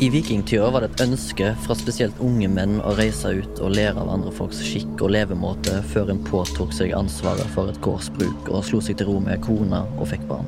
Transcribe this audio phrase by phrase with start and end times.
[0.00, 3.98] I vikingtida var det et ønske fra spesielt unge menn å reise ut og lære
[3.98, 8.62] av andre folks skikk og levemåte før en påtok seg ansvaret for et gårdsbruk og
[8.68, 10.46] slo seg til ro med kona og fikk barn.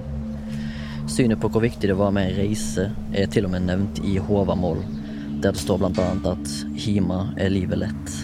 [1.10, 4.20] Synet på hvor viktig det var med ei reise, er til og med nevnt i
[4.22, 4.84] Håvamål,
[5.42, 8.14] der det står annet at hima er livet lett,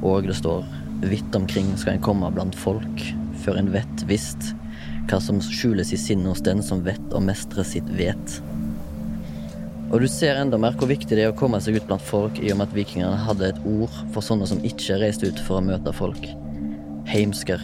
[0.00, 0.64] og det står
[1.04, 3.04] vidt omkring skal en komme blant folk,
[3.44, 4.54] før en vet visst
[5.10, 8.40] hva som skjules i sinnet hos den som vet å mestre sitt vet.
[9.92, 12.38] Og du ser enda mer hvor viktig det er å komme seg ut blant folk
[12.40, 15.58] i og med at vikingene hadde et ord for sånne som ikke reiste ut for
[15.58, 16.24] å møte folk.
[17.10, 17.60] Heimsker,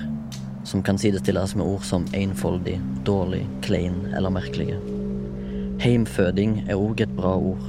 [0.68, 2.74] som kan sidestilles med ord som enfoldig,
[3.08, 4.76] dårlig, klein eller merkelige.
[5.80, 7.62] Heimføding er òg et bra ord,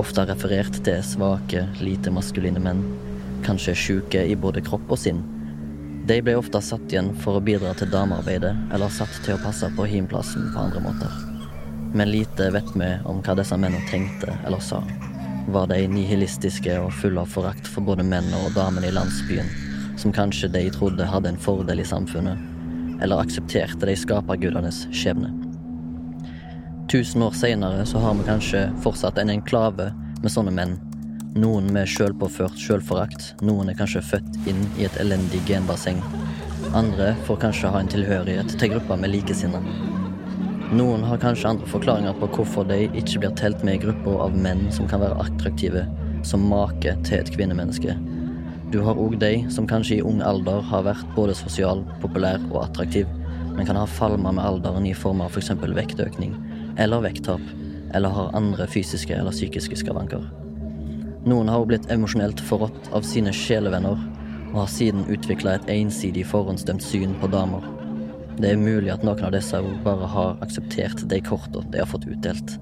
[0.00, 2.80] ofte referert til svake, lite maskuline menn,
[3.44, 5.20] kanskje sjuke i både kropp og sinn.
[6.08, 9.68] De ble ofte satt igjen for å bidra til damearbeidet, eller satt til å passe
[9.76, 11.31] på himplassen på andre måter
[11.92, 14.82] men lite vet vi om hva disse mennene tenkte eller sa.
[15.48, 19.48] Var de nihilistiske og fulle av forakt for både mennene og damene i landsbyen,
[19.98, 22.38] som kanskje de trodde hadde en fordel i samfunnet,
[23.02, 25.32] eller aksepterte de skapergudenes skjebne?
[26.92, 29.90] Tusen år seinere så har vi kanskje fortsatt en enklave
[30.22, 30.76] med sånne menn.
[31.32, 36.02] Noen med sjølpåført sjølforakt, noen er kanskje født inn i et elendig genbasseng.
[36.76, 40.01] Andre får kanskje ha en tilhørighet til grupper med likesinnede.
[40.72, 44.36] Noen har kanskje andre forklaringer på hvorfor de ikke blir telt med i grupper av
[44.40, 45.82] menn som kan være attraktive
[46.24, 47.92] som make til et kvinnemenneske.
[48.72, 52.62] Du har òg de som kanskje i ung alder har vært både sosial, populær og
[52.62, 53.10] attraktiv,
[53.52, 55.52] men kan ha falma med alderen i form av f.eks.
[55.60, 56.32] For vektøkning
[56.80, 57.44] eller vekttap,
[57.92, 60.24] eller har andre fysiske eller psykiske skavanker.
[61.28, 64.00] Noen har òg blitt emosjonelt forrådt av sine sjelevenner,
[64.54, 67.68] og har siden utvikla et ensidig forhåndsdømt syn på damer.
[68.38, 72.08] Det er mulig at noen av disse bare har akseptert de kortene de har fått
[72.08, 72.56] utdelt.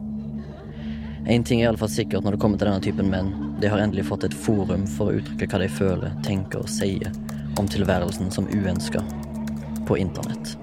[1.30, 3.30] Én ting er iallfall sikkert når det kommer til denne typen menn.
[3.60, 7.12] De har endelig fått et forum for å uttrykke hva de føler, tenker og sier
[7.60, 9.04] om tilværelsen som uønska
[9.86, 10.56] på internett.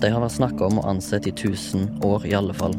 [0.00, 2.76] De har vært snakka om og ansett i tusen år i alle fall.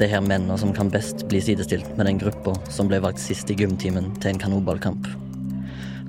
[0.00, 3.52] De her mennene som kan best bli sidestilt med den gruppa som ble valgt sist
[3.52, 5.06] i gymtimen til en kanonballkamp.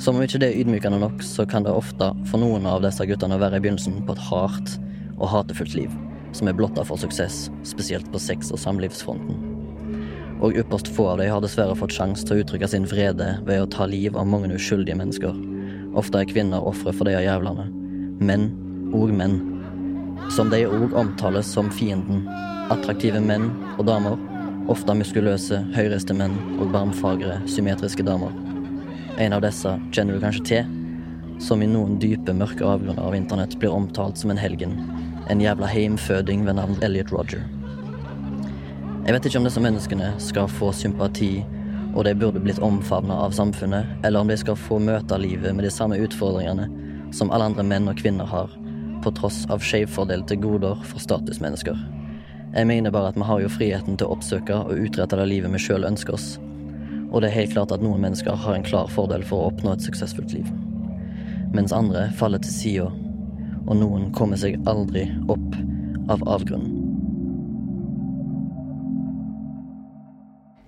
[0.02, 3.06] Som om ikke det er ydmykende nok, så kan det ofte for noen av disse
[3.06, 4.72] guttene være i begynnelsen på et hardt
[5.20, 5.94] og hatefullt liv,
[6.34, 9.38] som er blotta for suksess, spesielt på sex- og samlivsfronten.
[10.42, 13.62] Og ypperst få av dem har dessverre fått sjanse til å uttrykke sin vrede ved
[13.62, 15.38] å ta liv av mange uskyldige mennesker.
[15.94, 17.70] Ofte er kvinner ofre for de jævlene.
[18.26, 18.50] Menn,
[18.98, 19.38] og menn.
[20.34, 22.26] Som de òg omtales som fienden.
[22.74, 24.18] Attraktive menn og damer.
[24.72, 28.34] Ofte muskuløse, høyreiste menn og barmfagre, symmetriske damer.
[29.20, 30.78] En av disse kjenner du kanskje til,
[31.42, 34.76] som i noen dype, mørke avgrunner av internett blir omtalt som en helgen.
[35.30, 37.44] En jævla heimføding ved navn Elliot Roger.
[39.06, 41.42] Jeg vet ikke om disse menneskene skal få sympati,
[41.96, 45.66] og de burde blitt omfavna av samfunnet, eller om de skal få møte livet med
[45.66, 46.70] de samme utfordringene
[47.12, 48.54] som alle andre menn og kvinner har,
[49.04, 51.76] på tross av skjevfordelte goder for statusmennesker.
[52.54, 55.52] Jeg mener bare at vi har jo friheten til å oppsøke og utrette det livet
[55.56, 56.36] vi sjøl ønsker oss,
[57.12, 59.76] og det er helt klart at noen mennesker har en klar fordel for å oppnå
[59.76, 60.48] et suksessfullt liv.
[61.52, 62.92] Mens andre faller til sida,
[63.68, 65.58] og noen kommer seg aldri opp
[66.12, 66.78] av avgrunnen.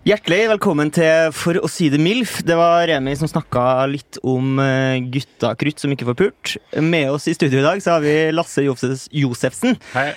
[0.04, 2.42] Hjertelig velkommen til For å si det MILF.
[2.44, 6.56] Det var Remi som snakka litt om eh, gutta krutt som ikke får pult.
[6.84, 10.10] Med oss i studio i dag så har vi Lasse Josefsen, Hei.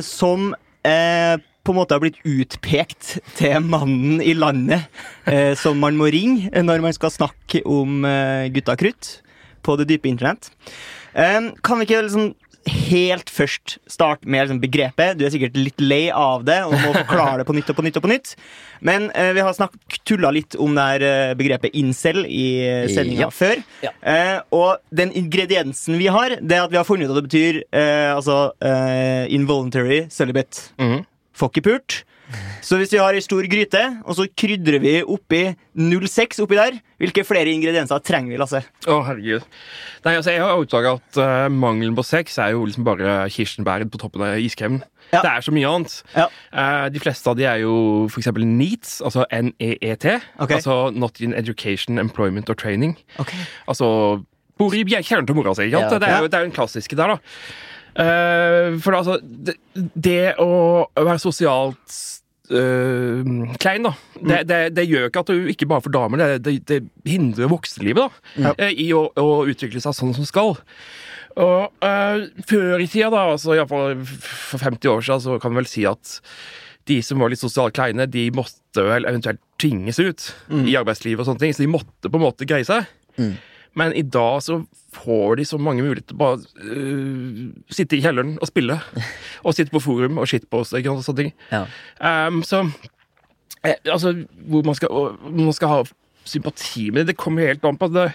[0.00, 4.84] som eh, på en måte har blitt utpekt til mannen i landet
[5.24, 9.18] eh, som man må ringe når man skal snakke om eh, gutta krutt
[9.64, 10.50] på det dype internett.
[11.16, 12.34] Eh, kan vi ikke liksom
[12.64, 15.18] helt først starte med liksom, begrepet?
[15.18, 17.84] Du er sikkert litt lei av det og må forklare det på nytt og på
[17.84, 17.98] nytt.
[17.98, 18.34] og på nytt
[18.80, 19.56] Men eh, vi har
[20.04, 23.30] tulla litt om det her eh, begrepet incel i eh, sendinga ja.
[23.30, 23.64] før.
[23.84, 23.92] Ja.
[24.54, 27.62] og den ingrediensen vi har, det er at vi har funnet ut at det betyr
[28.14, 28.52] altså
[29.28, 30.70] involuntary celibate.
[30.78, 31.04] Mm -hmm.
[31.34, 32.02] Får ikke pult.
[32.64, 35.42] Så hvis vi har ei stor gryte, og så krydrer vi oppi
[35.76, 38.62] 06 oppi der, hvilke flere ingredienser trenger vi, Lasse?
[38.88, 39.44] Å, herregud.
[40.06, 43.84] Nei, altså, Jeg har oppdaga at uh, mangelen på sex er jo liksom bare kirsebær
[43.92, 44.80] på toppen av iskremen.
[45.10, 45.20] Ja.
[45.20, 45.98] Det er så mye annet.
[46.16, 46.30] Ja.
[46.48, 47.74] Uh, de fleste av de er jo
[48.08, 48.32] f.eks.
[48.40, 50.08] NEET, altså NEET.
[50.08, 50.56] Okay.
[50.56, 52.96] Altså Not in Education, Employment or Training.
[53.20, 53.44] Okay.
[53.68, 54.24] Altså
[54.58, 55.68] bor i kjernen til mora si.
[55.68, 55.84] Ja.
[55.90, 57.18] Det, jo, det er jo den klassiske der, da.
[57.94, 59.54] Uh, for altså, det,
[59.94, 60.50] det å
[60.98, 61.98] være sosialt
[62.50, 63.94] uh, klein, da.
[64.18, 64.26] Mm.
[64.28, 68.02] Det, det, det, gjør ikke at du ikke bare får damer, det, det, hindrer voksenlivet
[68.02, 68.54] da, ja.
[68.58, 70.56] uh, i å, å, utvikle seg sånn som skal.
[71.40, 75.62] Og uh, før i tida, da, altså iallfall for 50 år siden, så kan vi
[75.62, 76.18] vel si at
[76.90, 80.66] de som var litt sosialt kleine, de måtte vel eventuelt tvinges ut mm.
[80.68, 82.90] i arbeidslivet og sånne ting, så de måtte på en måte greie seg.
[83.16, 83.36] Mm.
[83.74, 84.60] Men i dag så
[84.94, 88.78] får de så mange muligheter til bare uh, sitte i kjelleren og spille.
[89.44, 91.32] Og sitte på forum og shitposte og sånne ting.
[91.50, 91.66] Ja.
[92.00, 92.62] Um, så
[93.60, 94.14] eh, Altså,
[94.48, 94.88] hvor man skal,
[95.20, 95.82] man skal ha
[96.24, 98.06] sympati med det, det kommer helt an på det.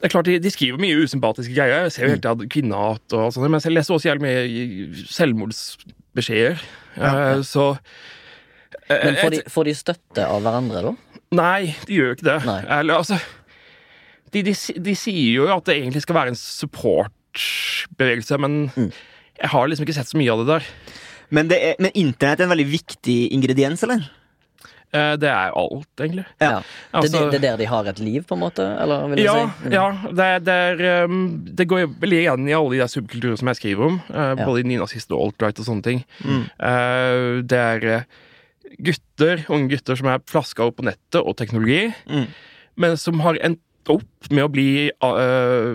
[0.00, 1.84] Det er klart, De, de skriver mye usympatiske greier.
[1.84, 6.64] Jeg ser jo helt til kvinnehat og sånt, men jeg leser også jævlig mye selvmordsbeskjeder.
[6.96, 7.36] Ja, ja.
[7.36, 11.20] Uh, så uh, Men får de, får de, støtte av hverandre, da?
[11.38, 12.40] Nei, de gjør ikke det.
[12.48, 12.58] Nei.
[12.80, 13.20] Eller, altså
[14.32, 14.54] de, de,
[14.88, 18.90] de, sier jo at det egentlig skal være en supportbevegelse, men mm.
[19.42, 20.72] jeg har liksom ikke sett så mye av det der.
[21.32, 24.04] Men, det er, men internett er en veldig viktig ingrediens, eller?
[24.92, 26.26] Eh, det er alt, egentlig.
[26.42, 26.58] Ja.
[26.92, 28.66] Altså, det, det, er der de har et liv, på en måte?
[28.82, 29.68] Eller, ja, si?
[29.68, 29.72] mm.
[29.72, 33.48] ja det, det, er, um, det, går veldig igjen i alle de der subkulturer som
[33.48, 33.98] jeg skriver om.
[34.10, 34.44] Uh, ja.
[34.44, 36.04] Både i nynazist og alt-right og sånne ting.
[36.20, 36.44] Mm.
[36.60, 37.88] Uh, det er
[38.84, 42.28] gutter, unge gutter som er flaska opp på nettet og teknologi, mm.
[42.84, 43.56] men som har en
[43.90, 45.72] opp med å bli uh,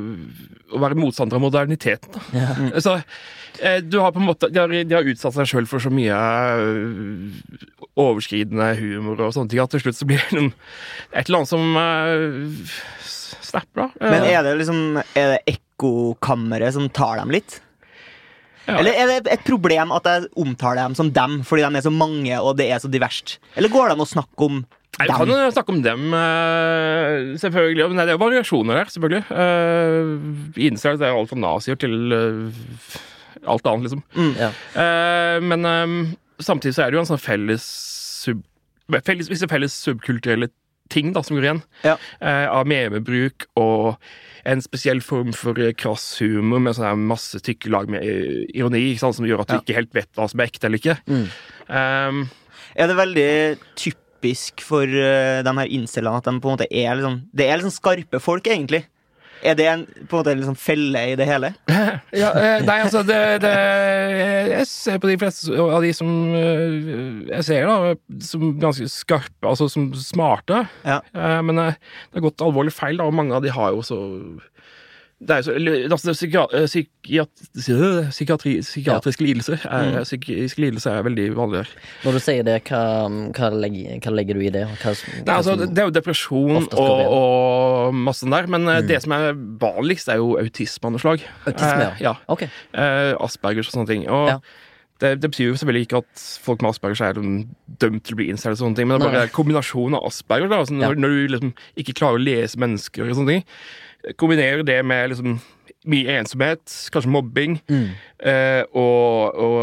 [0.72, 2.22] Å være motstander av moderniteten.
[2.36, 2.54] Ja.
[2.84, 5.84] Så uh, du har på en måte De har, de har utsatt seg sjøl for
[5.84, 7.68] så mye uh,
[7.98, 10.52] overskridende humor og sånne ting at til slutt så blir det noen,
[11.12, 11.64] et eller annet som
[13.48, 14.12] snapper, da.
[14.12, 17.62] Men er det liksom Er det ekkokammeret som tar dem litt?
[18.68, 18.82] Ja.
[18.82, 21.94] Eller er det et problem at jeg omtaler dem som dem fordi de er så
[21.94, 23.38] mange og det er så diverst?
[23.56, 24.66] Eller går det an å snakke om
[24.98, 27.90] Vi kan jo snakke om dem, uh, selvfølgelig.
[27.92, 29.24] Men det er jo variasjoner der, selvfølgelig.
[29.30, 33.02] Uh, I Israel er alt fra nazier til uh,
[33.48, 34.04] alt annet, liksom.
[34.18, 34.50] Mm, ja.
[35.40, 36.00] men um,
[36.42, 37.68] samtidig så er det jo en sånn felles,
[38.26, 38.42] sub,
[39.06, 40.50] felles Visse felles subkulturelle
[40.92, 41.62] ting da, som går igjen.
[41.84, 41.94] Ja.
[42.24, 44.00] av memebruk og
[44.48, 48.04] en spesiell form for krass humor med sånn masse tykke lag med
[48.56, 49.62] ironi, som gjør at du ja.
[49.64, 50.98] ikke helt vet hva som er ekte eller ikke.
[51.08, 51.26] Mm.
[51.68, 52.22] Um,
[52.76, 53.32] er det veldig
[53.78, 57.48] typisk typisk for uh, de her incellene at de på en måte er liksom Det
[57.48, 58.86] er liksom skarpe folk, egentlig.
[59.44, 61.54] Er det en, på en måte liksom felle i det hele?
[62.22, 63.52] ja, eh, nei, altså det, det,
[64.50, 67.94] Jeg ser på de fleste av de som eh, jeg ser, da,
[68.26, 70.64] som ganske skarpe, altså som smarte.
[70.82, 71.04] Ja.
[71.14, 71.68] Men det
[72.18, 74.00] har gått alvorlig feil, da, og mange av de har jo så
[75.18, 75.44] det er jo
[75.98, 76.84] så, altså,
[78.14, 80.04] psykiatri, psykiatriske lidelser er, mm.
[80.04, 81.64] psykiske lidelser er veldig vanlige.
[82.04, 82.82] Når du sier det, hva,
[83.34, 84.68] hva, legger, hva legger, du i det?
[84.84, 88.92] Hva, Nei, altså, det er jo depresjon og, og, masse der, men eh, mm.
[88.92, 89.34] det som er
[89.64, 92.14] vanligst, er jo autisme andreslag Autisme, ja.
[92.14, 92.54] Eh, okay.
[92.78, 94.06] eh, Aspergers og sånne ting.
[94.14, 94.38] Og ja.
[95.02, 98.30] det, det, betyr jo selvfølgelig ikke at folk med Aspergers er dømt til å bli
[98.36, 100.54] incel, men det er bare kombinasjonen av Asperger.
[100.54, 101.02] Da, altså, når, ja.
[101.08, 103.46] når, du liksom ikke klarer å lese mennesker og sånne ting
[104.16, 105.40] Kombinerer det med liksom
[105.88, 106.64] mye ensomhet,
[106.94, 107.88] kanskje mobbing, mm.
[108.28, 109.60] eh, og, og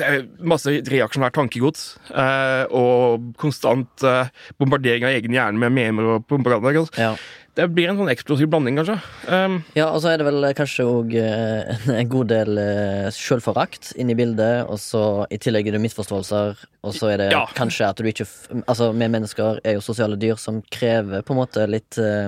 [0.00, 1.86] eh, masse reaksjonært tankegods.
[2.10, 6.86] Eh, og konstant eh, bombardering av egen hjerne med memer og propaganda.
[6.98, 7.14] Ja.
[7.54, 8.96] Det blir en sånn eksplosiv blanding, kanskje.
[9.30, 13.92] Um, ja, og så er det vel kanskje òg eh, en god del uh, sjølforakt
[13.94, 14.66] inne i bildet.
[14.66, 17.44] Og så i tillegg er det misforståelser, og så er det ja.
[17.54, 18.26] kanskje at du ikke
[18.66, 22.26] Altså, vi mennesker er jo sosiale dyr som krever på en måte litt uh,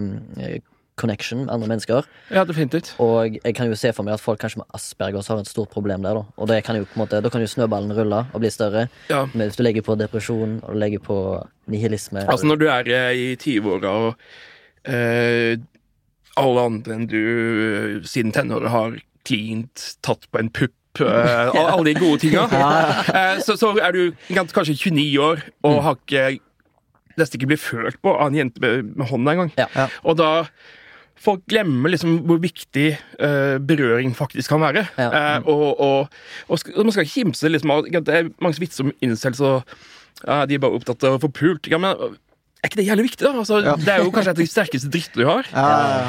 [0.96, 2.06] connection med andre mennesker.
[2.30, 2.94] Ja, definitivt.
[3.02, 5.74] Og jeg kan jo se for meg at folk kanskje med Aspergers har et stort
[5.74, 6.16] problem der.
[6.16, 8.50] Da Og det kan jo på en måte Da kan jo snøballen rulle og bli
[8.50, 8.86] større.
[9.10, 9.26] Ja.
[9.34, 11.18] Men hvis du legger på depresjon og du legger på
[11.66, 14.14] nihilisme Altså når du er i 20-åra og
[14.86, 15.58] eh,
[16.36, 20.74] alle andre enn du eh, siden tenåra har cleant, tatt på en pupp
[21.04, 22.46] Uh, alle de gode tinga.
[22.48, 25.82] Uh, så, så, er du kanskje 29 år og mm.
[25.84, 26.22] har ikke
[27.20, 29.52] nesten ikke blitt følt på av en jente med, med hånda engang.
[29.60, 29.68] Ja.
[29.76, 29.90] Ja.
[30.04, 30.30] Og da
[31.16, 32.90] Folk glemmer liksom hvor viktig
[33.24, 34.82] uh, berøring faktisk kan være.
[35.00, 35.38] Ja.
[35.40, 35.46] Mm.
[35.48, 36.08] Og, og,
[36.48, 39.62] og, og, man skal ikke kimse liksom, Det er mange som vitser om incels og
[40.48, 41.68] de er bare opptatt av å få pult.
[41.72, 42.16] Ja, men
[42.62, 43.32] er ikke det jævlig viktig, da?
[43.42, 43.74] Altså, ja.
[43.78, 45.50] Det er jo kanskje et av de sterkeste drittene vi har.
[45.52, 45.66] Ja,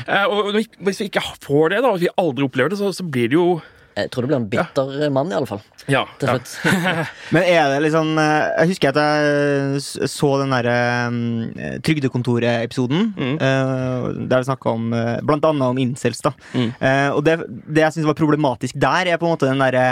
[0.08, 2.92] ja, uh, og hvis vi ikke får det, da, hvis vi aldri opplever det, så,
[2.96, 3.50] så blir det jo
[3.98, 5.10] Jeg tror det blir en bitter ja.
[5.14, 5.62] mann, i alle fall.
[5.90, 6.52] Ja, til slutt.
[6.68, 7.06] Ja.
[7.34, 10.76] Men er det liksom Jeg husker at jeg så den derre
[11.08, 11.18] um,
[11.86, 13.12] Trygdekontoret-episoden.
[13.18, 13.36] Mm.
[13.42, 16.22] Uh, der vi snakka om uh, blant annet om incels.
[16.26, 16.70] da mm.
[16.82, 19.86] uh, Og det, det jeg syns var problematisk der, er på en måte den derre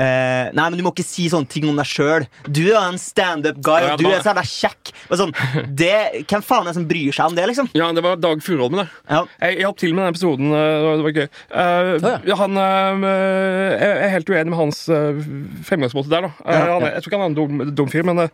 [0.00, 2.24] Nei, men du må ikke si sånne ting om deg sjøl.
[2.46, 4.92] Du er en standup-guy, du er så jævla kjekk.
[5.20, 5.32] Sånn,
[5.76, 7.70] det, hvem faen er det som bryr seg om det, liksom?
[7.76, 8.86] Ja, det var Dag Furuholm, det.
[9.10, 9.22] Ja.
[9.42, 10.52] Jeg hjalp til med den episoden.
[10.52, 11.28] Det var gøy.
[11.50, 12.38] Oh, ja.
[12.40, 12.60] Han
[13.40, 14.84] jeg er helt uenig med hans
[15.66, 16.28] fremgangsmåte der.
[16.28, 18.30] da ja, han, Jeg tror ikke han er en dum, dum fyr, men det,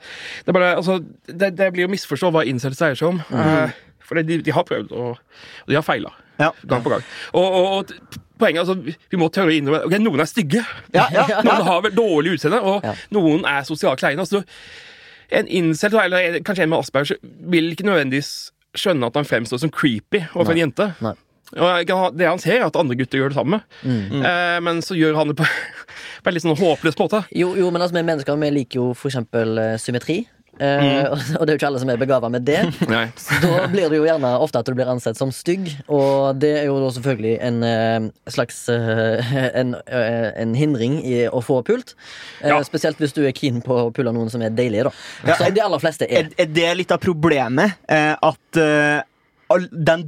[0.46, 3.20] er bare, altså, det, det blir å misforstå hva incels dreier seg om.
[3.30, 3.74] Mm.
[4.06, 5.18] For de, de, har prøvd, og,
[5.64, 6.12] og de har feila.
[6.38, 6.52] Ja.
[6.68, 7.04] Gang på gang.
[7.32, 8.76] Og, og, og, poenget altså,
[9.10, 10.64] Vi må tørre å innrømme okay, noen er stygge.
[10.94, 14.26] Ja, ja, noen har dårlig utseende, og noen er sosialt kleine.
[14.26, 14.44] Altså,
[15.34, 17.18] en incel, eller kanskje en med Asperger,
[17.50, 18.34] vil ikke nødvendigvis
[18.76, 20.90] skjønne at han fremstår som creepy overfor en jente.
[21.02, 21.16] Nei.
[21.54, 24.22] Og det han ser, er at andre gutter gjør det samme, mm.
[24.22, 25.46] eh, men så gjør han det på,
[26.22, 27.22] på en litt sånn håpløs måte.
[27.30, 30.24] Jo, jo, men altså, vi mennesker vi liker jo for eksempel uh, symmetri.
[30.56, 31.14] Uh, mm.
[31.38, 32.64] Og det er jo ikke alle som er begava med det.
[33.22, 36.52] så da blir det jo gjerne ofte at du blir ansett som stygg, og det
[36.64, 41.94] er jo da selvfølgelig en uh, slags en, en, hindring i å få pult.
[42.42, 42.58] Ja.
[42.66, 44.96] Spesielt hvis du er keen på å pulle noen som er deilige, da.
[45.30, 46.32] Ja, som de aller fleste er.
[46.32, 47.78] Er, er det litt av problemet?
[47.86, 48.58] at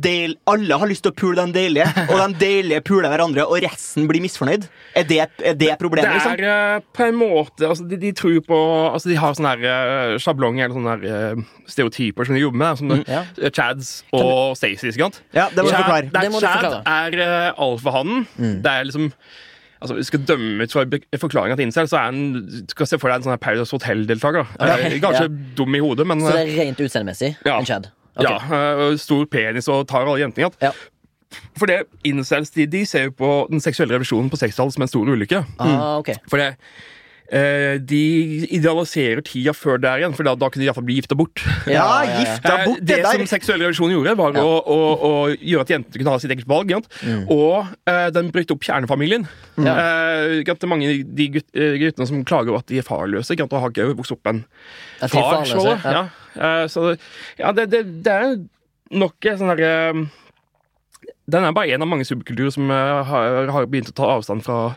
[0.02, 3.62] del, alle har lyst til å pule den deilige, og den deilige puler hverandre, og
[3.62, 4.66] resten blir misfornøyd?
[4.98, 6.10] Er det, er det problemet?
[6.10, 6.86] Det er liksom?
[6.98, 8.58] på en måte altså, de, de, tror på
[8.92, 9.66] altså, De har sånne her,
[10.14, 13.24] uh, sjablonger eller sånne her, uh, stereotyper som de jobber med, som mm, ja.
[13.48, 14.94] Chads og Stacey.
[15.34, 16.08] Ja, det må du forklare.
[16.14, 18.26] Der Chad er uh, alfahannen.
[18.38, 18.58] Mm.
[18.64, 19.12] Det er liksom
[19.78, 20.82] Altså, vi skal dømme ut fra
[21.22, 24.48] forklaringa til incel, så er han du skal se for deg en sånn Paradise Hotel-deltaker.
[24.58, 24.98] Okay.
[24.98, 25.34] Ganske ja.
[25.54, 27.30] dum i hodet, men Så det er rent utseendemessig?
[27.46, 27.60] Ja.
[27.60, 27.86] En Chad?
[28.18, 28.38] Okay.
[28.50, 30.50] Ja, stor penis og tar alle jentene.
[30.62, 30.72] Ja.
[31.58, 34.90] For det, incels de, de, ser jo på den seksuelle revisjonen på 60-tallet som en
[34.90, 35.42] stor ulykke.
[35.60, 36.16] Ah, okay.
[36.30, 36.54] For det
[37.28, 37.98] Eh, de
[38.56, 41.42] idealiserer tida før der igjen, for da, da kunne de iallfall bli gifta bort.
[41.68, 44.44] Ja, gifta eh, bort Det, det som seksuell revisjon gjorde, var ja.
[44.44, 46.72] å, å, å, gjøre at jentene kunne ha sitt eget valg.
[47.04, 47.26] Mm.
[47.34, 49.28] Og uh, den brøt opp kjernefamilien.
[49.60, 49.68] Mm.
[49.68, 53.90] Uh, mange de gutt, guttene som klager over at de er farløse, og har ikke
[53.98, 54.40] vokst opp en
[55.04, 55.44] far.
[55.48, 56.06] Så, ja.
[56.36, 56.92] Uh, så
[57.38, 58.38] ja, det, det, det, er
[58.98, 59.72] nok sånn herre
[61.28, 64.72] den er bare en av mange subkulturer som har, har begynt å ta avstand fra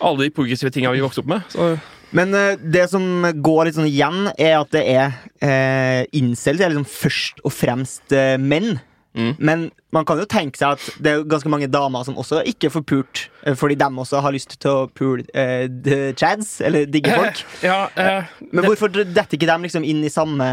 [0.00, 1.44] alle de progressive tinga vi vokste opp med.
[1.52, 1.74] Så.
[2.16, 5.12] Men uh, det som går litt sånn igjen, er at det er
[5.44, 8.78] uh, incels er liksom først og fremst menn.
[9.16, 9.34] Mm.
[9.38, 12.70] Men man kan jo tenke seg at det er ganske mange damer som også ikke
[12.74, 13.22] får pult,
[13.56, 17.44] fordi de også har lyst til å pule uh, chads, eller digge folk.
[17.64, 17.86] ja,
[18.52, 20.50] Men hvorfor detter ikke dem liksom inn i samme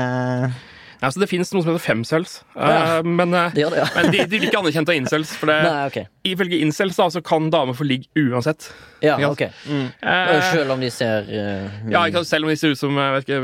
[1.04, 3.00] Altså, det fins noe som heter femcells, ja.
[3.02, 3.88] uh, men, uh, det det, ja.
[3.98, 5.34] men de, de, blir ikke anerkjent av incels.
[5.36, 6.08] For det, Nei, okay.
[6.32, 8.70] ifølge incels da, så kan damer få ligg uansett.
[9.04, 9.88] Ja, ok mm.
[10.00, 13.42] uh, Selv om de ser Ja, ikke, selv om de ser ut som ikke,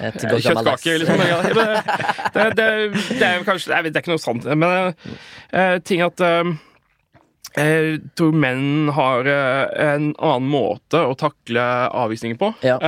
[0.00, 1.02] kjøttkaker.
[1.02, 1.20] Liksom.
[2.38, 2.70] det, det,
[3.10, 6.24] det, er kanskje jeg vet, Det er ikke noe sant, men ting at
[7.50, 11.60] jeg tror menn har en annen måte å takle
[11.98, 12.52] avvisninger på.
[12.64, 12.78] Ja.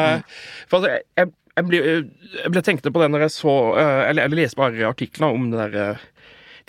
[0.70, 1.80] For altså, jeg, jeg ble,
[2.40, 5.50] jeg ble tenkte på det når jeg så eh, Eller, eller leste bare artiklene om
[5.52, 6.06] det der eh,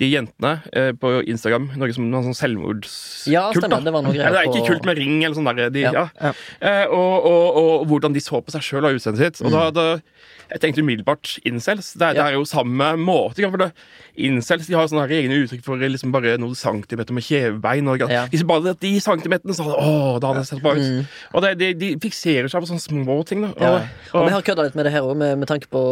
[0.02, 1.68] de jentene eh, på Instagram.
[1.78, 3.30] Noe som noe sånn selvmordskult.
[3.30, 5.70] Ja, stemmer, det var noe greier Det er ikke kult med ring eller sånn der.
[5.74, 6.08] De, ja.
[6.18, 6.32] Ja.
[6.60, 9.44] Eh, og, og, og, hvordan de så på seg sjøl og utseendet sitt.
[9.44, 9.58] Og mm.
[9.58, 11.94] da, da, jeg tenkte umiddelbart incels.
[11.94, 12.16] Det, ja.
[12.18, 13.46] det er jo samme måte.
[13.46, 13.70] For det,
[14.14, 17.88] incels de har sånne her egne uttrykk for liksom bare noen centimeter med kjevebein.
[17.90, 18.26] Og, ja.
[18.32, 20.82] Hvis bare de centimeterne, så hadde å, da hadde det sett ut.
[20.84, 21.08] Mm.
[21.34, 23.44] Og det, de, de, fikserer seg på sånne små ting.
[23.46, 23.52] Da.
[23.54, 24.12] Og, ja.
[24.14, 25.84] og, vi har kødda litt med det her òg, med, med, tanke på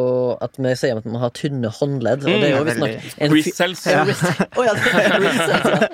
[0.41, 2.25] at vi sier at vi har tynne håndledd.
[2.27, 2.71] Og det er jo mm.
[2.71, 3.85] visstnok Wristcells.
[3.89, 4.05] Ja.
[4.57, 4.77] oh, ja,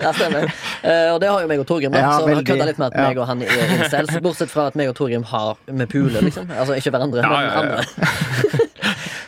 [0.04, 0.52] ja, stemmer.
[0.84, 2.92] Uh, og det har jo meg og Torgrim, ja, så vi har kødda litt med
[2.92, 4.16] at meg og han er incels.
[4.24, 6.52] Bortsett fra at meg og Torgrim har med pule, liksom.
[6.52, 8.66] Altså ikke hverandre, men andre.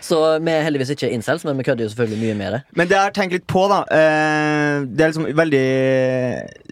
[0.09, 2.61] Så vi er heldigvis ikke incels, men vi kødder jo selvfølgelig mye med det.
[2.77, 5.65] Men det jeg har tenkt litt på, da eh, Det er liksom veldig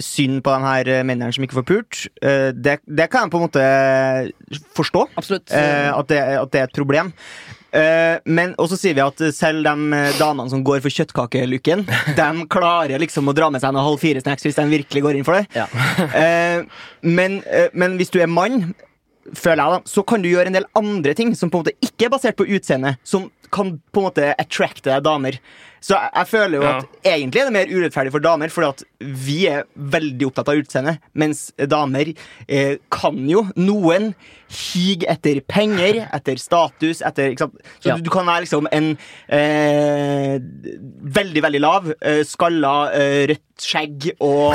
[0.04, 2.08] synd på de her mennene som ikke får pult.
[2.22, 3.68] Eh, det, det, kan jeg på en måte
[4.78, 5.06] forstå.
[5.20, 5.54] Absolutt.
[5.54, 7.14] Eh, at, det, at det er et problem.
[7.78, 11.84] Men også sier vi at selv de damene som går for kjøttkakelukken,
[12.18, 15.28] de klarer liksom å dra med seg noen halv fire-snacks hvis de virkelig går inn
[15.28, 15.46] for det.
[15.54, 15.68] Ja.
[17.06, 17.42] men,
[17.78, 18.72] men, hvis du er mann,
[19.36, 21.78] føler jeg da, så kan du gjøre en del andre ting som på en måte
[21.84, 25.40] ikke er basert på utseende, som kan på en måte attracte damer.
[25.84, 26.74] Så jeg, jeg føler jo ja.
[26.78, 28.84] at egentlig er det mer urettferdig for damer, fordi at
[29.28, 29.68] vi er
[29.98, 32.14] veldig opptatt av utseende, mens damer
[32.48, 34.12] eh, kan jo Noen
[34.48, 37.50] hige etter penger, etter status, etter Så
[37.84, 37.98] ja.
[37.98, 38.94] du, du, kan være liksom en
[39.28, 40.38] eh,
[41.18, 44.54] veldig, veldig lav, eh, skalla, eh, rødt skjegg og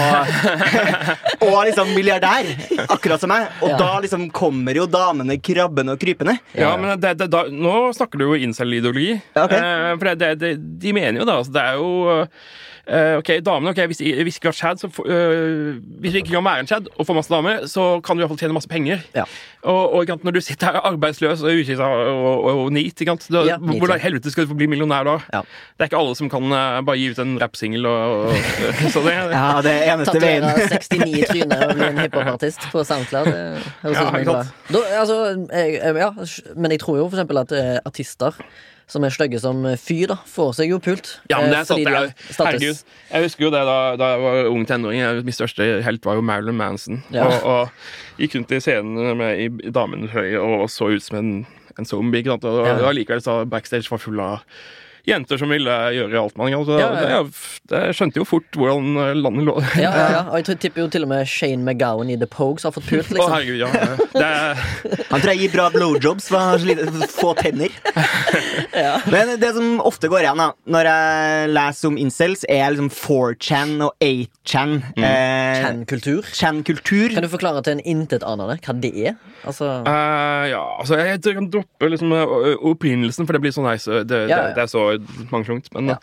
[1.42, 2.46] Og liksom milliardær,
[2.86, 3.48] akkurat som meg.
[3.64, 3.78] Og ja.
[3.80, 6.36] da liksom kommer jo damene krabbende og krypende.
[6.54, 9.16] Ja, men det, det, da, nå snakker du jo incel-ideologi.
[9.34, 9.58] Okay.
[9.58, 10.52] Eh, for det,
[10.82, 12.28] de mener jo da altså, Det er jo
[12.82, 16.44] Uh, ok, damene, ok, Hvis, hvis ikke har Chad, så uh, hvis vi ikke kan
[16.44, 18.68] være en Chad og få masse damer, så kan du i hvert fall tjene masse
[18.68, 19.04] penger.
[19.14, 19.22] Ja.
[19.62, 23.56] Og, og når du sitter her arbeidsløs og uskissa og, og, og neat, da, ja,
[23.62, 25.14] hvordan i helvete skal du få bli millionær da?
[25.30, 25.44] Ja.
[25.78, 28.34] Det er ikke alle som kan uh, bare gi ut en rappsingel og, og
[28.96, 29.06] sånn.
[29.06, 29.14] det.
[29.30, 30.48] ja, det er eneste veien.
[30.50, 33.32] Tatovere 69 tryner og bli en hiphopartist på SoundCloud.
[33.94, 35.22] Ja, da, altså,
[35.54, 36.10] jeg, ja,
[36.58, 38.42] men jeg tror jo for eksempel at artister
[38.92, 41.14] som er stygge som fyr, da, får seg jo pult.
[41.32, 41.80] Ja, men det er sant.
[41.86, 42.82] Jeg, herregud.
[43.08, 45.24] Jeg husker jo det da, da jeg var ung tenåring.
[45.24, 47.00] Min største helt var jo Marilyn Manson.
[47.14, 47.26] Ja.
[47.28, 51.32] Og, og, gikk rundt i scenen med, i, damenes og så ut som en,
[51.78, 52.24] en zombie.
[52.28, 52.76] Og, og, ja.
[52.84, 54.44] og likevel så backstage var full av
[55.08, 57.20] jenter som ville gjøre alt man altså, ja, ja.
[57.72, 59.56] Jeg skjønte jo fort hvordan landet lå.
[59.80, 62.66] ja, ja, ja, og jeg tipper jo til og med Shane McGowan i The Pogues
[62.66, 63.10] har fått pult.
[63.10, 63.24] Liksom.
[63.24, 63.70] Å, herregud, ja.
[64.22, 64.62] Er...
[65.12, 67.72] Han tror jeg gir bra blowjobs, for han har så lite, få tenner.
[69.12, 73.74] Men det som ofte går igjen da når jeg leser om incels, er liksom 4chan
[73.84, 74.74] og 8chan.
[74.96, 75.04] Mm.
[75.04, 76.30] Eh, Chan-kultur.
[76.32, 79.18] Chan-kultur Kan du forklare til en intetanende hva det er?
[79.44, 79.68] Altså...
[79.84, 82.14] Uh, ja, altså jeg, jeg kan droppe liksom,
[82.72, 84.02] opprinnelsen, for det blir så nice.
[84.08, 84.91] Det, det, det er så
[85.32, 85.68] mangslungt.
[85.76, 85.98] Men ja.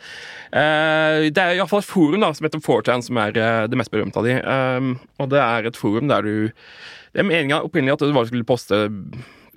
[0.54, 3.94] uh, det er iallfall et forum da, som heter 4chan, som er uh, det mest
[3.94, 4.38] berømte av de.
[4.44, 6.34] Um, og det er et forum der du
[7.10, 8.86] Det er meninga opprinnelig at du bare skulle poste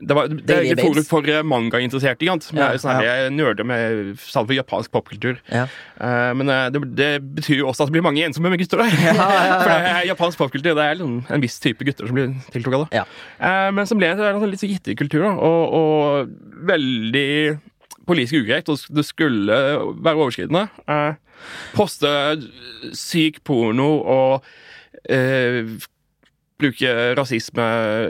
[0.02, 2.26] det, var, det er et forum for mangainteresserte.
[2.26, 3.28] Ja, sånn ja.
[3.30, 5.38] Nerder med salg for japansk popkultur.
[5.52, 5.68] Ja.
[6.00, 8.82] Uh, men det, det, betyr jo også at det blir mange ensomme med gutter.
[9.02, 9.26] Ja,
[9.62, 13.04] for japansk popkultur det er liksom en viss type gutter som blir tiltrukket av det.
[13.38, 17.28] Uh, men så ble det en litt så gitterkultur, og, og veldig
[18.08, 19.62] politisk ugreit, og det skulle
[20.02, 20.66] være overskridende.
[20.90, 21.14] Eh,
[21.76, 22.10] poste
[22.98, 24.44] syk porno og
[25.10, 25.66] eh,
[26.62, 27.64] bruke rasisme,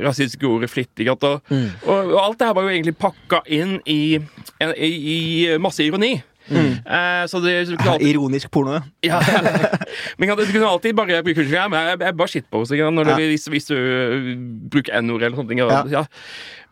[0.04, 1.08] rasistiske ord flittig.
[1.11, 1.68] Og, mm.
[1.87, 4.18] og, og, alt det her var jo egentlig pakka inn i,
[4.61, 5.18] i, i
[5.62, 6.14] masse ironi.
[6.52, 6.73] Mm.
[6.85, 8.09] Eh, så det, det alltid...
[8.12, 9.21] Ironisk porno, ja.
[10.18, 12.90] men du kunne alltid bare unnskyld, jeg jeg bare shitpost ja.
[13.16, 13.76] hvis, hvis, du
[14.73, 15.62] bruker n-ord eller sånne ting.
[15.92, 16.06] Ja.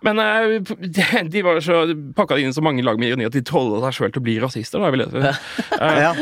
[0.07, 1.83] Men uh, de, de, var så
[2.17, 4.41] pakka inn så mange lag med ironi at de tålte seg sjøl til å bli
[4.43, 4.83] rasister.
[4.83, 5.37] Da, vil jeg.
[5.77, 6.13] Uh, ja.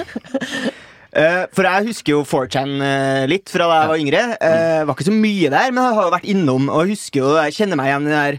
[1.09, 4.25] Uh, for jeg husker jo 4chan uh, litt fra da jeg var yngre.
[4.43, 7.31] Uh, var ikke så mye der, men jeg har jo vært innom og husker jo,
[7.47, 8.39] jeg kjenner meg igjen i det der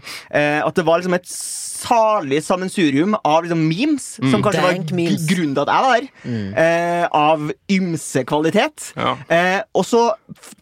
[0.68, 1.26] at det var liksom et
[1.80, 4.30] salig sammensurium av liksom memes, mm.
[4.32, 6.08] som kanskje Dank var grunnen til at jeg var der.
[6.24, 6.48] Mm.
[6.64, 8.90] Eh, av ymse kvalitet.
[8.96, 9.14] Ja.
[9.28, 10.02] Eh, og så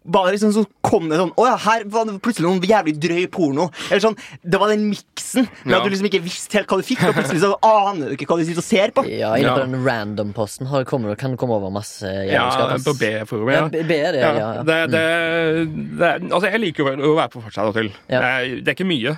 [0.09, 2.95] var det liksom så kom det sånn Å ja, her var det plutselig noen jævlig
[3.03, 3.69] drøy porno.
[3.91, 5.81] Eller sånn, Det var den miksen med ja.
[5.81, 8.29] at du liksom ikke visste helt hva du fikk, og plutselig så aner du ikke
[8.31, 9.05] hva du sitter og ser på.
[9.11, 12.73] Ja, Inne på den random-posten kan det komme over masse jævelskap.
[12.73, 13.77] Ja, på B-forumet.
[13.77, 13.87] Ja.
[13.89, 14.49] B er det, ja.
[14.65, 15.05] Det, det,
[15.99, 17.93] det, altså, jeg liker å være på fortsatt og til.
[18.09, 18.23] Det
[18.65, 19.17] er ikke mye.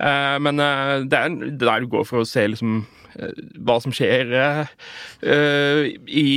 [0.00, 1.28] Eh, men eh, det er
[1.60, 2.82] der du går for å se liksom
[3.16, 3.32] eh,
[3.64, 4.34] hva som skjer
[6.06, 6.28] i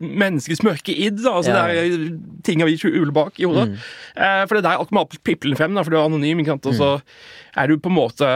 [0.00, 1.22] menneskets mørke id.
[1.24, 1.34] Da.
[1.38, 1.66] Altså, ja.
[1.66, 2.16] Det er
[2.46, 3.70] ting vi skjuler bak i hodet.
[3.72, 3.84] Mm.
[4.16, 6.42] Eh, for det er der alt må piplen frem, da, for du er anonym.
[6.42, 6.68] ikke sant?
[6.68, 7.14] Og så mm.
[7.62, 8.28] er du på en måte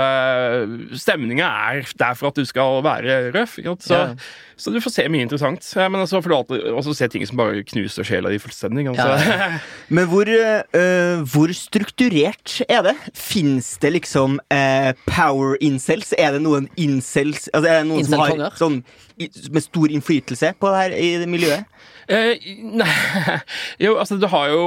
[0.98, 3.58] Stemninga er der for at du skal være røff.
[3.60, 3.86] ikke sant?
[3.88, 4.56] Så, ja.
[4.56, 5.70] så du får se mye interessant.
[5.76, 8.88] Men så får du alltid også se ting som bare knuser sjela di fullstendig.
[8.94, 9.58] Ja.
[9.94, 12.96] Men hvor, øh, hvor, strukturert er det?
[13.14, 16.14] Fins det liksom uh, power incels?
[16.18, 18.80] Er det noen incels altså, Er det noen som har sånn,
[19.14, 21.70] med stor innflytelse på det her i det miljøet?
[22.08, 22.90] Eh, nei
[23.84, 24.64] Jo, altså, du har jo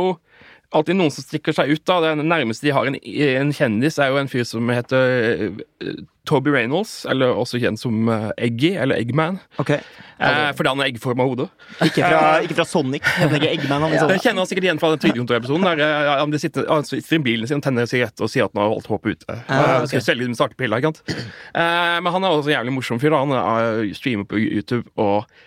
[0.75, 1.83] alltid noen som stikker seg ut.
[1.87, 2.01] da.
[2.03, 6.51] Det nærmeste de har en, en kjendis, er jo en fyr som heter uh, Toby
[6.51, 9.39] Reynolds, eller også kjent som uh, Eggy, eller Eggman.
[9.61, 9.79] Okay.
[10.19, 11.47] Uh, fordi han har eggforma hode.
[11.85, 13.07] Ikke fra, ikke fra Sonic.
[13.23, 14.11] Eggman, han, liksom.
[14.11, 15.67] Det kjenner han sikkert igjen fra den Trygdekontorepisoden.
[15.71, 18.73] Der han, sitter, han sitter i bilen sin tenner sigarett og sier at han har
[18.75, 19.41] holdt håpet ute.
[19.47, 19.91] Uh, okay.
[19.93, 21.27] Skal selge dem startepiller, ikke sant.
[21.55, 23.15] men han er også en jævlig morsom fyr.
[23.15, 23.23] Da.
[23.23, 25.45] Han streamer på YouTube og Eh,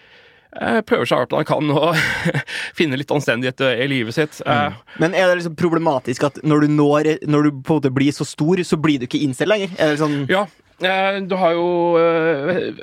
[0.88, 1.92] prøver så hardt han kan å
[2.78, 4.40] finne litt anstendighet i livet sitt.
[4.46, 4.78] Mm.
[5.02, 8.14] Men er det liksom problematisk at når du, når, når du på en måte blir
[8.16, 9.76] så stor, så blir du ikke incel lenger?
[10.00, 10.46] Sånn ja.
[10.80, 11.68] Eh, du har jo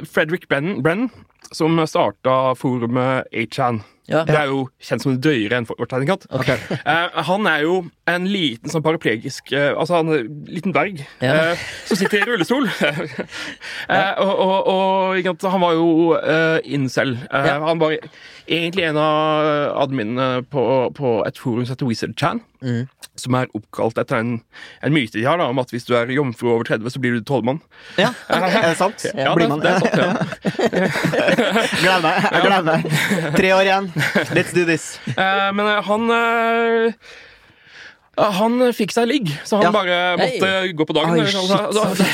[0.06, 1.10] Frederick Brennan, Brennan
[1.56, 3.84] som starta forumet 8chan.
[4.08, 4.22] Ja.
[4.24, 6.30] Det er jo kjent som drøyere enn vårt tegnekatt.
[6.32, 6.56] Okay.
[6.88, 7.74] Uh, han er jo
[8.08, 11.34] en liten sånn paraplegisk uh, Altså en liten dverg ja.
[11.52, 12.70] uh, som sitter i rullestol.
[14.24, 15.90] og, og, og, han var jo
[16.64, 17.18] incel.
[17.36, 17.98] Han var
[18.48, 19.48] egentlig en av
[19.84, 20.64] adminene på,
[20.98, 22.42] på et forum som heter Wizard Chan.
[22.64, 22.88] Mm.
[23.18, 24.32] Som er oppkalt etter en,
[24.86, 27.18] en myte de har da, om at hvis du er jomfru over 30, så blir
[27.18, 27.62] du tolvmann.
[28.00, 29.06] Ja, er det sant?
[29.14, 29.76] Ja, blir man det?
[29.76, 30.10] er sant, ja.
[31.82, 32.28] Gleder meg.
[32.32, 32.90] Jeg gleder meg.
[33.38, 33.92] Tre år igjen.
[34.34, 34.90] Let's do this.
[35.14, 37.16] Uh, men han uh,
[38.18, 39.72] han fikk seg ligg, så han ja.
[39.74, 40.72] bare måtte hey.
[40.74, 41.20] gå på dagen.
[41.22, 41.26] Ai,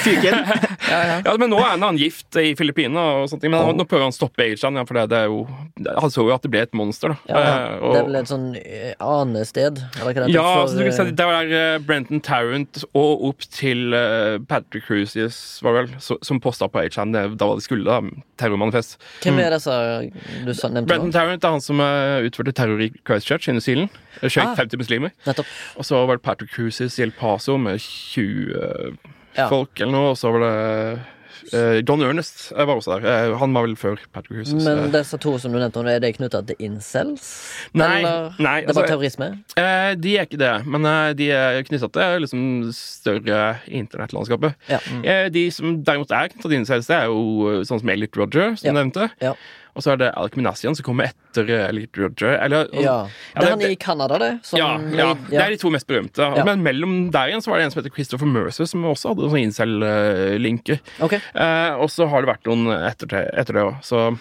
[0.04, 0.24] shit.
[0.92, 1.36] ja, ja.
[1.40, 3.72] men nå er han gift i Filippinene, og sånt, men oh.
[3.76, 4.50] nå prøver han å stoppe.
[4.52, 5.46] Ja, for det, det er jo,
[5.88, 7.14] han så jo at det ble et monster.
[7.14, 7.32] Da.
[7.32, 9.80] Ja, og, det er vel et sånn uh, anested?
[10.04, 13.96] ja, for, så du kan si, det var der Brenton Tarrant og opp til
[14.50, 17.16] Patrick Cruises, var vel, som posta på Ageland.
[17.40, 18.26] Da var det skulle, da.
[18.42, 19.00] Terrormanifest.
[19.24, 19.60] Hvem er mm.
[20.52, 20.88] disse du nevnte?
[20.92, 24.04] Brenton Tarrant er han som utførte terror i Christchurch i New Zealand.
[24.22, 24.58] Skjøt ah.
[24.60, 25.14] 50 muslimer.
[25.28, 25.50] Nettopp.
[25.80, 28.96] Og så var det Patrick Cruises i El Paso med 20
[29.38, 29.50] ja.
[29.50, 30.14] folk eller noe.
[30.14, 30.54] Og så var det
[31.54, 33.30] eh, Don Ernest var også der.
[33.30, 34.66] Uh, han var vel før Patrick Cruises.
[34.66, 37.30] Men disse to som du nevnte, er de knytta til incels?
[37.78, 38.34] Nei, eller?
[38.42, 39.30] nei det er bare altså, terrorisme?
[39.62, 42.46] Eh, de er ikke det, men de er knytta til liksom
[42.78, 44.58] større internettlandskapet.
[44.74, 44.82] Ja.
[44.90, 45.04] Mm.
[45.38, 48.74] de som derimot er knytta til incels, det er jo sånn som Elliot Roger, som
[48.74, 48.80] ja.
[48.82, 49.12] nevnte.
[49.22, 49.38] Ja.
[49.74, 52.36] Og så er det Alec Minassian som kommer etter Elite Roger.
[52.38, 52.98] Eller, ja.
[53.34, 54.32] Det er han i Canada, det?
[54.46, 56.30] Som, ja, ja, det er de to mest berømte.
[56.38, 56.46] Ja.
[56.46, 59.32] Men mellom der igjen så var det en som heter Christopher Mercer, som også hadde
[59.34, 60.82] sånn incel-linker.
[61.04, 61.22] Okay.
[61.34, 64.12] Eh, og så har det vært noen etter, etter det òg, så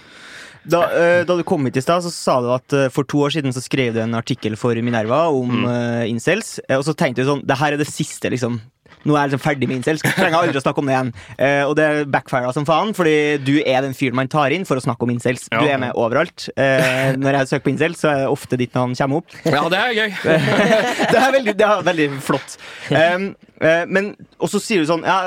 [0.62, 3.25] da, eh, da, du kom hit i stad, så sa du at eh, for to
[3.27, 5.65] år siden så skrev du en artikkel for Minerva om mm.
[5.73, 6.61] eh, incels.
[6.71, 8.61] og så tenkte du sånn Det her er det siste liksom
[9.07, 10.05] nå er jeg liksom ferdig med incels.
[10.05, 11.12] Trenger aldri å snakke om det igjen.
[11.38, 14.78] Uh, og det backfira som faen, fordi du er den fyren man tar inn for
[14.78, 15.48] å snakke om incels.
[15.52, 15.62] Ja.
[15.62, 16.48] Du er med overalt.
[16.57, 19.37] Uh, når jeg søker på incels, så er det ofte ditt navn kommer opp.
[19.46, 20.14] Ja, det er gøy.
[21.12, 22.57] det, er veldig, det er veldig flott.
[22.92, 23.28] Um,
[23.62, 25.18] uh, men Og så sier du sånn ja,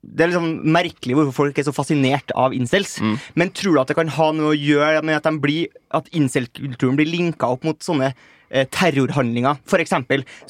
[0.00, 2.96] det er liksom merkelig hvorfor folk er så fascinert av incels.
[3.04, 3.16] Mm.
[3.40, 5.28] Men tror du at det kan ha noe å gjøre med at,
[6.00, 8.14] at incel-kulturen blir linka opp mot sånne
[8.50, 9.94] terrorhandlinger, f.eks.,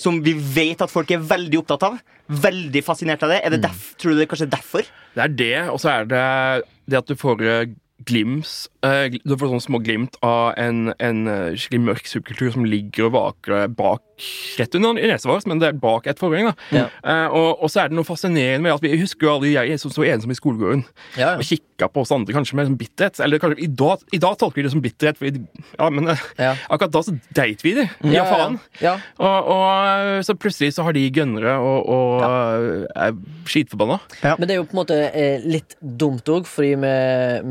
[0.00, 2.00] som vi vet at folk er veldig opptatt av.
[2.30, 3.40] Veldig fascinert av det.
[3.44, 3.66] Er det mm.
[3.66, 4.90] derf, tror du det er kanskje derfor?
[5.16, 6.24] Det er det, og så er det
[6.90, 7.72] det at du får eh,
[8.08, 12.68] glims uh, Du får sånne små glimt av en, en uh, skikkelig mørk subkultur som
[12.68, 14.04] ligger og vaker bak
[14.58, 16.50] rett under nesa vår, men det er bak et forheng.
[16.74, 16.86] Ja.
[17.04, 19.80] Uh, og, og, så er det noe fascinerende med at vi husker jo alle jeg
[19.80, 20.84] som så ensom i skolegården
[21.18, 21.34] ja.
[21.36, 23.20] og kikka på oss andre kanskje med sånn bitterhet.
[23.24, 25.44] Eller kanskje, i, dag, i dag tolker vi det som bitterhet, fordi,
[25.78, 26.52] ja, men ja.
[26.68, 27.86] akkurat da så deit vi det.
[28.12, 28.58] Ja, faen.
[29.20, 33.16] Og, og, så plutselig så har de gønnere og, og er
[33.48, 34.00] skitforbanna.
[34.24, 35.00] Men det er jo på en måte
[35.46, 36.94] litt dumt òg, fordi vi,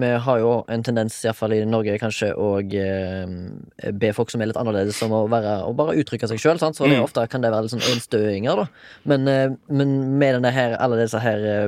[0.03, 4.51] vi har jo en tendens, iallfall i Norge, kanskje å eh, be folk som er
[4.51, 6.61] litt annerledes, om å, være, å bare uttrykke seg sjøl.
[6.61, 6.97] Så mm.
[7.03, 8.67] ofte kan det være litt sånn enstøinger, da.
[9.09, 11.65] Men, eh, men med her, alle disse her eh,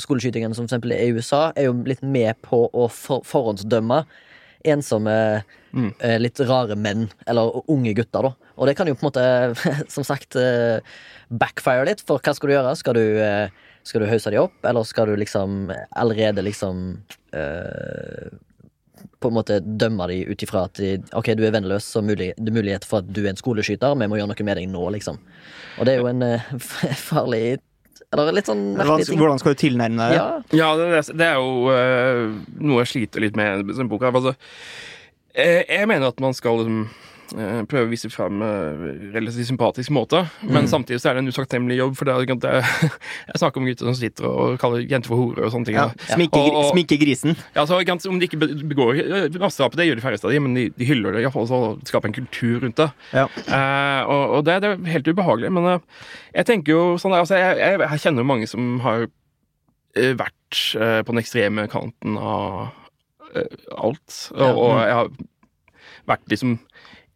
[0.00, 4.04] skoleskytingene som eksempel i USA, er jo litt med på å for, forhåndsdømme
[4.70, 5.14] ensomme,
[5.72, 5.92] mm.
[6.20, 8.52] Litt rare menn, eller unge gutter, da.
[8.60, 9.24] Og det kan jo på en måte,
[9.94, 10.36] som sagt,
[11.32, 12.74] backfire litt, for hva skal du gjøre?
[12.76, 13.06] Skal du
[13.82, 17.00] skal du hause de opp, eller skal du liksom allerede liksom
[17.32, 18.28] øh,
[19.20, 22.32] på en måte dømme de ut ifra at de, ok, du er vennløs, så mulig,
[22.38, 23.98] det er mulighet for at du er en skoleskyter.
[24.00, 25.20] Vi må gjøre noe med deg nå, liksom.
[25.78, 26.54] Og det er jo en uh,
[27.10, 27.44] farlig
[28.10, 29.20] eller litt sånn merkelig ting.
[29.20, 30.16] Hvordan skal du tilnærme deg det?
[30.18, 34.10] Ja, ja det, det, er jo uh, noe jeg sliter litt med i denne boka.
[34.10, 34.34] Altså,
[35.36, 39.92] jeg, jeg mener at man skal liksom Eh, prøve å vise fram eh, relativt sympatisk
[39.94, 40.22] måte.
[40.42, 40.70] Men mm.
[40.72, 41.96] samtidig så er det en utakknemlig jobb.
[41.98, 42.70] For det er,
[43.30, 45.78] jeg snakker om gutter som sitter og kaller jenter for horer og sånne ting.
[45.78, 47.38] Ja, sminke, og, og, sminke grisen.
[47.56, 47.78] Ja, så,
[48.10, 49.02] Om de ikke begår
[49.40, 52.10] massedrap, det gjør de færreste av dem, men de, de hyller det iallfall og skaper
[52.10, 52.90] en kultur rundt det.
[53.14, 53.26] Ja.
[53.46, 55.54] Eh, og, og det, det, er helt ubehagelig.
[55.54, 59.08] Men uh, jeg tenker jo sånn altså, jeg, jeg, jeg, kjenner jo mange som har
[59.90, 62.70] vært eh, på den ekstreme kanten av
[63.30, 64.16] alt.
[64.34, 65.10] Og, og jeg har
[66.10, 66.58] vært liksom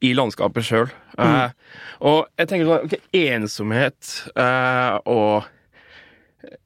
[0.05, 0.93] i landskapet sjøl.
[1.17, 1.25] Mm.
[1.25, 5.51] Uh, og jeg tenker sånn okay, Ensomhet uh, og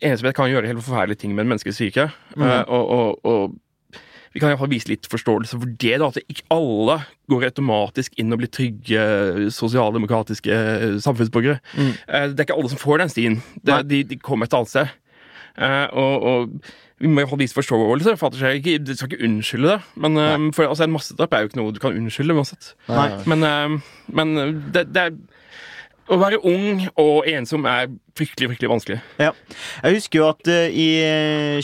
[0.02, 2.08] Ensomhet kan gjøre helt forferdelige ting med en menneskes psyke.
[2.34, 2.44] Mm.
[2.44, 3.96] Uh, og, og, og,
[4.34, 5.94] vi kan iallfall vise litt forståelse for det.
[6.02, 6.98] da, At ikke alle
[7.32, 9.04] går automatisk inn og blir trygge
[9.56, 10.58] sosialdemokratiske
[11.02, 11.62] samfunnsborgere.
[11.72, 11.94] Mm.
[11.96, 13.38] det er ikke alle som får den stien.
[13.64, 14.92] Det, de, de kommer et annet sted.
[15.96, 16.60] og, og
[16.98, 18.16] vi må ha vise forståelse.
[18.18, 19.80] for at jeg ikke, skal ikke unnskylde det.
[19.96, 22.72] Men um, for, altså, En massedrap er jo ikke noe du kan unnskylde uansett.
[23.26, 24.34] Men, um, men
[24.74, 25.12] det, det, er
[26.08, 28.98] å være ung og ensom er fryktelig fryktelig vanskelig.
[29.20, 29.30] Ja.
[29.84, 30.88] Jeg husker jo at uh, i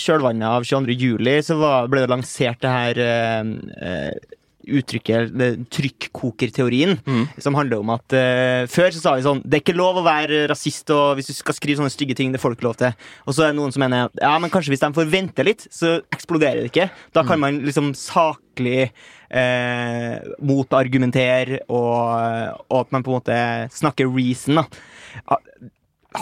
[0.00, 0.98] kjølvannet av 22.
[1.00, 4.34] juli så var, ble det lansert det her uh,
[4.66, 5.34] uttrykket
[5.72, 7.24] trykkokerteorien, mm.
[7.42, 10.06] som handler om at uh, før så sa vi sånn Det er ikke lov å
[10.06, 12.78] være rasist, og hvis du skal skrive sånne stygge ting, det får du ikke lov
[12.80, 12.96] til.
[13.26, 15.66] Og så er det noen som mener ja, men kanskje hvis de får vente litt,
[15.72, 16.88] så eksploderer det ikke.
[17.16, 17.44] Da kan mm.
[17.46, 18.90] man liksom saklig
[19.34, 23.40] eh, motargumentere, og, og, at man på en måte
[23.74, 24.62] snakker reason.
[24.62, 25.38] Da.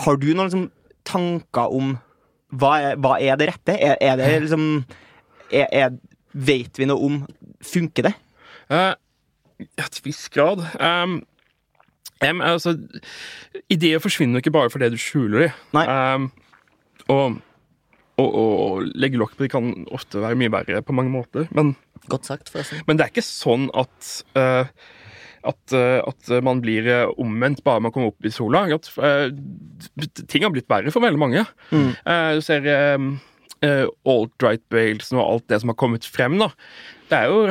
[0.03, 0.67] Har du noen liksom,
[1.07, 1.95] tanker om
[2.53, 3.75] hva er, hva er, det rette?
[3.77, 4.67] Er, er det liksom
[5.53, 5.95] er,
[6.33, 7.19] Vet vi noe om
[7.65, 8.13] Funker det?
[8.71, 8.93] Uh,
[9.79, 10.63] til viss grad.
[10.79, 11.21] Um,
[12.23, 12.75] um, altså,
[13.71, 15.81] ideer forsvinner ikke bare fordi du skjuler dem.
[15.83, 16.31] Um,
[17.11, 17.39] og,
[18.17, 21.49] og, og, legge lokk på de kan ofte være mye verre på mange måter.
[21.51, 21.75] Men,
[22.11, 22.83] Godt sagt, forresten.
[22.87, 24.67] Men det er ikke sånn at uh,
[25.43, 26.85] at, at, man blir
[27.19, 28.61] omvendt bare man kommer opp i sola.
[28.71, 29.27] At, uh,
[30.31, 31.43] ting har blitt verre for veldig mange.
[31.73, 31.89] Mm.
[32.07, 32.67] Uh, du ser
[33.63, 36.37] uh, alt-right-bevegelsen og alt det som har kommet frem.
[36.39, 36.49] da.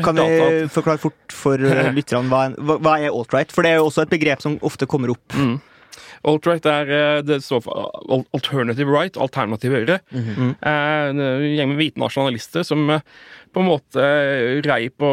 [0.04, 3.52] Kan vi forklare fort for uh, lytterne hva, hva, er alt-right?
[3.54, 5.36] For det er jo også et begrep som ofte kommer opp.
[5.36, 5.60] Mm.
[6.30, 9.98] Alt-right er eh, det står for alternative right, alternativ høyre.
[10.12, 10.52] Mm -hmm.
[10.70, 11.18] En
[11.56, 13.00] gjeng med hvite nasjonalister som
[13.52, 14.04] på en måte
[14.64, 15.10] rei på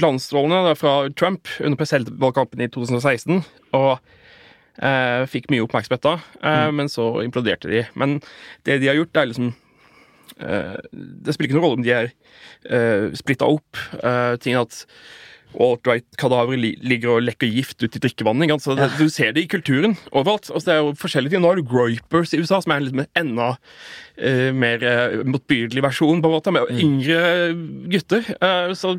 [0.00, 3.44] glansstrålene fra Trump under presidentvalgkampen i 2016.
[3.72, 3.98] og
[4.80, 6.76] Uh, fikk mye oppmerksomhet da, uh, mm.
[6.78, 7.82] men så imploderte de.
[7.92, 8.22] Men
[8.64, 9.50] det de har gjort, er liksom
[10.42, 12.08] Det spiller ikke noen rolle om de er
[12.68, 13.78] uh, splitta opp.
[14.02, 14.84] Uh, ting at
[15.60, 18.54] alt-right-kadavere ligger og lekker gift ut i drikkevannet.
[18.62, 20.48] Så det, du ser det i kulturen overalt.
[20.50, 21.42] Altså, det er jo forskjellige ting.
[21.44, 25.84] Nå har du groypers i USA, som er en litt enda uh, mer uh, motbydelig
[25.84, 26.80] versjon, på en måte, med mm.
[26.86, 27.20] yngre
[27.92, 28.32] gutter.
[28.42, 28.96] Uh, så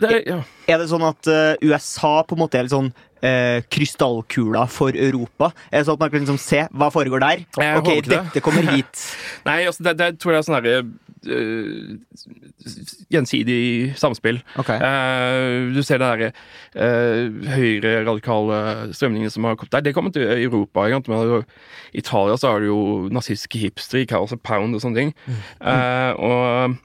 [0.00, 0.40] det er, ja.
[0.64, 1.28] er, det sånn at
[1.60, 2.88] USA på en måte er litt sånn
[3.26, 5.52] eh, krystallkula for Europa?
[5.68, 7.44] Eh, det sånn at man kan liksom se hva foregår der?
[7.60, 9.06] Jeg ok, dette kommer hit.
[9.48, 10.74] Nei, altså, det, det tror jeg er sånn herre
[11.28, 11.96] uh,
[13.12, 13.60] gjensidig
[14.00, 14.40] samspill.
[14.60, 14.80] Okay.
[14.80, 16.30] Uh, du ser det derre
[16.76, 18.60] uh, høyreradikale
[18.96, 19.86] strømningene som har kommet der.
[19.88, 20.86] Det kommer til Europa.
[20.88, 21.42] I
[22.00, 25.16] Italia så har du jo nazistiske hipstere Chaos of Pound og sånne ting.
[25.60, 26.78] Uh, og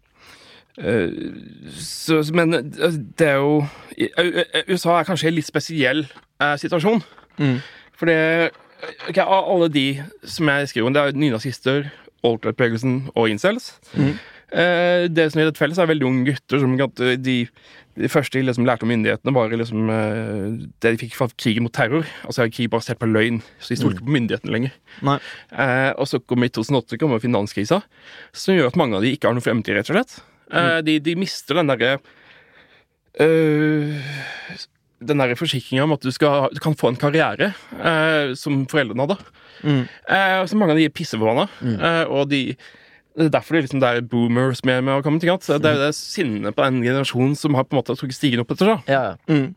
[0.77, 3.63] så, men eh, det er jo
[4.67, 7.03] USA er kanskje en litt spesiell eh, situasjon.
[7.39, 7.57] Mm.
[7.95, 8.19] For det
[9.07, 9.87] okay, Alle de
[10.27, 11.87] som jeg skriver om, det er nynazister,
[12.25, 13.75] alt-right-bevegelsen og incels.
[13.95, 14.17] Mm.
[14.55, 17.37] Eh, det som er et felles, er veldig unge gutter som de,
[17.95, 21.73] de første de liksom lærte om myndighetene, var liksom, det de fikk fra krigen mot
[21.73, 22.03] terror.
[22.27, 23.39] Altså krig basert på løgn.
[23.59, 24.11] Så de stoler ikke mm.
[24.11, 24.77] på myndighetene lenger.
[25.95, 27.83] og så kom i 2008 kommer finanskrisa,
[28.35, 30.23] som gjør at mange av de ikke har noen fremtid, rett og slett.
[30.51, 31.95] Uh, de, de, mister den derre
[33.17, 34.09] uh,
[35.01, 39.07] Den derre forsikringa om at du, skal, du, kan få en karriere, uh, som foreldrene
[39.07, 39.19] hadde.
[39.65, 39.85] Mm.
[40.45, 41.79] så mange av de er pisseforbanna, mm.
[42.11, 42.41] og de
[43.15, 45.45] det er derfor det, liksom, det er boomers med, med å komme til gatt.
[45.47, 48.41] Det er jo det sinnet på den generasjonen som har på en måte trukket stigen
[48.43, 48.73] opp etter.
[48.91, 49.13] Ja, ja.
[49.31, 49.53] Mm.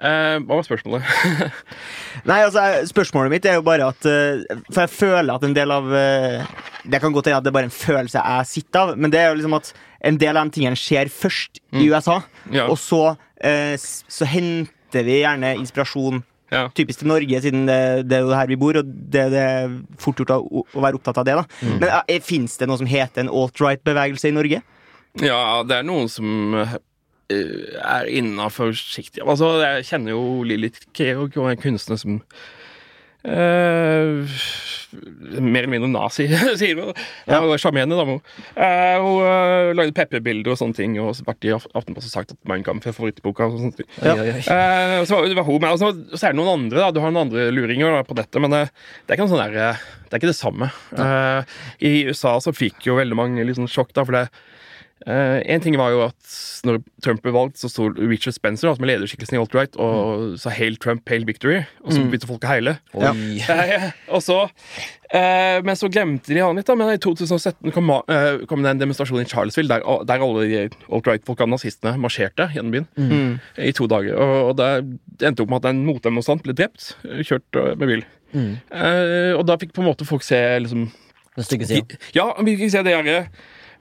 [0.00, 1.06] Uh, hva var spørsmålet?
[2.28, 5.74] Nei, altså, Spørsmålet mitt er jo bare at uh, For jeg føler at en del
[5.74, 8.92] av uh, Det kan godt hende at det er bare en følelse jeg sitter av,
[8.98, 9.72] men det er jo liksom at
[10.10, 11.80] en del av de tingene skjer først mm.
[11.82, 12.14] i USA,
[12.48, 12.64] ja.
[12.72, 13.02] og så,
[13.36, 16.64] så henter vi gjerne inspirasjon ja.
[16.74, 19.74] Typisk til Norge, siden det, det, er jo her vi bor, og det, det er
[20.02, 21.36] fort gjort å, å, være opptatt av det.
[21.38, 21.76] da mm.
[21.78, 24.62] Men Fins det noe som heter en alt-right-bevegelse i Norge?
[25.22, 26.76] Ja, det er noen som Eh,
[27.30, 29.22] er innafor forsiktig.
[29.24, 32.18] Altså, jeg kjenner jo litt Keog og en kunstner som
[33.26, 34.40] uh,
[34.90, 36.26] mer eller mindre nazi,
[36.60, 36.90] sier hun.
[37.30, 37.40] Ja.
[37.60, 38.18] Sjarmerende dame.
[38.56, 42.40] Uh, hun uh, lagde pepperbilder og sånne ting, og så vært i Aftenposten sagt at
[42.50, 43.46] Mein Kampf er favorittboka.
[43.46, 43.82] Og sånt.
[44.02, 44.16] Ja.
[44.16, 45.70] Uh, så var hun, med.
[45.70, 46.82] Og så er det noen andre.
[46.82, 49.44] da, Du har noen andre luringer da, på dette, men det er ikke noe sånn
[49.44, 50.70] der, det er ikke det samme.
[51.86, 54.26] I USA så fikk jo veldig mange liksom, sjokk, da, for det
[55.08, 56.32] Uh, en ting var jo at
[56.68, 60.34] når Trump ble valgt, så sto Richard Spencer, som er lederskikkelsen i alt-right, og mm.
[60.42, 62.10] sa 'Hail Trump, hail victory', og så mm.
[62.12, 62.76] begynte folk å heile.
[62.94, 63.14] Ja.
[63.50, 66.76] Uh, og så uh, Men så glemte de han litt, da.
[66.78, 67.90] Men i 2017 kom,
[68.48, 72.88] kom det en demonstrasjon i Charlesville der, der alle de alt-right-folka, nazistene, marsjerte gjennom byen
[72.96, 73.32] mm.
[73.66, 74.16] i to dager.
[74.20, 74.70] Og, og det
[75.26, 76.92] endte opp med at en motdemonstrant ble drept,
[77.26, 78.04] kjørt med bil.
[78.30, 78.52] Mm.
[79.34, 80.84] og da fikk på en måte folk se liksom
[81.34, 81.98] Den stygge sida?
[82.14, 83.24] Ja, vi fikk se det derre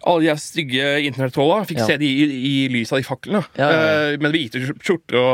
[0.08, 1.64] alle de stygge internettrolla.
[1.70, 3.44] Fikk se de i, i lys av de faklene.
[3.60, 5.34] Uh, med hvite skjorter og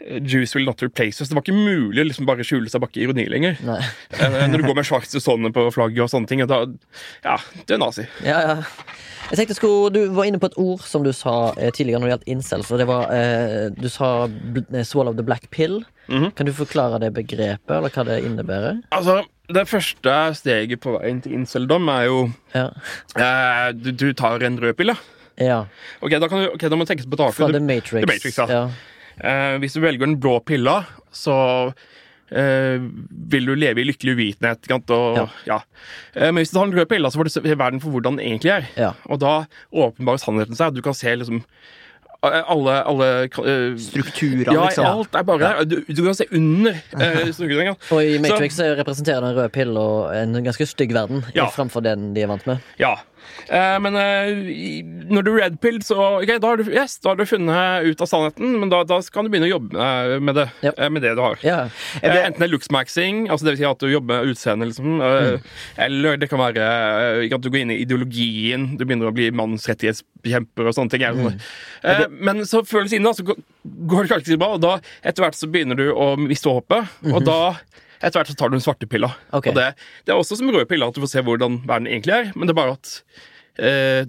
[0.00, 1.30] eh, Juice will not replace us.
[1.30, 3.60] Det var ikke mulig å liksom bare skjule seg bak ironi lenger.
[3.66, 6.44] uh, når du går med svarte sånne på flagget og sånne ting.
[6.48, 6.64] Da,
[7.26, 8.08] ja, det er nazi.
[8.26, 8.58] Ja, ja.
[9.30, 12.14] Jeg tenkte skulle, Du var inne på et ord som du sa tidligere når det
[12.16, 12.70] gjaldt incels.
[12.74, 15.84] Og det var, eh, du sa 'swallow the black pill'.
[16.08, 16.34] Mm -hmm.
[16.34, 18.82] Kan du forklare det begrepet, eller hva det innebærer?
[18.90, 19.22] Altså,
[19.54, 22.18] det første steget på veien til inceldom er jo
[22.54, 22.68] ja.
[23.16, 24.96] eh, du, du, tar en rød pille.
[25.40, 25.64] Ja.
[26.00, 27.38] Ok, Da, kan du, okay, da må du tenke på taket.
[27.38, 28.04] Fra The Matrix.
[28.04, 28.48] The Matrix ja.
[28.50, 28.64] ja.
[29.20, 30.82] Eh, hvis du velger den blå pilla,
[31.12, 31.36] så
[32.30, 32.80] eh,
[33.32, 34.70] vil du leve i lykkelig uvitenhet.
[34.90, 35.26] Og, ja.
[35.48, 35.58] ja.
[36.14, 38.18] Eh, men hvis du tar den røde pilla, så får du se verden for hvordan
[38.18, 38.70] den egentlig er.
[38.78, 38.94] Ja.
[39.08, 39.34] Og da
[39.72, 40.76] åpenbarer sannheten seg.
[40.76, 41.44] Du kan se liksom
[42.20, 44.84] alle, alle uh, Strukturer, ja, liksom.
[44.86, 45.64] alt er bare der.
[45.64, 47.76] Du, du kan se under uh, strukturene.
[47.90, 49.86] Og i Matrix så, representerer den røde pilla
[50.20, 51.48] en ganske stygg verden ja.
[51.54, 52.60] framfor den de er vant med.
[52.80, 53.09] Ja, Eh,
[53.82, 57.88] men eh, når du redpilled, så okay, da, har du, yes, da har du funnet
[57.88, 59.88] ut av sannheten, men da, da kan du begynne å jobbe
[60.22, 60.74] med det, ja.
[60.92, 61.40] med det du har.
[61.46, 61.58] Ja.
[62.00, 65.00] Det, Enten det er looksmaxing, altså det vil si at du jobber med utseendet, liksom,
[65.00, 65.48] mm.
[65.86, 66.70] eller det kan være
[67.26, 71.06] at du går inn i ideologien, du begynner å bli mannsrettighetskjemper og sånne ting.
[71.10, 71.40] Mm.
[71.82, 74.76] Det, men så føles det siden da, så går det kanskje ikke bra, og da
[75.06, 77.16] etter hvert så begynner du å miste håpet, mm -hmm.
[77.16, 77.40] og da
[78.00, 79.12] etter hvert så tar du den svarte pilla.
[79.30, 79.52] Okay.
[79.52, 79.68] Og det,
[80.06, 82.32] det, er også som røde pilla, at du får se hvordan verden egentlig er.
[82.34, 82.92] Men det er bare at
[83.60, 84.02] eh,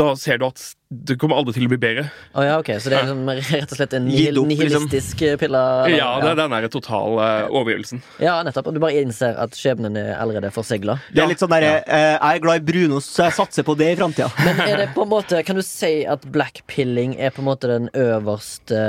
[0.00, 2.04] da ser du at det kommer aldri til å bli bedre.
[2.34, 4.68] Oh, ja, ok, Så det er liksom, rett og slett en nihil opp, liksom.
[4.68, 5.40] nihilistisk liksom.
[5.40, 5.62] pille?
[5.62, 5.96] Eller?
[5.96, 8.02] Ja, det er den der totale uh, overgivelsen.
[8.22, 8.68] Ja, nettopp.
[8.70, 10.98] Og du bare innser at skjebnen er allerede forsegla.
[11.10, 11.74] Det er litt sånn der, ja.
[11.82, 14.30] uh, Jeg er glad i brunost, så jeg satser på det i framtida.
[14.46, 17.70] Men er det på en måte, kan du si at blackpilling er på en måte
[17.72, 18.82] den øverste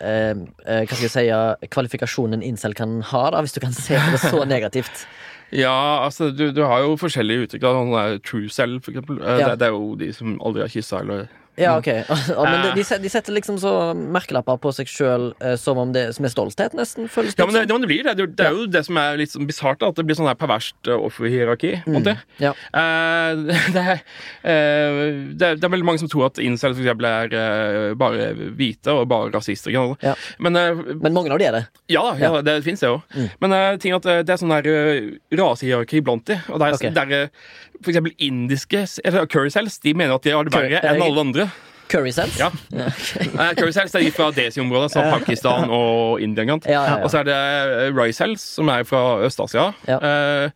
[0.00, 4.16] uh, Hva skal jeg si, kvalifikasjonen incel kan ha, da, hvis du kan se på
[4.16, 5.04] det så negativt?
[5.50, 7.66] Ja, altså, du, du, har jo forskjellige uttrykk.
[7.66, 9.18] Sånn True Cell, for eksempel.
[9.18, 9.50] Eh, ja.
[9.50, 11.26] Det, det, er jo de som aldri har kyssa eller
[11.60, 11.88] ja, ok.
[12.44, 16.26] men de, de, setter liksom så merkelapper på seg sjøl eh, som om det som
[16.26, 17.08] er stolthet, nesten.
[17.12, 18.14] føles det Ja, men det, det blir det.
[18.18, 20.38] Det, det er jo det som er litt sånn bisart, at det blir sånn her
[20.40, 21.74] perverst uh, offerhierarki.
[21.86, 22.08] Mm.
[22.42, 22.54] Ja.
[22.72, 23.44] Uh,
[23.76, 24.02] det, er,
[24.44, 25.02] uh,
[25.36, 29.06] det, er veldig mange som tror at incel for eksempel er uh, bare hvite og
[29.10, 29.74] bare rasister.
[29.74, 30.16] Ja.
[30.38, 31.64] Men, men, mange av de er det?
[31.92, 33.04] Ja, ja, det fins det òg.
[33.14, 33.28] Mm.
[33.44, 34.70] Men ting at det er sånn der
[35.36, 36.40] rasehierarki blant de.
[36.48, 36.94] Og det er, okay.
[36.96, 37.30] der,
[37.80, 41.24] for eksempel indiske eller curry cells de mener at de har det verre enn alle
[41.24, 41.49] andre.
[41.90, 42.38] Curry cells?
[42.40, 42.50] Ja.
[42.70, 43.54] okay.
[43.58, 46.44] curry cells er fra Desi-området, som Pakistan og India.
[46.44, 49.70] Ja, ja, og så er det Rye cells, som er fra Øst-Asia.
[49.90, 50.50] Uh,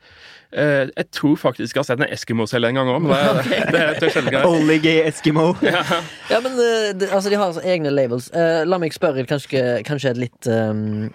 [0.55, 3.09] Uh, jeg tror faktisk jeg har sett en Eskimo-celle en gang òg.
[3.45, 4.45] Okay.
[4.47, 5.55] Only gay Eskimo.
[5.63, 5.83] ja.
[6.31, 6.39] ja.
[6.41, 8.31] men uh, de, altså, de har altså egne labels.
[8.35, 11.11] Uh, la meg spørre kanskje, kanskje et litt um,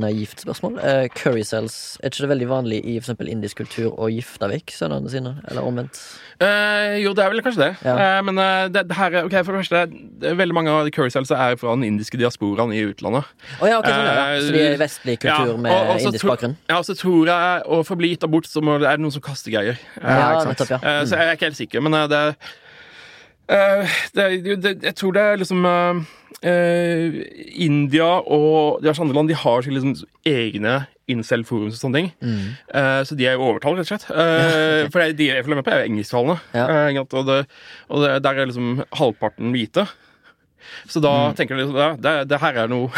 [0.00, 0.78] naivt spørsmål.
[1.18, 5.12] curry cells, er ikke det veldig vanlig i for indisk kultur å gifte vekk sønnene
[5.12, 5.36] sine?
[5.50, 6.00] Eller omvendt?
[7.00, 7.68] jo, det er vel kanskje det.
[7.86, 8.22] Ja.
[8.26, 8.36] men
[8.74, 11.76] det, det, her er, ok, for det første, veldig mange av curry cells er fra
[11.76, 13.28] den indiske diasporaen i utlandet.
[13.60, 14.40] Oh, ja, okay, sånn, ja.
[14.42, 16.56] Så de er vestlig kultur med og, indisk bakgrunn?
[16.68, 19.14] Ja, og så tror jeg, å få bli gitt abort så må, er det noen
[19.14, 19.80] som kaster greier.
[19.98, 20.80] Ja, nettopp, ja.
[20.82, 21.08] Mm.
[21.08, 22.22] Så jeg er ikke helt sikker, men eh, det,
[23.50, 26.02] uh, det, det Jeg tror det er liksom uh,
[27.66, 29.96] India og de andre land de har liksom
[30.28, 32.12] egne incel-forum og sånne ting.
[32.24, 32.46] Mm.
[32.70, 34.06] Uh, så de er jo overtalt, rett og slett.
[34.08, 36.38] Uh, for de jeg følger med på, er engelsktalende.
[36.56, 36.64] Ja.
[36.88, 37.40] Uh, og, det,
[37.90, 39.86] og det, der er liksom halvparten hvite.
[40.90, 41.34] Så da mm.
[41.38, 42.88] tenker du liksom ja, det, det, her er noe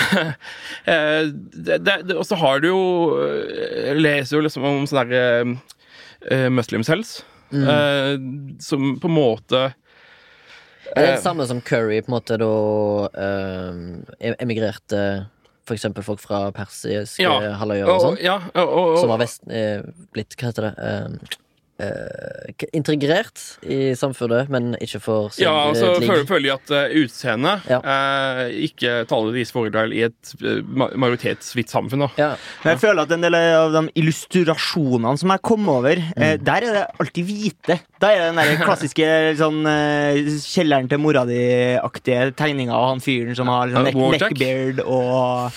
[2.19, 2.83] Og så har du jo
[3.99, 7.11] Leser jo liksom om sånn derre uh, Muslims cells,
[7.53, 7.67] mm.
[7.67, 8.15] uh,
[8.63, 9.61] som på en måte
[10.93, 12.55] Er det det samme som Curry på en måte da
[14.43, 15.01] emigrerte
[15.75, 17.33] eksempel folk fra persiske ja.
[17.59, 18.19] halvøyer og sånn?
[18.23, 19.43] Ja, som har vest,
[20.15, 20.75] blitt Hva heter det?
[21.77, 26.95] Uh, integrert i samfunnet, men ikke for sin Ja, altså føler, føler jeg at uh,
[27.03, 27.81] utseendet ja.
[27.85, 32.07] uh, ikke taler deres fordel i et uh, majoritetshvitt samfunn.
[32.17, 32.31] Ja.
[32.65, 36.47] Jeg føler at en del av de illustrasjonene som jeg kom over, mm.
[36.49, 37.79] der er det alltid hvite.
[38.03, 39.61] Da er det den der klassiske sånn,
[40.45, 45.53] kjelleren til mora di-aktige tegninga av han fyren som har sånn, neckbeard og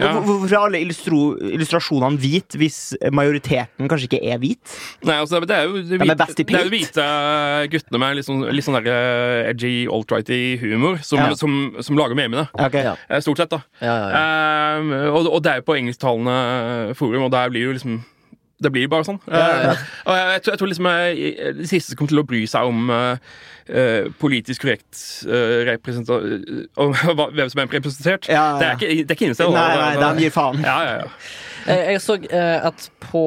[0.00, 0.10] ja.
[0.24, 2.78] Hvorfor er alle illustrasjonene hvit hvis
[3.14, 4.76] majoriteten kanskje ikke er hvit?
[5.06, 7.06] Nei, altså, det er jo de, hvite, det er hvite
[7.74, 11.34] guttene med litt sånn, litt sånn der, uh, edgy, alt-righty humor som, ja.
[11.38, 12.46] som, som, lager memene.
[12.54, 12.86] Okay.
[12.86, 12.94] Ja.
[13.08, 13.60] Eh, stort sett, da.
[13.80, 18.00] Um, og, og, det er jo på engelsktalende forum, og der blir jo liksom
[18.60, 19.20] det blir bare sånn.
[19.30, 19.70] Ja, ja.
[19.72, 22.42] Uh, og jeg, jeg, tror, jeg, tror, liksom jeg, de siste kommer til å bry
[22.50, 23.38] seg om uh,
[23.70, 24.98] uh, politisk korrekt
[26.80, 28.28] Om hvem som er representert.
[28.30, 29.54] Ja, det er ikke, det er ikke innstedet.
[29.54, 30.60] Nei, nei, den gir faen.
[30.64, 31.08] Ja, ja, ja.
[31.70, 33.20] Jeg så at på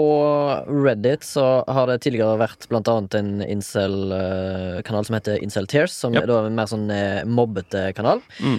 [0.66, 6.18] Reddit så har det tidligere vært blant annet en incel-kanal som heter Incel Tears, som
[6.18, 6.26] yep.
[6.26, 6.90] er en mer sånn
[7.30, 8.24] mobbete kanal.
[8.42, 8.58] Mm.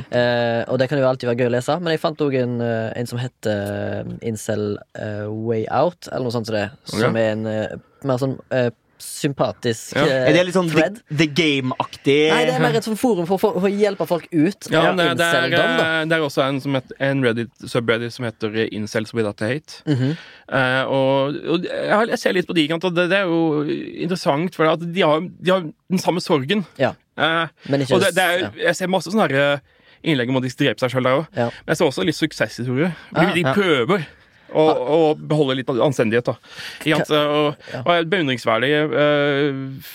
[0.71, 3.11] og det kan jo alltid være gøy å lese, men jeg fant òg en, en,
[3.11, 7.27] som heter Incel Way Out, eller noe sånt som det, som okay.
[7.27, 7.45] er en
[8.07, 8.39] mer sånn
[9.05, 10.05] sympatisk ja.
[10.29, 10.97] Er det litt sånn thread.
[11.09, 12.17] The, the Game-aktig?
[12.33, 14.69] Nei, det er mer et sånn forum for, for, for, å hjelpe folk ut.
[14.73, 18.59] Ja, det, det, er, eh, det, er, også en, heter, en Reddit, subreddit som heter
[18.67, 19.83] Incels Without Hate.
[19.87, 20.17] Mm -hmm.
[20.53, 21.69] uh, og, og,
[22.11, 23.63] jeg ser litt på de, og det, det er jo
[24.07, 26.67] interessant, for de har, de har, den samme sorgen.
[26.79, 26.95] Ja.
[27.19, 29.61] Uh, og det, det er, jeg ser masse sånne
[30.05, 31.25] innlegg om at de dreper seg sjøl der òg.
[31.37, 31.49] Ja.
[31.65, 32.93] Men jeg ser også litt suksesshistorier.
[33.15, 34.05] De, de prøver.
[34.55, 36.31] Å og beholde litt anstendighet.
[36.31, 36.37] da.
[36.95, 38.75] Og, og er beundringsverdig.
[38.95, 39.95] Uh,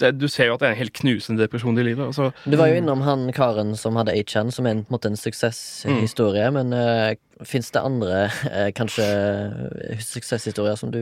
[0.00, 2.04] det, du ser jo at det er en helt knusende depresjon i livet.
[2.10, 2.28] Altså.
[2.44, 6.50] Du var jo innom han karen som hadde HN, som er en, måte, en suksesshistorie.
[6.52, 6.58] Mm.
[6.58, 9.06] Men uh, fins det andre uh, kanskje
[10.04, 11.00] suksesshistorier som du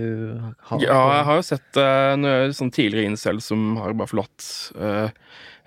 [0.68, 0.84] har?
[0.84, 4.48] Ja, jeg har jo sett uh, sånn tidligere incel som har bare forlatt
[4.78, 5.10] uh,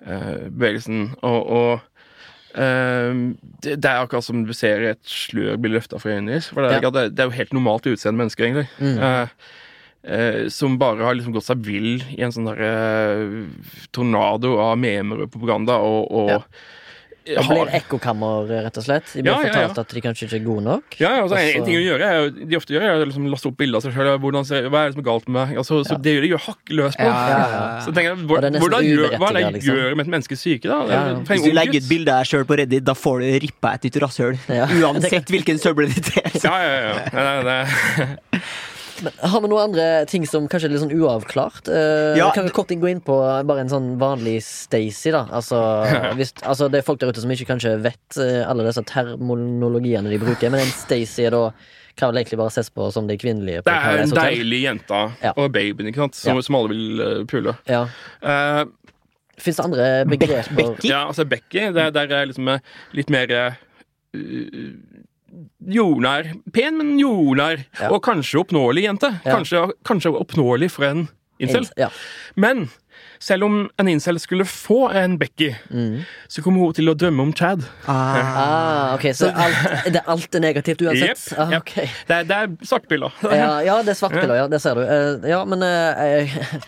[0.07, 1.11] bevegelsen.
[1.25, 1.85] og, og
[2.57, 6.49] det, det, er akkurat som du ser et slør bli løfta fra øynene deres.
[6.55, 6.89] Det, ja.
[6.89, 8.69] det, det, er jo helt normalt utseende mennesker, egentlig.
[8.81, 9.33] Mm
[10.07, 14.77] Uh, som bare har liksom gått seg vill i en sånn derre eh, tornado av
[14.79, 16.37] memer og propaganda og, og ja.
[17.27, 19.09] Det blir ekkokammer, rett og slett?
[19.11, 19.83] De blir ja, fortalt ja, ja.
[19.83, 20.97] at de kanskje ikke er gode nok?
[21.01, 23.51] Ja, altså, en, en, ting å gjøre er, de ofte gjør, er å liksom laste
[23.51, 24.11] opp bilder av seg sjøl.
[24.23, 25.59] Hva er det som er galt med meg?
[25.63, 27.09] Altså, så Det gjør de jo hakk løs på.
[27.87, 29.81] Så tenker jeg, hvor, hvordan gjør, Hva er det jeg liksom.
[29.81, 31.03] gjør med et menneskes syke, da?
[31.27, 33.89] Hvis du legger ut bilde av deg sjøl på Reddit, da får du rippa et
[33.89, 34.39] nytt rasshøl.
[34.79, 36.41] Uansett hvilken søppeleditet.
[36.47, 36.97] Ja, ja, ja.
[37.11, 37.59] Det,
[38.31, 38.41] men
[39.05, 41.69] har vi noen andre ting som kanskje er litt sånn uavklart?
[41.69, 42.29] Uh, ja.
[42.35, 45.25] Kan vi kort gå inn på bare en sånn vanlig Stacey, da?
[45.33, 45.59] Altså,
[46.19, 50.11] hvis, altså, det er folk der ute som ikke kanskje vet uh, alle disse terminologiene
[50.13, 51.43] de bruker, men en Stacey er da
[51.97, 53.63] kan vel egentlig bare ses på som de kvinnelige.
[53.65, 55.31] det er en deilig jente ja.
[55.33, 56.19] og babyen ikke sant?
[56.19, 56.43] Som, ja.
[56.45, 57.55] som alle vil uh, pule.
[57.69, 57.87] Ja.
[58.21, 58.67] Uh,
[59.37, 60.53] Fins det andre begreper?
[60.57, 60.89] Becky?
[60.89, 61.67] Ja, altså Becky.
[61.73, 62.49] Det, der er liksom
[62.97, 63.33] litt mer
[65.77, 66.33] jordnær.
[66.53, 67.63] Pen, men jordnær.
[67.79, 67.91] Ja.
[67.91, 69.13] Og kanskje oppnåelig jente.
[69.25, 71.07] Kanskje, kanskje, oppnåelig for en
[71.43, 71.67] incel.
[71.79, 71.89] Ja.
[72.35, 72.67] Men
[73.19, 76.03] selv om en incel skulle få en Becky, mm.
[76.29, 77.65] så kommer hun til å drømme om Chad.
[77.89, 81.23] Ah, ah ok, Så alt, det, alt er negativt uansett?
[81.31, 81.87] Yep, ah, okay.
[81.87, 82.03] yep.
[82.11, 83.17] det, det er svartpiller.
[83.31, 84.45] ja, ja, det er svartpiller, ja.
[84.51, 84.85] Det ser du.
[84.85, 86.37] Uh, ja, men uh,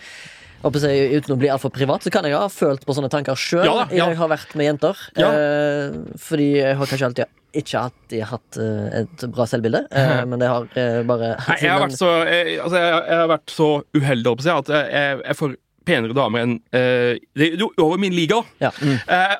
[0.60, 3.64] Uten å bli altfor privat, så kan jeg ha følt på sånne tanker sjøl.
[3.64, 4.10] Ja, ja.
[4.10, 4.98] Jeg har vært med jenter.
[5.16, 5.30] Ja.
[5.32, 10.42] Eh, fordi jeg har kanskje alltid ikke alltid hatt uh, et bra selvbilde, uh, men
[10.42, 13.56] det har uh, bare Nei, jeg, har vært så, jeg, altså, jeg, jeg, har vært
[13.56, 15.58] så uheldig å si, at jeg, jeg får
[15.90, 18.36] penere damer enn uh, over min liga.
[18.62, 18.68] Ja.
[18.84, 18.98] Mm.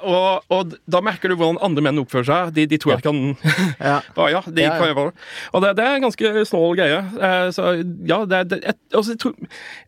[0.08, 2.52] Og, og, da merker du hvordan andre menn oppfører seg.
[2.56, 3.20] De, de tror jeg kan
[3.92, 4.00] ja.
[4.00, 5.26] ja, de ja, kan gjøre det.
[5.52, 7.02] Og det, det er en ganske snål greie.
[7.54, 7.74] så
[8.08, 9.36] ja, det, det jeg, altså, jeg, tror,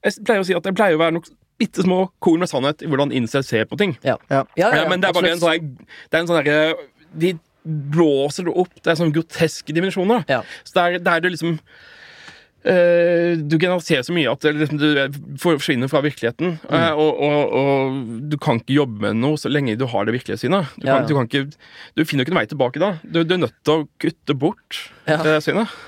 [0.05, 2.85] jeg, pleier å si at det pleier å være nok bitte små korn med sannhet
[2.85, 3.97] i hvordan incel ser på ting.
[4.07, 4.21] Ja.
[4.29, 5.73] men det er bare en sånn,
[6.13, 6.77] det er en sånn der
[7.13, 7.35] de
[7.65, 8.75] blåser det opp.
[8.81, 10.25] Det er sånne groteske dimensjoner.
[10.31, 10.43] Ja.
[10.67, 16.03] Så der, der du liksom uh, Du generaliserer så mye at liksom, du forsvinner fra
[16.05, 16.57] virkeligheten.
[16.65, 16.75] Mm.
[16.75, 18.03] Uh, og, og, og,
[18.33, 21.01] du kan ikke jobbe med noe så lenge du har det virkelige Du, ja, ja.
[21.07, 21.47] du, ikke,
[21.95, 22.97] du finner ikke noen vei tilbake da.
[23.05, 25.23] Du, du er nødt til å kutte bort ja.
[25.23, 25.81] det synet.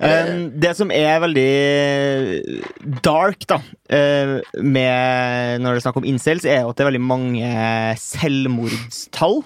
[0.00, 3.58] Um, det som er veldig dark da
[4.56, 7.50] med når det er snakk om incels, er at det er veldig mange
[8.00, 9.42] selvmordstall.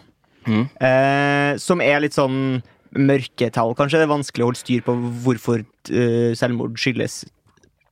[0.47, 0.65] Mm.
[0.89, 2.63] Eh, som er litt sånn
[2.95, 4.01] mørketall, kanskje.
[4.01, 7.25] Det er vanskelig å holde styr på hvorfor uh, selvmord skyldes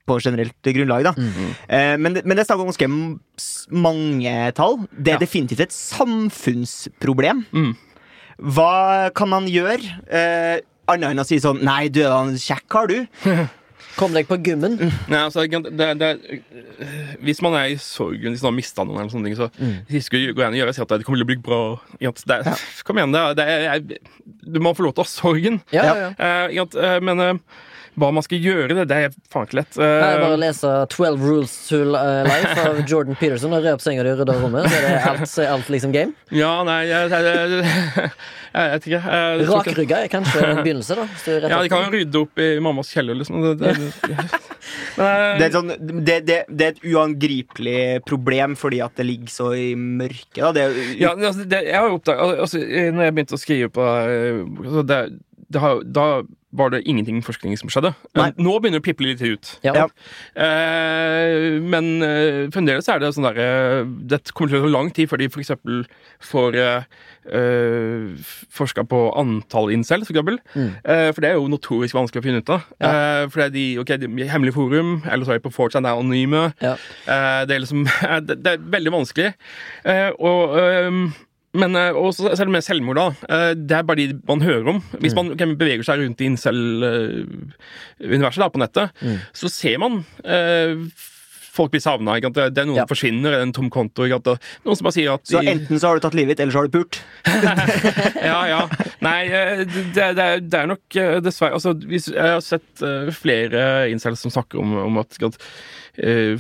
[0.07, 1.07] på generelt grunnlag.
[1.07, 1.13] da.
[1.17, 2.91] Mm eh, men, men, det er snakk om ganske
[3.71, 4.81] mange tall.
[4.91, 5.23] Det er ja.
[5.23, 7.45] definitivt et samfunnsproblem.
[7.53, 7.73] Mm.
[8.43, 9.99] Hva kan man gjøre?
[10.11, 13.07] Eh, Annet enn å si sånn Nei, du er en kjekk kar, du.
[13.99, 14.79] Kom deg på gymmen.
[15.11, 16.11] Nei, altså, det, det,
[17.25, 19.75] hvis man er i sorgen, hvis man har mista noen, eller sånne ting, så mm.
[19.91, 21.61] siste går igjen og gjøre si at det kommer til å bli bra.
[22.01, 22.55] Det, ja.
[22.87, 23.85] Kom igjen, det, er,
[24.25, 25.61] du må få lov til å ha sorgen.
[25.75, 26.09] Ja, ja,
[26.53, 26.67] ja.
[26.73, 27.63] Uh, men uh,
[28.01, 29.75] hva man skal gjøre, det, det er faen ikke lett.
[29.77, 34.07] Uh, Nei, bare lese 12 Rules to Life av Jordan Peterson og re opp senga
[34.07, 34.69] di og rydde rommet.
[34.69, 36.17] Så er det alt, alt liksom game?
[36.33, 38.09] Ja, nei Jeg, jeg, jeg,
[38.53, 39.03] jeg vet ikke.
[39.53, 41.07] Rakrygga er kanskje en begynnelse, da?
[41.37, 43.45] ja, de kan jo rydde opp i mammas kjeller, liksom.
[43.45, 43.77] Det, det,
[44.97, 45.73] det, er, sånn,
[46.05, 50.45] det, er et uangripelig problem fordi at det ligger så i mørket.
[50.57, 50.69] Da.
[50.97, 54.85] ja, altså, jeg har jo oppdaget altså, Når jeg begynte å skrive på eh, altså,
[54.89, 56.07] det, har, Da
[56.53, 57.93] var det ingenting forskning som skjedde.
[58.19, 58.29] Nei.
[58.37, 59.53] Nå begynner det å piple litt ut.
[59.65, 59.87] Ja.
[60.37, 63.47] Eh, men eh, fremdeles er det sånn derre
[63.81, 65.55] eh, Det kommer til å ta lang tid før de f.eks.
[66.29, 66.85] får eh,
[67.33, 70.39] eh forska på antall incel, for eksempel.
[70.53, 70.71] Mm.
[70.85, 72.69] Eh, for det er jo notorisk vanskelig å finne ut av.
[72.77, 72.93] Ja.
[72.93, 75.87] Eh, for det er de, okay, de hemmelige forum, eller så er de på 4chan,
[75.87, 76.47] det er anonyme.
[76.61, 76.77] Ja.
[77.49, 77.87] det, er liksom,
[78.29, 79.33] det, det, er veldig vanskelig.
[80.21, 80.59] og
[81.53, 83.07] men eh, også, selv med selvmord, da.
[83.29, 84.79] Eh, det er bare de man hører om.
[84.99, 85.17] Hvis mm.
[85.19, 89.19] man okay, beveger seg rundt i incel-universet på nettet, mm.
[89.37, 89.93] så ser man
[91.53, 92.17] folk blir savna.
[92.23, 92.87] Det, er noen ja.
[92.89, 94.07] forsvinner, det er en tom konto.
[94.09, 95.35] Noen som bare sier at de...
[95.35, 97.01] Så enten så har du tatt livet ditt, eller så har du pult?
[98.31, 98.63] ja, ja.
[99.05, 102.83] Nei, eh, det, det, er nok eh, dessverre Altså, jeg har sett
[103.17, 105.39] flere incels som snakker om, om at, at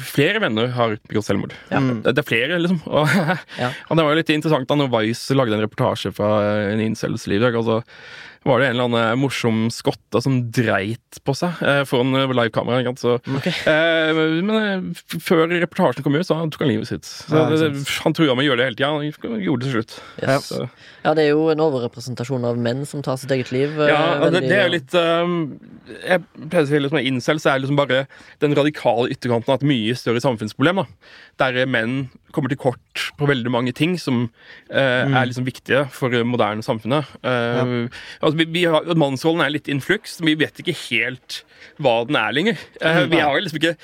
[0.00, 1.52] flere venner har begått selvmord.
[1.68, 1.82] Ja.
[1.82, 2.80] Det, det, er flere, liksom.
[3.02, 3.08] Og,
[3.60, 3.68] ja.
[3.88, 6.32] og, det var jo litt interessant da når Vice lagde en reportasje fra
[6.72, 7.44] en incels liv.
[7.52, 7.82] Altså,
[8.42, 12.82] var det en eller annen morsom skotte som dreit på seg eh, foran livekamera.
[12.90, 13.54] Okay.
[13.70, 17.08] Eh, men eh, før reportasjen kom ut, så tok han livet sitt.
[17.30, 18.90] Ja, han trua med å gjøre det hele tida.
[19.30, 19.94] Han gjorde det til slutt.
[20.22, 20.50] Yes.
[21.02, 23.76] Ja, det er jo en overrepresentasjon av menn som tar sitt eget liv.
[23.78, 25.36] Eh, ja, veldig, det, det, er litt um,
[26.00, 28.04] Jeg pleier å si liksom så er liksom bare
[28.42, 30.82] den radikale ytterkanten av et mye større samfunnsproblem.
[30.82, 31.14] da.
[31.42, 34.24] Der menn kommer til kort på veldig mange ting som
[34.72, 35.16] uh, mm.
[35.18, 37.10] er liksom viktige for moderne samfunnet.
[37.22, 37.86] Uh,
[38.22, 38.31] ja.
[38.32, 40.18] Altså, vi, vi har, mannsrollen er litt in flux.
[40.24, 41.42] Vi vet ikke helt
[41.82, 42.64] hva den er lenger.
[42.82, 43.76] Uh, vi har liksom ikke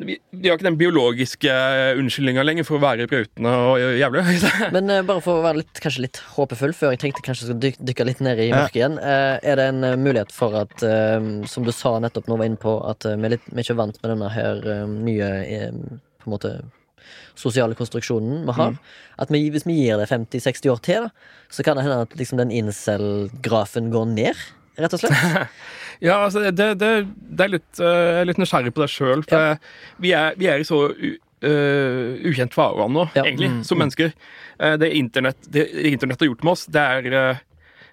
[0.00, 1.54] vi, vi, har ikke den biologiske
[2.00, 4.24] unnskyldninga lenger for å være brautende og jævlig.
[4.76, 7.50] Men uh, bare for å være litt, kanskje litt håpefull, før jeg tenkte kanskje jeg
[7.50, 10.56] skulle dykke, dykke litt ned i mørket igjen, uh, er det en uh, mulighet for
[10.62, 10.86] at,
[11.50, 13.80] som du sa nettopp nå var inne på, at vi er, litt, vi er ikke
[13.80, 15.30] vant med denne her nye
[16.20, 16.52] på en måte
[17.40, 18.74] sosiale konstruksjonen vi har.
[18.74, 18.96] Mm.
[19.24, 22.16] At vi, hvis vi gir det 50-60 år til, da, så kan det hende at
[22.18, 24.44] liksom, den incel-grafen går ned,
[24.80, 25.50] rett og slett.
[26.08, 29.26] ja, altså, det, det, det er litt, uh, litt nysgjerrig på det sjøl.
[29.26, 29.58] For ja.
[30.02, 33.26] vi, er, vi, er, i så uh, ukjent farvann nå, ja.
[33.26, 33.60] egentlig, mm.
[33.66, 33.84] som mm.
[33.84, 34.14] mennesker.
[34.56, 37.12] Uh, det, internett, det, internett har gjort med oss, det er,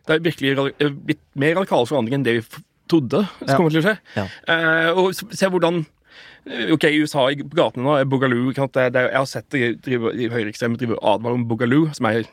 [0.07, 0.71] det er virkelig
[1.03, 2.47] blitt mer radikal forandring enn det vi
[2.87, 3.55] trodde ja.
[3.57, 3.97] kommer til å skje.
[4.15, 4.27] Ja.
[4.95, 5.81] og se hvordan
[6.73, 10.99] Ok, I USA på gatene nå er Boogaloo Jeg har sett de, de høyreekstreme drive
[11.01, 12.27] advarer om Boogaloo, som er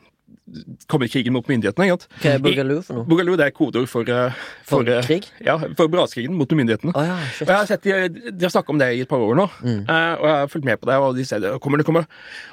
[0.91, 1.87] kommer krigen mot myndighetene.
[1.89, 2.09] Ikke?
[2.23, 3.09] Hva er Boogaloo for noe?
[3.09, 5.29] Boogaloo det er kodeord for, eh, for, for eh, krig?
[5.45, 6.93] Ja, for braskrigen mot myndighetene.
[6.95, 9.23] Oh, ja, og jeg har sett De, de har snakka om det i et par
[9.25, 9.81] år nå, mm.
[9.89, 10.99] uh, og jeg har fulgt med på det.
[11.01, 12.07] Og de sier det kommer, det kommer.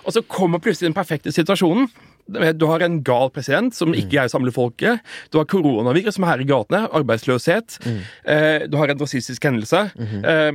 [0.05, 1.89] Og så kommer plutselig den perfekte situasjonen.
[2.31, 5.01] Du har en gal president som ikke greier å samle folket.
[5.33, 6.85] Du har koronavirus som er her i gatene.
[6.95, 7.79] Arbeidsløshet.
[7.83, 8.01] Mm.
[8.33, 10.21] Eh, du har en rasistisk hendelse mm -hmm.
[10.31, 10.51] eh,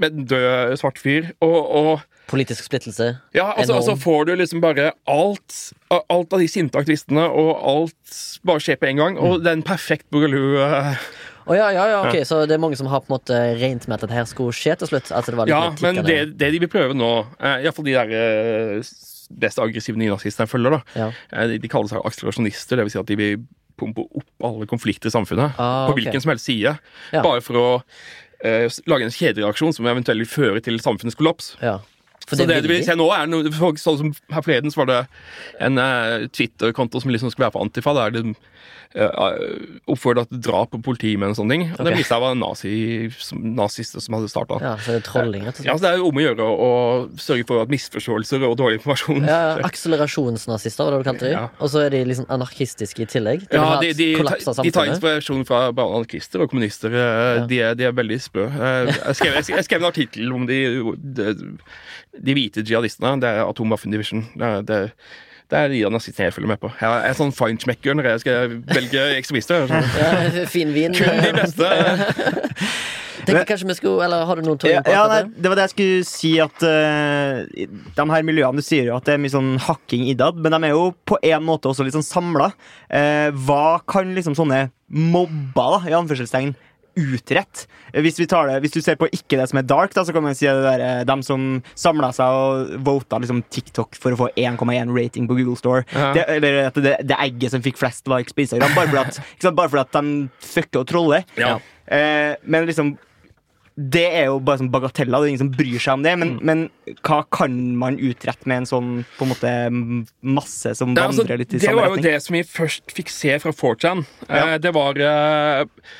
[0.00, 1.30] med en død svart fyr.
[1.40, 3.14] Og, og Politisk splittelse.
[3.36, 5.56] Ja, altså, altså, får du liksom bare alt
[5.88, 9.16] Alt av de sinte aktivistene, og alt bare skjer på en gang.
[9.16, 9.44] Og mm.
[9.44, 10.60] det er en perfekt boogaloo.
[10.60, 11.08] Uh,
[11.48, 12.24] Oh, ja, ja, ja, ok, ja.
[12.28, 14.52] Så det er mange som har på en måte regnet med at dette her skulle
[14.52, 15.08] skje til slutt?
[15.16, 17.08] Altså, ja, men det, det, de vil prøve nå,
[17.40, 18.90] uh, iallfall de der uh,
[19.44, 20.80] best aggressive nynazistene jeg følger, da.
[20.98, 21.08] Ja.
[21.32, 22.76] Eh, de, de kaller seg akselerasjonister.
[22.76, 23.46] Det vil si at de vil
[23.80, 25.56] pumpe opp alle konflikter i samfunnet.
[25.56, 26.74] Ah, på hvilken som helst side.
[27.14, 31.54] Bare for å uh, lage en kjedereaksjon som eventuelt vil føre til samfunnets kollaps.
[31.64, 31.78] Ja.
[32.30, 35.00] Så det, det, vi ser nå er noe, sånn som Her forleden så var det
[35.64, 37.96] en uh, Twitter-konto som liksom skulle være på Antifa.
[37.96, 38.24] Der det
[38.88, 41.64] oppfordra til drap på politimenn og sånne ting.
[41.68, 41.86] Og okay.
[41.90, 42.72] Det viste seg var nazi,
[43.58, 44.58] nazister som hadde starta.
[44.64, 45.68] Ja, så det er trolling, rett og slett.
[45.68, 46.70] Ja, så det er om å gjøre å
[47.20, 51.36] sørge for at misforståelser og dårlig informasjon Ja, Akselerasjonsnazister, var det du kalte dem.
[51.36, 51.44] Ja.
[51.60, 53.44] Og så er de liksom anarkistiske i tillegg.
[53.52, 56.96] De ja, de, de, de, tar inspirasjon fra bare anarkister og kommunister.
[56.96, 57.46] Eh, ja.
[57.50, 58.48] De, er, de, er, veldig sprø.
[58.48, 60.62] Eh, jeg skrev, jeg skrev en artikkel om de,
[62.18, 63.16] de, hvite jihadistene.
[63.22, 64.26] Det er Atomwaffen Division.
[64.38, 64.82] Det, det
[65.48, 66.68] det er de nazistene jeg følger med på.
[66.76, 69.70] Jeg er sånn feinschmecker når jeg skal velge ekstremister.
[69.96, 70.92] Ja, fin vin.
[70.92, 71.70] Kun de beste.
[73.28, 75.48] Tenker kanskje vi skulle, eller Har du noen tog på ja, nei, det?
[75.50, 76.32] var det jeg skulle si.
[76.42, 77.42] At uh,
[77.96, 80.68] de her miljøene Du sier jo at det er mye sånn hakking innad, men de
[80.68, 82.50] er jo på en måte også litt sånn samla.
[82.88, 86.54] Uh, hva kan liksom sånne mobber, da, i anførselstegn,
[86.98, 87.64] utrett.
[87.94, 88.28] Hvis, det,
[88.62, 90.64] hvis, du ser på ikke det som er dark, da, så kan man si det
[90.64, 95.28] der, eh, dem som samla seg og vota liksom, TikTok for å få 1,1 rating
[95.30, 95.84] på Google Store.
[95.94, 96.12] Ja.
[96.16, 99.52] Det, eller at det, det, egget som fikk flest likes på Instagram, bare fordi at,
[99.60, 101.28] bare fordi at de fucker og troller.
[101.40, 101.58] Ja.
[101.88, 102.96] Eh, men liksom
[103.78, 105.22] det er jo bare sånn bagateller.
[105.22, 106.14] Det er ingen som bryr seg om det.
[106.18, 106.40] Men, mm.
[106.48, 109.52] men hva kan man utrette med en sånn på en måte
[110.26, 111.78] masse som vandrer altså, litt i samme retning?
[111.78, 114.02] Det var jo det som vi først fikk se fra 4chan.
[114.26, 114.40] Ja.
[114.40, 115.92] Eh, det var uh,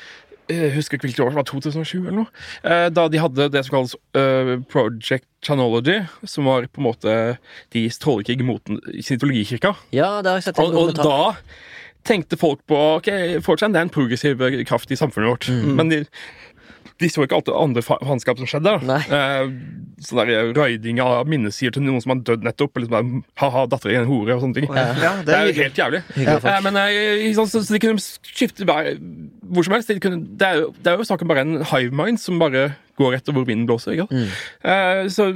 [0.49, 2.31] jeg husker ikke hvilket år, det var 2007 eller noe.
[2.63, 7.17] Eh, da de hadde det som kalles uh, Project Chanology, som var på en måte
[7.75, 9.75] de strålekrig mot scientologikirka.
[9.95, 11.35] Ja, det har jeg sett og, og da
[12.07, 13.09] tenkte folk på ok,
[13.45, 15.49] fortsatt det er en progressiv kraft i samfunnet vårt.
[15.51, 15.73] Mm.
[15.77, 15.99] Men de,
[16.99, 18.73] de så ikke alt det andre faenskap som skjedde.
[18.89, 19.51] Eh,
[20.03, 22.79] sånn der Raiding av minnesider til noen som har dødd nettopp.
[22.79, 24.67] Eller sånn Ha-ha, dattera di en hore, og sånne ting.
[24.69, 26.01] Ja, det, er, det er jo helt jævlig.
[26.19, 28.97] Eh, men eh, så, så, de kunne skifte bare
[29.49, 29.91] hvor som helst.
[29.91, 32.71] De kunne, det, er jo, det er jo saken bare en hive mind som bare
[32.99, 33.95] går etter hvor vinden blåser.
[33.95, 34.09] Ikke?
[34.11, 34.35] Mm.
[34.73, 35.29] Eh, så,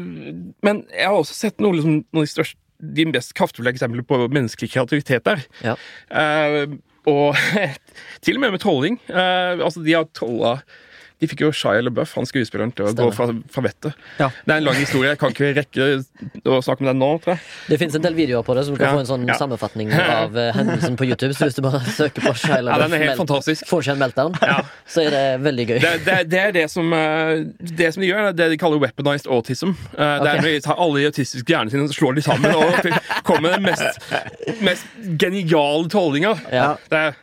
[0.67, 4.03] men jeg har også sett noe, liksom, noen av de største de mest kraftfulle eksemplene
[4.03, 5.43] på menneskelig kreativitet der.
[5.63, 5.75] Ja.
[6.11, 6.73] Uh,
[7.07, 7.37] og
[8.25, 8.97] til og med med trolling.
[9.07, 10.57] Uh, altså, de har trolla
[11.21, 13.11] de fikk jo Shia LaBeouf, han skuespilleren, til å Stemmer.
[13.11, 13.99] gå fra, fra vettet.
[14.19, 14.29] Ja.
[14.43, 15.13] Det er en lang historie.
[15.13, 15.87] Jeg kan ikke rekke
[16.49, 17.43] å snakke om den nå, tror jeg.
[17.71, 18.93] Det fins en del videoer på det, så du kan ja.
[18.97, 19.37] få en sånn ja.
[19.39, 21.31] sammenfatning av uh, hendelsen på YouTube.
[21.37, 23.67] Så hvis du bare søker på Shia LaBeouf, ja, den er helt fantastisk.
[23.69, 24.37] får ikke en meltdown,
[24.95, 25.75] så er det veldig gøy.
[25.85, 27.35] Det, det, det er det som, uh,
[27.83, 29.75] det som de gjør, det de kaller weaponized autism.
[29.93, 30.31] Uh, det okay.
[30.33, 32.89] er når de tar alle de autistiske hjernene sine og slår de sammen og
[33.27, 34.09] kommer med den mest,
[34.63, 36.35] mest geniale tollinga.
[36.51, 36.73] Ja.
[36.89, 37.21] Det er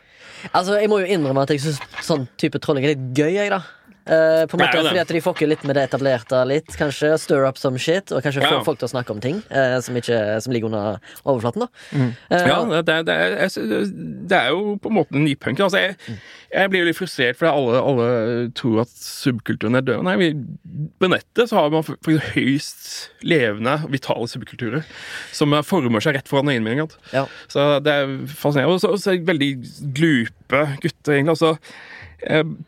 [0.55, 3.35] Altså, Jeg må jo innrømme at jeg syns sånn type trolling er litt gøy.
[3.37, 3.61] jeg da
[4.11, 6.41] Uh, på en måte, fordi at De fucker litt med det etablerte.
[6.49, 8.49] litt Kanskje Stir up some shit, og kanskje ja.
[8.57, 11.63] få folk til å snakke om ting uh, som, ikke, som, ligger under overflaten.
[11.63, 12.09] da mm.
[12.33, 12.59] uh, Ja,
[12.89, 15.63] det, det, er, det, er, jo på en måte nypunk.
[15.63, 16.19] Altså, jeg,
[16.51, 18.09] jeg, blir jo litt frustrert fordi alle, alle
[18.59, 20.03] tror at subkulturen er død.
[20.09, 20.33] Nei, vi,
[20.99, 22.91] På nettet så har man faktisk høyst
[23.23, 24.83] levende, vitale subkulturer
[25.37, 26.89] som former seg rett foran øynene mine.
[27.15, 27.29] Ja.
[27.53, 28.81] Så det er fascinerende.
[28.91, 29.53] Og så, veldig
[29.95, 31.37] glupe gutter, egentlig.
[31.37, 32.00] altså Eh,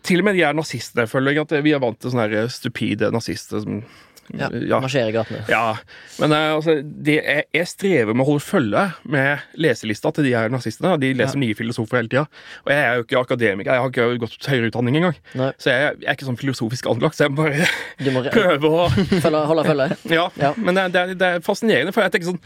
[0.07, 1.45] til og med de er nazistene, føler jeg.
[1.45, 3.83] At vi er vant til sånne stupide nazister som
[4.31, 4.79] ja, ja.
[4.81, 5.43] Marsjere i gatene.
[5.51, 5.77] Ja.
[6.23, 7.19] Men uh, altså, det,
[7.53, 10.95] jeg, strever med å holde følge med leselista til de her nazistene.
[11.03, 11.43] De leser ja.
[11.43, 12.25] nye filosofer hele tida.
[12.65, 15.19] Og jeg er jo ikke akademiker, jeg har ikke gått høyere utdanning engang.
[15.39, 15.51] Nei.
[15.61, 17.67] Så jeg, jeg, er ikke sånn filosofisk anlagt, så jeg bare
[18.39, 19.91] prøver å følge, Holde følge?
[20.19, 20.29] ja.
[20.41, 20.55] ja.
[20.57, 22.43] Men det, det, det, er fascinerende, for jeg tenker sånn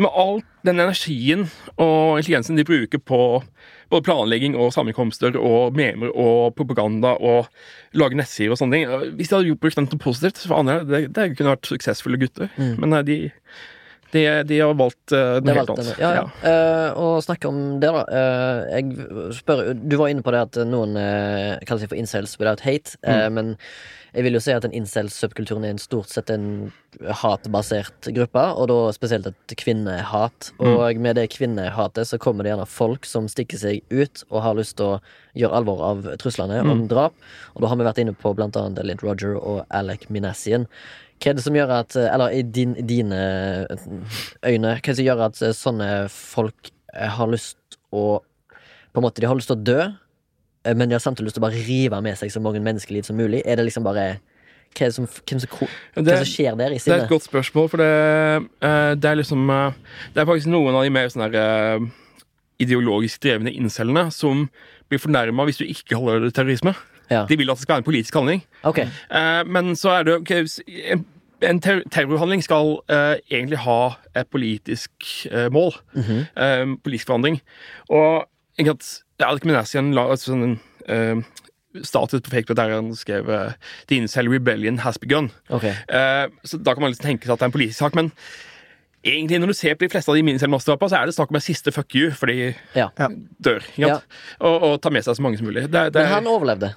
[0.00, 3.20] Med all den energien og intelligensen de bruker på
[3.92, 7.50] både planlegging og sammenkomster og memer og propaganda og
[7.98, 9.14] lage nettsider og sånne ting.
[9.18, 12.52] Hvis de hadde brukt den til positivt, for andre, det, det kunne vært suksessfulle gutter.
[12.56, 12.74] Mm.
[12.82, 13.18] Men de,
[14.14, 15.92] de, de, har valgt uh, noe helt annet.
[15.98, 16.24] Ja, ja.
[16.44, 16.54] ja.
[16.94, 18.04] Uh, og snakke om det, da.
[18.08, 22.38] Uh, jeg spør, du var inne på det at noen uh, kaller seg for incels
[22.40, 23.38] without hate, mm.
[23.38, 23.54] men
[24.14, 26.70] jeg vil jo si at en incel-subkulturen er en stort sett en
[27.18, 30.52] hatbasert gruppe, og da spesielt et kvinnehat.
[30.60, 30.66] Mm.
[30.68, 34.58] Og med det kvinnehatet så kommer det gjerne folk som stikker seg ut og har
[34.58, 35.00] lyst til å
[35.34, 36.70] gjøre alvor av truslene mm.
[36.70, 37.16] om drap.
[37.56, 40.68] Og da har vi vært inne på blant annet Elliot Roger og Alec Minassian.
[41.18, 43.18] Hva er det som gjør at Eller i din, dine
[44.44, 48.20] øyne, hva er det som gjør at sånne folk har lyst å
[48.94, 49.78] På en måte, de har lyst til å dø,
[50.64, 53.18] men de har samtidig lyst til å bare rive med seg så mange menneskeliv som
[53.18, 53.42] mulig.
[53.44, 54.14] Er det liksom bare
[54.74, 56.88] hva, som, hvem som, hva det, som skjer der i sinnet?
[56.88, 57.90] Det er et godt spørsmål, for det,
[58.64, 59.76] uh, det er liksom uh,
[60.14, 61.86] Det er faktisk noen av de mer sånne uh,
[62.62, 64.48] ideologisk drevne incellene som
[64.90, 66.74] blir fornærma hvis du ikke holder det terrorisme.
[67.10, 67.24] Ja.
[67.28, 68.44] De vil at det skal være en politisk handling.
[68.64, 68.86] Okay.
[69.46, 70.46] men så er det okay,
[71.44, 72.78] en, terrorhandling skal
[73.28, 74.90] egentlig ha et politisk
[75.52, 75.74] mål.
[75.92, 76.76] Mm -hmm.
[76.84, 77.40] politisk forandring.
[77.88, 78.24] Og
[78.58, 80.56] at Alkmenasian la altså, sånn
[80.90, 81.22] uh,
[81.82, 83.54] status på Facebook der han skrev uh,
[83.86, 85.30] 'The incel rebellion has begun'.
[85.50, 85.74] Okay.
[85.90, 88.10] Uh, så da kan man liksom tenke seg at det er en politisk sak, men
[89.04, 91.38] egentlig når du ser på de fleste av de minicell-masterdrapene, så er det snakk om
[91.38, 92.88] en siste fuck you, for de ja.
[93.38, 93.66] dør.
[93.76, 93.98] Ja.
[94.40, 95.66] Og, og tar med seg så mange som mulig.
[95.68, 96.72] Det, det, men han overlevde?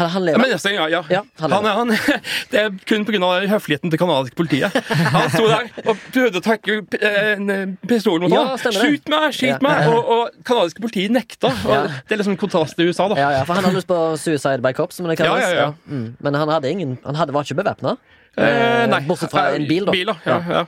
[0.00, 0.44] Han, han lever?
[0.48, 1.00] Ja, nesten, ja, ja.
[1.12, 1.94] ja han han, han,
[2.52, 3.30] det er kun pga.
[3.50, 4.76] høfligheten til canadisk politiet.
[5.14, 8.78] Han sto der og prøvde å trekke eh, pistolen mot ja, ham.
[8.80, 9.28] Skyt meg!
[9.36, 9.90] Skyt meg!
[9.90, 11.52] Og, og kanadiske politiet nekta.
[11.60, 13.20] Det er liksom kontrast til USA, da.
[13.20, 15.44] Ja, for han hadde lyst på suicide by cops, men, det kalles.
[15.44, 15.90] Ja, ja, ja.
[15.90, 16.08] Mm.
[16.20, 17.96] Men han hadde ingen Han hadde, var ikke bevæpna?
[18.36, 19.00] Eh, nei.
[19.08, 19.94] Bortsett fra en bil, da.
[19.94, 20.18] Bil, da.
[20.26, 20.66] Ja, ja.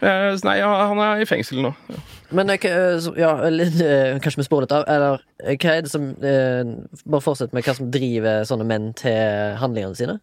[0.00, 1.72] Eh, nei, han er i fengsel nå.
[1.92, 2.02] Ja.
[2.36, 2.66] Men eh,
[3.16, 3.78] ja, litt,
[4.22, 4.86] kanskje vi spår litt av.
[4.90, 9.98] Eller hva er det som Bare fortsett med hva som driver sånne menn til handlingene
[9.98, 10.18] sine.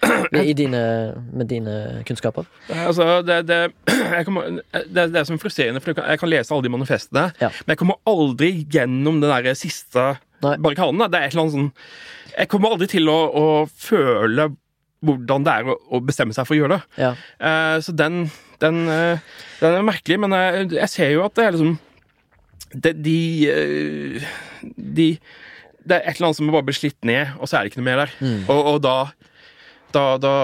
[0.50, 0.80] I dine,
[1.32, 2.46] med dine kunnskaper?
[2.86, 3.58] Altså, det, det,
[4.26, 7.50] kommer, det, det er som frustrerende, for jeg kan lese alle de manifestene, ja.
[7.64, 11.02] men jeg kommer aldri gjennom den der siste barrikaden.
[11.04, 11.70] Det er et eller annet sånn
[12.38, 14.48] Jeg kommer aldri til å, å føle
[15.04, 17.04] hvordan det er å, å, bestemme seg for å gjøre det.
[17.04, 17.12] Ja.
[17.80, 18.26] Så den,
[18.62, 19.20] den, uh,
[19.60, 21.78] den, er merkelig, men jeg, eh, jeg, ser jo at det er liksom
[22.70, 24.28] det, de, uh,
[24.76, 25.08] de
[25.80, 27.80] Det er et eller annet som bare blir slitt ned, og så er det ikke
[27.80, 28.16] noe mer der.
[28.20, 28.42] Mm.
[28.52, 28.96] Og, og, da
[29.90, 30.34] da, da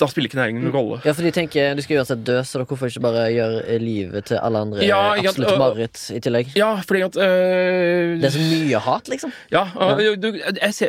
[0.00, 1.00] da spiller ikke næringen noen rolle.
[1.06, 4.30] Ja, for de tenker du skal uansett dø, så da hvorfor ikke bare gjøre livet
[4.30, 6.54] til alle andre ja, absolutt mareritt i tillegg?
[6.58, 9.34] Ja, fordi at øh, Det er så mye hat, liksom.
[9.52, 10.14] Ja, Øh, ja.
[10.16, 10.88] Du, jeg, ser,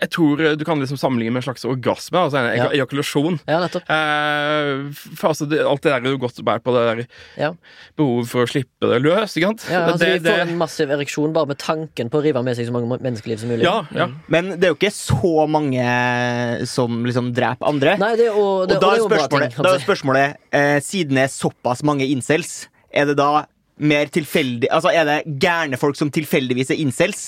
[0.00, 2.68] jeg, tror du kan liksom sammenligne med en slags orgasme, altså en ja.
[2.78, 3.38] ejakulasjon.
[3.48, 3.86] Ja, nettopp.
[3.88, 7.02] Uh, for altså, det, alt det der er jo godt bært på det der
[7.40, 7.50] ja.
[7.98, 9.36] behovet for å slippe det løs.
[9.36, 9.66] ikke sant?
[9.70, 12.58] Ja, altså, det, de får en massiv ereksjon bare med tanken på å rive med
[12.58, 13.66] seg så mange menneskeliv som mulig.
[13.66, 14.08] Ja, ja.
[14.10, 14.16] Mm.
[14.34, 15.88] Men det er jo ikke så mange
[16.70, 17.96] som liksom dreper andre.
[18.00, 21.18] Nei, det er jo og, det, og da, er spørsmålet, da er spørsmålet eh, siden
[21.18, 22.64] det er såpass mange incels,
[22.94, 23.46] er det da
[23.82, 27.24] mer tilfeldig Altså, er det gærne folk som tilfeldigvis er incels?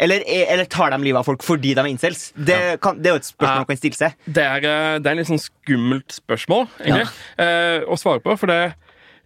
[0.00, 2.30] Eller, eller, tar de livet av folk fordi de er incels?
[2.36, 4.16] Det, kan, det er jo et spørsmål man kan stille seg.
[4.28, 7.06] Det er, eh, det er litt sånn skummelt spørsmål egentlig,
[7.38, 7.46] ja.
[7.46, 8.36] uh, å svare på.
[8.36, 8.60] For det,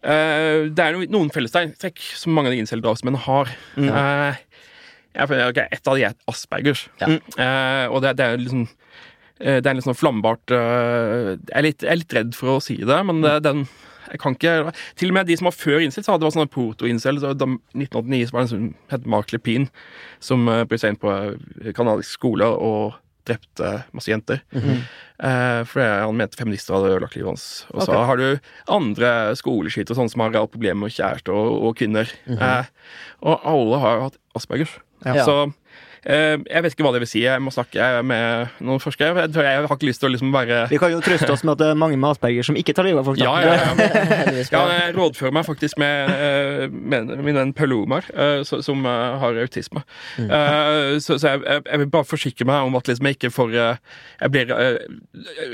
[0.06, 3.50] uh, det er noen fellestrekk som mange av de incel-drapsmennene har.
[3.74, 3.90] Mm.
[5.10, 6.84] Ja, for, okay, et av de er Aspergers.
[7.02, 7.08] Ja.
[7.90, 8.68] Og det, det, er liksom
[9.40, 12.60] Det er litt sånn flambart uh, jeg, er litt, jeg, er litt, redd for å
[12.60, 13.64] si det, men det, den
[14.10, 16.34] jeg kan ikke Til og med de som var før incel, så hadde det var
[16.34, 17.20] sånn proto-incel.
[17.22, 19.68] Så da 1989 så var det en som het Mark Lepin,
[20.18, 21.14] som ble seg inn på
[21.78, 24.40] kanadisk skole og drepte masse jenter.
[24.52, 24.80] Mm -hmm.
[25.28, 27.66] eh, fordi han mente feminister hadde ødelagt livet hans.
[27.70, 31.76] Og så har du andre skoleskitt sånn som har reelt problemer med kjæreste og, og
[31.76, 32.08] kvinner.
[32.26, 32.58] Mm -hmm.
[32.58, 32.64] eh,
[33.20, 34.78] og alle har hatt Aspergers.
[35.04, 35.24] Ja.
[35.24, 37.22] Så Eh, jeg vet ikke hva det vil si.
[37.24, 39.26] Jeg må snakke med noen forskere.
[39.26, 41.54] Jeg, jeg har ikke lyst til å liksom være Vi kan jo trøste oss med
[41.56, 43.20] at det er mange med Asperger som ikke tar livet av folk.
[43.20, 43.90] Ja, ja, ja.
[44.56, 49.40] ja, jeg rådfører meg faktisk med, eh, med min venn Paul Omar, eh, som har
[49.44, 49.84] autisme.
[50.16, 50.30] Mm.
[51.00, 54.32] Så, så jeg, jeg, vil bare forsikre meg om at liksom jeg ikke får Jeg
[54.32, 54.52] blir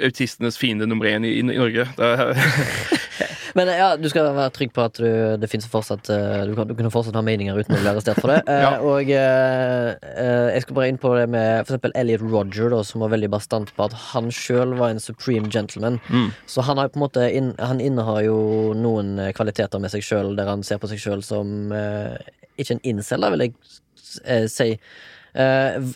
[0.05, 1.89] autistenes fiende nummer én i, i, i Norge.
[3.57, 5.09] Men ja, du skal være trygg på at du,
[5.41, 8.35] det finnes fortsatt du kan, du kan fortsatt ha meninger uten å bli arrestert for
[8.35, 8.43] det.
[8.67, 8.75] ja.
[8.85, 9.11] Og
[10.17, 13.31] Eh, jeg skal bare inn på det med eksempel Elliot Roger, da, som var veldig
[13.33, 15.99] bastant på at han sjøl var en supreme gentleman.
[16.09, 16.31] Mm.
[16.51, 18.39] Så han har på en måte inn, Han innehar jo
[18.77, 21.73] noen eh, kvaliteter med seg sjøl, der han ser på seg sjøl som
[22.57, 24.71] ikke en incel, vil jeg si.
[25.37, 25.93] Uh,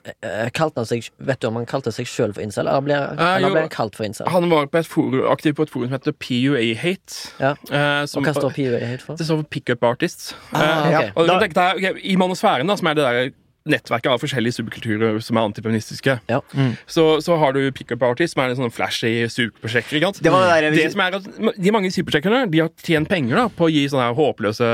[0.53, 3.55] kalte han seg, vet du om han kalte seg sjøl for incel, eller ble, eller
[3.55, 4.29] ble han kalt for incel?
[4.29, 7.33] Han var på forum, aktiv på et forum som heter PUA Hate.
[7.41, 7.55] Ja.
[7.71, 9.17] Uh, og hva står PUA Hate for?
[9.17, 10.35] Det står for Pickup Artists.
[10.53, 11.13] Ah, okay.
[11.15, 13.33] og, da, okay, I manosfæren, da, som er det der
[13.69, 16.17] nettverket av forskjellige subkulturer som er antifeministiske.
[16.31, 16.41] Ja.
[16.57, 16.73] Mm.
[16.89, 20.01] Så, så, har du pickup artist, som er en sånn flashy superprosjekter.
[20.01, 21.27] Det, det, det som er at
[21.61, 24.71] De mange supersjekkerne de har tjent penger da, på å gi sånne håpløse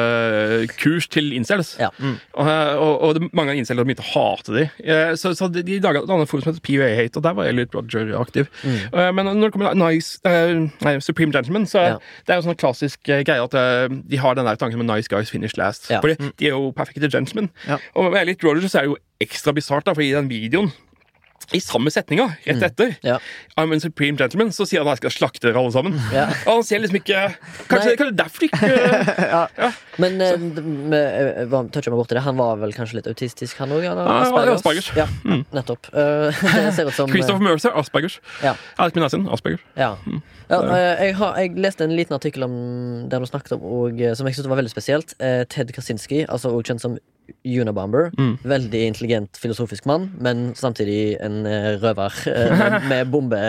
[0.78, 1.74] kurs til incels.
[1.82, 1.90] Ja.
[1.98, 2.16] Mm.
[2.38, 4.66] Og, og, og det, mange av incels har begynt å hate de.
[4.86, 7.36] Eh, så, så de, de laga et annet forum som heter PUA Hate, og der
[7.38, 8.50] var Elliot Roger aktiv.
[8.62, 8.78] Mm.
[8.94, 11.98] Uh, men når det kommer til nice, uh, Supreme Gentleman, så ja.
[12.26, 13.54] det er jo sånn klassisk greie at
[14.06, 15.90] de har den der tanken med nice guys finish last.
[15.90, 16.00] Ja.
[16.04, 16.32] Fordi mm.
[16.38, 17.50] de er jo perfekte gentlemen.
[17.96, 18.42] Og med Elliot
[18.76, 20.72] Roger så er det jo ekstra bisart, for i den videoen
[21.54, 22.62] i samme setninga, rett mm.
[22.66, 23.04] etter, mm.
[23.06, 23.16] ja.
[23.60, 25.94] I'm a supreme gentleman, så sier han at jeg skal slakte dere alle sammen.
[26.10, 26.24] Ja.
[26.48, 27.20] Og han ser liksom ikke
[27.70, 28.70] Kanskje, kanskje derfor ikke
[29.36, 29.44] ja.
[29.54, 29.68] ja.
[30.02, 32.24] Men uh, toucher meg borti det.
[32.26, 33.86] Han var vel kanskje litt autistisk, han òg?
[33.86, 34.56] Aspergers.
[34.58, 34.90] Aspergers.
[34.98, 35.46] Ja, mm.
[35.54, 35.90] nettopp.
[35.96, 36.32] Uh,
[36.92, 38.18] som, Christopher Mercer, Aspergers.
[38.42, 38.56] Ja.
[38.82, 39.62] Alex Minasin, Aspergers.
[39.78, 39.94] Ja.
[40.06, 40.22] Mm.
[40.50, 40.58] Ja,
[40.98, 42.56] jeg, har, jeg, leste en liten artikkel om
[43.10, 45.14] der du snakket om og, som jeg syntes var veldig spesielt.
[45.52, 46.98] Ted Kaczynski, altså også kjent som
[47.44, 48.10] Unabomber.
[48.18, 48.34] Mm.
[48.44, 53.40] Veldig intelligent filosofisk mann, men samtidig en uh, røver uh, med bombe.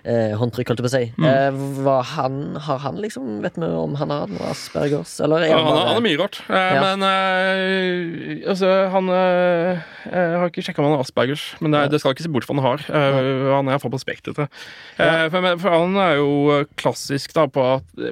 [0.00, 1.02] Eh, håndtrykk, holdt jeg på å si.
[1.20, 1.84] Mm.
[1.84, 5.18] Eh, han, har han liksom Vet vi om han har noe Aspergers?
[5.20, 6.38] Eller er ja, han, han, er mye rart.
[6.48, 6.80] Eh, ja.
[6.86, 11.84] Men eh, altså, han eh, Jeg har ikke sjekka om han har Aspergers, men det,
[11.92, 12.86] det, skal ikke se bort fra han har.
[12.88, 13.20] Eh,
[13.50, 14.48] han er iallfall på spekteret.
[14.96, 17.66] For, for, han er jo klassisk da på,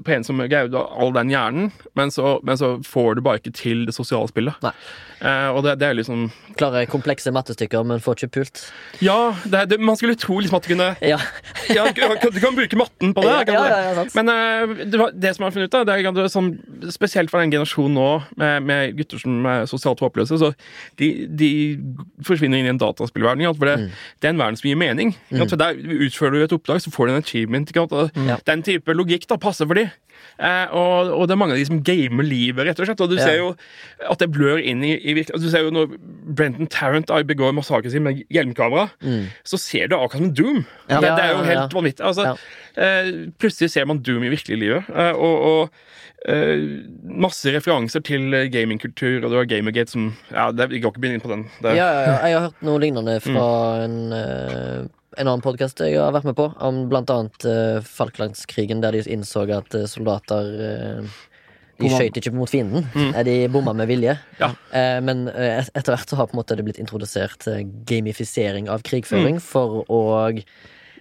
[0.05, 3.55] på en som greier all den hjernen, men så, men så, får du bare ikke
[3.57, 4.61] til det sosiale spillet.
[4.61, 6.29] Og det, det er liksom
[6.59, 8.63] Klarer komplekse mattestykker, men får ikke pult.
[9.05, 11.19] Ja, det, man skulle tro liksom at du kunne ja
[11.87, 13.35] ja, du kan bruke matten på det.
[13.53, 16.51] Ja, ja, Men uh, det som jeg har funnet ut av, det er sånn,
[16.95, 18.09] spesielt for den generasjonen nå,
[18.41, 20.53] med, med gutter som er sosialt håpløse, så
[21.01, 21.51] de, de
[22.27, 23.47] forsvinner inn i en dataspillverden.
[23.55, 24.03] For det, mm.
[24.19, 25.15] det, er en verden som gir mening.
[25.31, 25.47] Mm.
[25.47, 27.73] For der Utfører du et oppdrag, så får du en achievement.
[28.15, 28.35] Mm.
[28.47, 29.89] Den type logikk da passer for de.
[30.39, 33.01] Uh, og, og, det er mange av de som gamer livet, rett og slett.
[33.03, 33.49] Og du ser jo
[34.07, 35.97] at det blør inn i, i virkelig, Du ser jo når
[36.39, 39.25] Brenton Tarrant begår massakren sin med hjelmkamera, mm.
[39.43, 40.61] så ser du akkurat som Doom.
[40.87, 42.05] Det, det, er jo helt vanvittig.
[42.05, 42.35] Altså, ja.
[42.81, 44.91] eh, plutselig ser man Doom i virkelig livet.
[44.93, 46.67] Eh, og, og eh,
[47.27, 51.25] masse referanser til gamingkultur, og du har Gamergate som Ja, det, jeg går ikke inn
[51.25, 51.49] på den.
[51.65, 53.49] Ja, ja, jeg har hørt noe lignende fra
[53.85, 53.85] mm.
[53.89, 54.89] en
[55.19, 59.03] en annen podkast jeg har vært med på, om blant annet uh, Falklandskrigen, der de
[59.11, 61.19] innså at uh, soldater uh,
[61.79, 62.87] de skøyt ikke mot fienden.
[62.91, 63.13] Mm.
[63.27, 64.17] De bomma med vilje.
[64.41, 64.49] Ja.
[64.99, 67.47] Men etter hvert så har på en måte det blitt introdusert
[67.87, 69.45] gamifisering av krigføring mm.
[69.47, 70.01] for å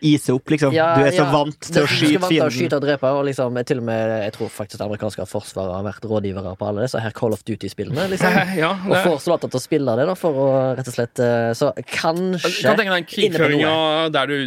[0.05, 0.73] ise opp, liksom.
[0.75, 1.31] Ja, du er så ja.
[1.33, 2.29] vant til å skyte fienden.
[2.29, 5.27] Til å Skyte og drepe, og liksom, til og med, jeg tror faktisk det amerikanske
[5.29, 8.07] forsvaret har vært rådgivere på alle disse her Call of Duty-spillene.
[8.13, 8.39] Liksom.
[8.57, 11.51] Ja, og får soldater til å spille det, da, for å rett og slett eh,
[11.57, 13.75] Så kanskje Kan tenke deg den krigføringa
[14.15, 14.37] der du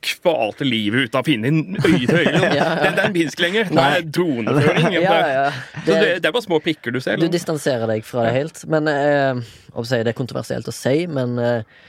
[0.00, 2.32] kvalte livet ut av fienden øye til øye.
[2.40, 2.68] ja, ja.
[2.84, 3.70] Den, den fins ikke lenger.
[3.70, 4.96] Det er droneføring.
[4.96, 7.20] Ja, det, det, det, er bare små pikker du ser.
[7.20, 8.64] Du distanserer deg fra det helt.
[8.70, 9.42] Men eh,
[9.76, 11.80] Det er kontroversielt å si, men eh,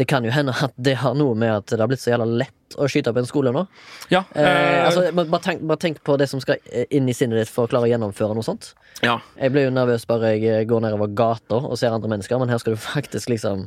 [0.00, 2.24] det kan jo hende at det har noe med at det har blitt så jævla
[2.40, 3.66] lett å skyte på en skole nå.
[4.08, 7.36] Ja, eh, eh, altså, bare, tenk, bare, tenk, på det som skal inn i sinnet
[7.36, 8.70] ditt for å klare å gjennomføre noe sånt.
[9.04, 9.18] Ja.
[9.36, 12.62] Jeg blir jo nervøs bare jeg går nedover gata og ser andre mennesker, men her
[12.62, 13.66] skal du faktisk liksom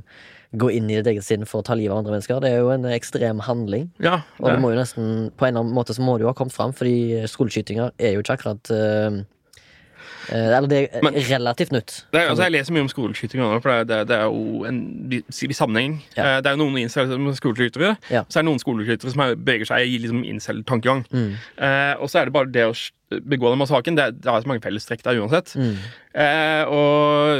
[0.58, 2.42] gå inn i ditt eget sinn for å ta livet av andre mennesker.
[2.42, 3.92] Det er jo en ekstrem handling.
[4.02, 6.32] Ja, og du må jo nesten, på en eller annen måte så må det jo
[6.32, 9.22] ha kommet fram, fordi skoleskytinger er jo ikke akkurat uh, Eh,
[10.32, 11.96] eller det er Men, relativt nytt.
[12.14, 14.80] Er, altså, jeg leser mye om skoleskyting nå, for det, det, det, er jo en
[15.14, 16.00] i sammenheng.
[16.16, 16.38] Ja.
[16.38, 18.24] Eh, det er jo noen skoleskyttere, ja.
[18.30, 21.06] så er det noen skoleskyttere som beveger seg i liksom incel-tankegang.
[21.12, 21.32] Mm.
[21.58, 22.76] Eh, og så er det bare det å
[23.22, 23.98] begå den massakren.
[24.00, 25.54] Det, det er så mange fellestrekk der uansett.
[25.60, 25.76] Mm.
[26.24, 27.34] Eh, og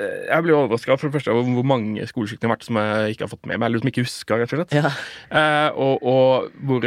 [0.00, 3.16] eh, jeg blir overraska for det første over hvor mange skoleskyting har vært som jeg
[3.16, 4.40] ikke har fått med meg, eller som ikke husker.
[4.40, 4.78] rett og slett.
[4.78, 4.94] Ja.
[5.28, 6.86] Eh, og, og, hvor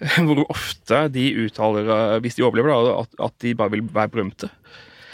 [0.26, 4.12] hvor ofte de uttaler, eh, hvis de overlever, da, at, at de bare vil være
[4.12, 4.50] berømte.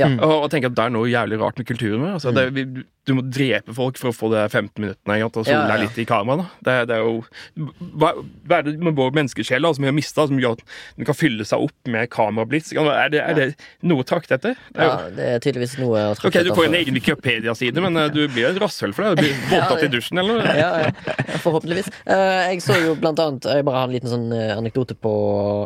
[0.00, 0.10] Ja.
[0.20, 2.04] Og, og tenker at det er noe jævlig rart med kulturen.
[2.12, 2.54] Altså, mm.
[2.56, 5.76] det, du må drepe folk for å få det 15 minuttene og sole deg ja,
[5.78, 5.82] ja.
[5.84, 6.56] litt i kameraet.
[6.66, 8.12] Det, det, er jo Hva,
[8.48, 10.64] hva er det med vår menneskesjel da, som vi har mista, som gjør at
[10.98, 12.72] den kan fylle seg opp med kamerablits?
[12.74, 13.46] Er det, er det
[13.86, 14.58] noe å trakte etter?
[14.74, 16.50] ja, det er tydeligvis noe å trakte etter.
[16.50, 19.14] Ok, Du får en egen Wikipedia-side, men uh, du blir et rasshøl for det.
[19.20, 20.56] Du blir voldtatt i dusjen, eller noe?
[20.58, 21.16] Ja, ja.
[21.44, 21.92] Forhåpentligvis.
[22.10, 25.14] Uh, jeg så jo blant annet Jeg bare har en liten sånn uh, anekdote på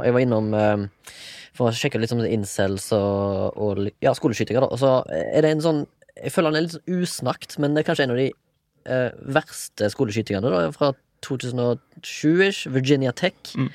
[0.04, 0.52] Jeg var innom
[1.60, 4.64] for å sjekke litt om incels og, og ja, skoleskytinger.
[4.64, 4.72] Da.
[4.72, 5.82] Og så er det en sånn
[6.16, 8.26] Jeg føler han er litt sånn usnakt, men det er kanskje en av de
[8.92, 10.92] eh, verste skoleskytingene da, fra
[11.24, 12.66] 2007-ish.
[12.72, 13.54] Virginia Tech.
[13.56, 13.70] Mm.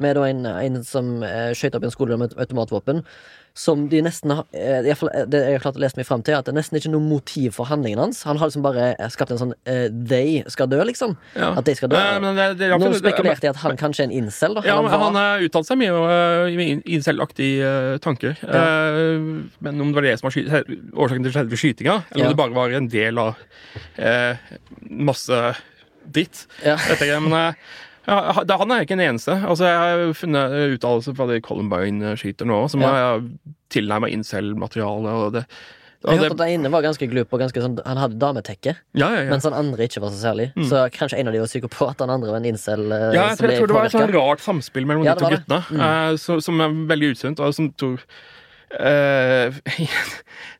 [0.00, 3.02] Med da en, en som eh, skøyt opp i en skole med et automatvåpen
[3.54, 6.06] som de nesten har eh, i fall, eh, det Jeg har klart å lese meg
[6.08, 8.22] fram til at det er nesten ikke noe motiv for handlingen hans.
[8.28, 11.16] Han har liksom bare eh, skapt en sånn uh, They skal dø, liksom.
[11.34, 11.52] Ja.
[11.58, 12.00] At de skal dø.
[12.22, 14.56] Men, det, det, Nå spekulerte jeg at han kanskje er en incel.
[14.58, 14.64] Da.
[14.68, 18.38] Ja, men Han har uttalt seg mye uh, incel-aktige uh, tanker.
[18.46, 18.62] Ja.
[18.94, 20.38] Uh, men om det var det som var
[20.94, 23.38] årsaken til selve skytinga, eller om det bare var en del av
[24.90, 25.38] masse
[26.10, 26.46] dritt.
[26.64, 26.76] Ja.
[26.88, 27.54] Dette, men
[28.10, 29.36] ja, han er ikke den eneste.
[29.40, 32.90] Altså, jeg har funnet uttalelser fra det Columbine skyter nå, som ja.
[32.90, 33.28] har
[33.70, 35.14] tilnærma incel-materiale.
[35.14, 35.44] og det
[36.00, 38.72] jeg hørte at den ene var ganske glup og ganske sånn, han hadde dametekke.
[38.96, 39.28] Ja, ja, ja.
[39.34, 40.46] Mens den andre ikke var så særlig.
[40.56, 40.64] Mm.
[40.70, 42.86] Så kanskje en av de var psykopat, den andre var en incel.
[42.88, 45.32] Uh, ja, jeg, tror, jeg tror det var et sånn rart samspill mellom de to
[45.34, 45.82] guttene, mm.
[45.82, 47.42] uh, som, som, er veldig usunt.
[47.44, 48.00] Og som tror
[48.80, 49.50] Uh,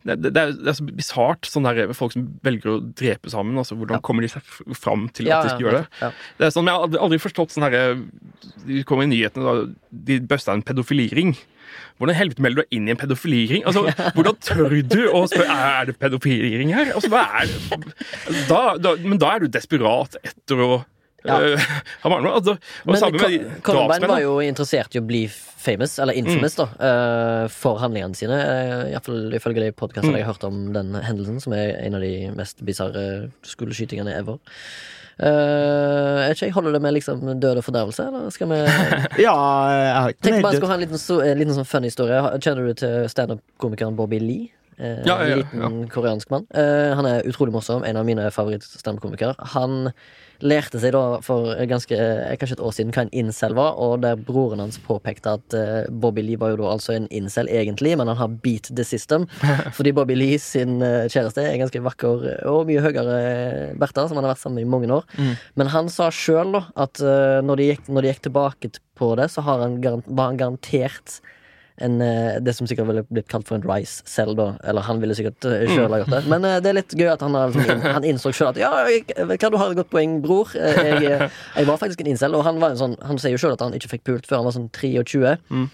[0.03, 3.59] det, det, det, er så bisart, sånn der folk som velger å drepe sammen.
[3.61, 4.03] Altså, hvordan ja.
[4.03, 4.43] kommer de seg
[4.75, 6.01] fram til at ja, de skal gjøre det?
[6.01, 6.11] Ja.
[6.41, 7.85] Det er sånn, Jeg har aldri, aldri forstått sånn herre
[8.67, 11.37] De kommer i nyhetene, da, de busta en pedofiliring.
[12.01, 13.67] Hvordan helvete melder du deg inn i en pedofiliring?
[13.69, 13.85] Altså,
[14.17, 16.95] Hvordan tør du å spørre er det pedofiliring her?
[16.97, 17.95] Altså, hva er det?
[18.49, 20.81] Da, da, men da er du desperat etter å
[21.25, 21.39] ja.
[22.01, 25.27] Uh, altså, Men Columbine var jo interessert i å bli
[25.61, 26.61] famous, eller infamous, mm.
[26.63, 28.37] da, uh, for handlingene sine.
[28.37, 30.21] Uh, Iallfall ifølge de podkastene mm.
[30.21, 33.05] jeg har hørt om den hendelsen, som er en av de mest bisarre
[33.47, 34.41] skoleskytingene ever.
[35.21, 38.61] Uh, jeg, ikke, Holder det med liksom død og fordervelse, eller skal vi
[39.27, 39.35] Ja,
[39.69, 42.23] jeg har ikke Tenk bare jeg skulle ha en liten, en liten sånn fun historie.
[42.41, 44.49] Kjenner du til standup-komikeren Bobby Lee?
[44.81, 46.47] Eh, ja, ja, ja, liten koreansk mann.
[46.55, 47.85] Eh, han er utrolig morsom.
[47.85, 49.37] En av mine favorittstandkomikere.
[49.55, 49.93] Han
[50.41, 54.01] lærte seg da for ganske, eh, kanskje et år siden hva en incel var, og
[54.01, 57.97] der broren hans påpekte at eh, Bobby Lee var jo da altså en incel egentlig,
[57.99, 59.27] men han har beat the system.
[59.77, 64.25] Fordi Bobby Lee sin uh, kjæreste er ganske vakker og mye høyere Bertha, som han
[64.25, 65.05] har vært sammen med i mange år.
[65.19, 65.35] Mm.
[65.61, 69.29] Men han sa sjøl at uh, når, de gikk, når, de gikk, tilbake på det,
[69.33, 71.21] så han var han garantert
[71.81, 74.53] en, eh, det som sikkert ville blitt kalt for en rice cell, da.
[74.69, 76.21] Eller han ville sikkert eh, sjøl ha gjort det.
[76.31, 78.71] Men uh, det er litt gøy at han, har, liksom, han innså sjøl at ja,
[78.91, 80.53] jeg, hva, du har et godt poeng, bror.
[80.55, 83.57] Jeg, jeg, var faktisk en incel, og han, var en sånn, han sier jo sjøl
[83.57, 85.35] at han ikke fikk pult før han var sånn 23.
[85.49, 85.67] Mm.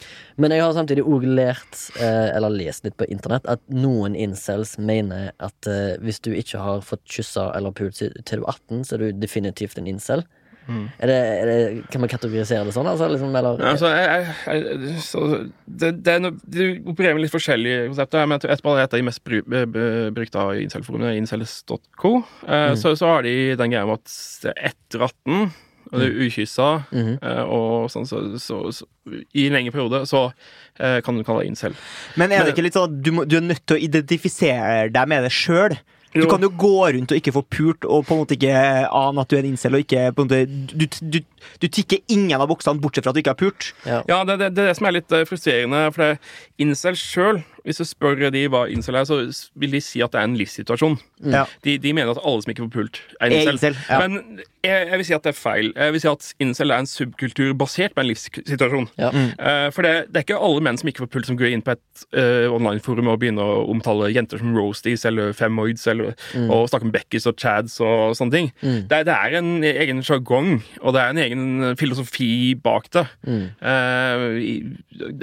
[0.44, 5.30] Men jeg har samtidig òg lært, eller lest litt på internett, at noen incels mener
[5.42, 5.70] at
[6.02, 9.22] hvis du ikke har fått kyssa eller pult til du er 18, så er du
[9.22, 10.26] definitivt en incel.
[10.66, 10.86] Mm.
[10.98, 11.58] Er, det, er det,
[11.92, 12.88] kan man kategorisere det sånn?
[12.90, 15.22] Altså, liksom, eller, altså, jeg, jeg, så,
[15.66, 18.26] det, det no, de opererer med litt forskjellige konsepter.
[18.26, 22.16] Men et av de mest bry, brukte av incel-forumene, incels.co,
[22.48, 22.80] eh, mm.
[22.82, 25.54] så, så, har de den greia med at etter 18
[25.86, 27.42] og det er ukyssa, mm -hmm.
[27.46, 28.86] og sånn, så, så, så,
[29.34, 30.32] i en lengre periode så
[30.80, 31.76] eh, kan du kalle det incel.
[32.16, 34.88] Men er det ikke litt sånn at du, må, du er nødt til å identifisere
[34.90, 35.78] deg med det sjøl?
[36.22, 38.52] Du kan jo gå rundt og ikke få pult og på en måte ikke
[38.86, 39.76] ane at du er en incel.
[39.76, 41.18] og ikke på en måte, du, du,
[41.62, 43.72] du tikker ingen av boksene bortsett fra at du ikke har pult.
[43.86, 45.82] Ja, ja det, det, det, er det som er litt eh, frustrerende.
[45.94, 49.16] For det, incel sjøl hvis du spør de hva incel er, så
[49.58, 50.94] vil de si at det er en livssituasjon.
[51.18, 51.32] Mm.
[51.34, 51.42] Ja.
[51.64, 53.56] De, de, mener at alle som ikke får pult, er incel.
[53.56, 53.98] incel ja.
[54.04, 55.70] Men jeg, jeg, vil si at det er feil.
[55.74, 58.86] Jeg vil si at incel er en subkultur basert på en livssituasjon.
[59.00, 59.10] Ja.
[59.10, 59.32] Mm.
[59.34, 61.64] Uh, for det, det, er ikke alle menn som ikke får pult, som går inn
[61.66, 66.46] på et uh, online-forum og begynner å omtale jenter som roasties eller femoids eller, mm.
[66.46, 68.52] og snakke om Beckys og chads og sånne ting.
[68.62, 68.78] Mm.
[68.92, 72.30] Det, det, er en egen sjargong, og det er en egen filosofi
[72.62, 73.06] bak det.
[73.26, 74.38] Uh,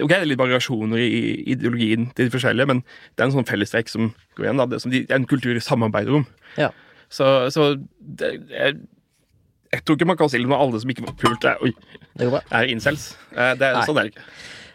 [0.04, 1.24] ok, det er litt variasjoner i
[1.56, 4.62] ideologien til forskjellige, men det er en sånn fellestrekk som går igjen.
[4.62, 6.26] Da, det, som de, er en kultur de samarbeider om.
[6.60, 6.72] Ja.
[7.14, 8.80] Så, så det, jeg,
[9.74, 11.74] jeg, tror ikke man kan si det med alle som ikke var pult, er, oi,
[12.18, 13.14] er incels.
[13.36, 14.28] Eh, det, er, sånn er det ikke.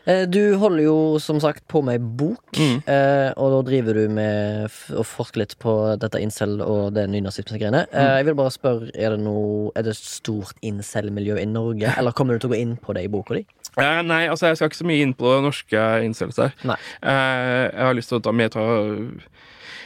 [0.09, 2.77] Eh, du holder jo som sagt på med ei bok, mm.
[2.89, 7.85] Eh, og da driver du med å forske litt på dette incel og det nynazisme-greiene.
[7.91, 7.99] Mm.
[8.17, 12.35] Jeg vil bare spørre, er det noe Er det stort incel-miljø i Norge, eller kommer
[12.35, 13.45] du til å gå inn på det i boka di?
[13.79, 16.57] Eh, nei, altså jeg skal ikke så mye inn på norske incels her.
[16.65, 18.67] Eh, jeg har lyst til å ta med ta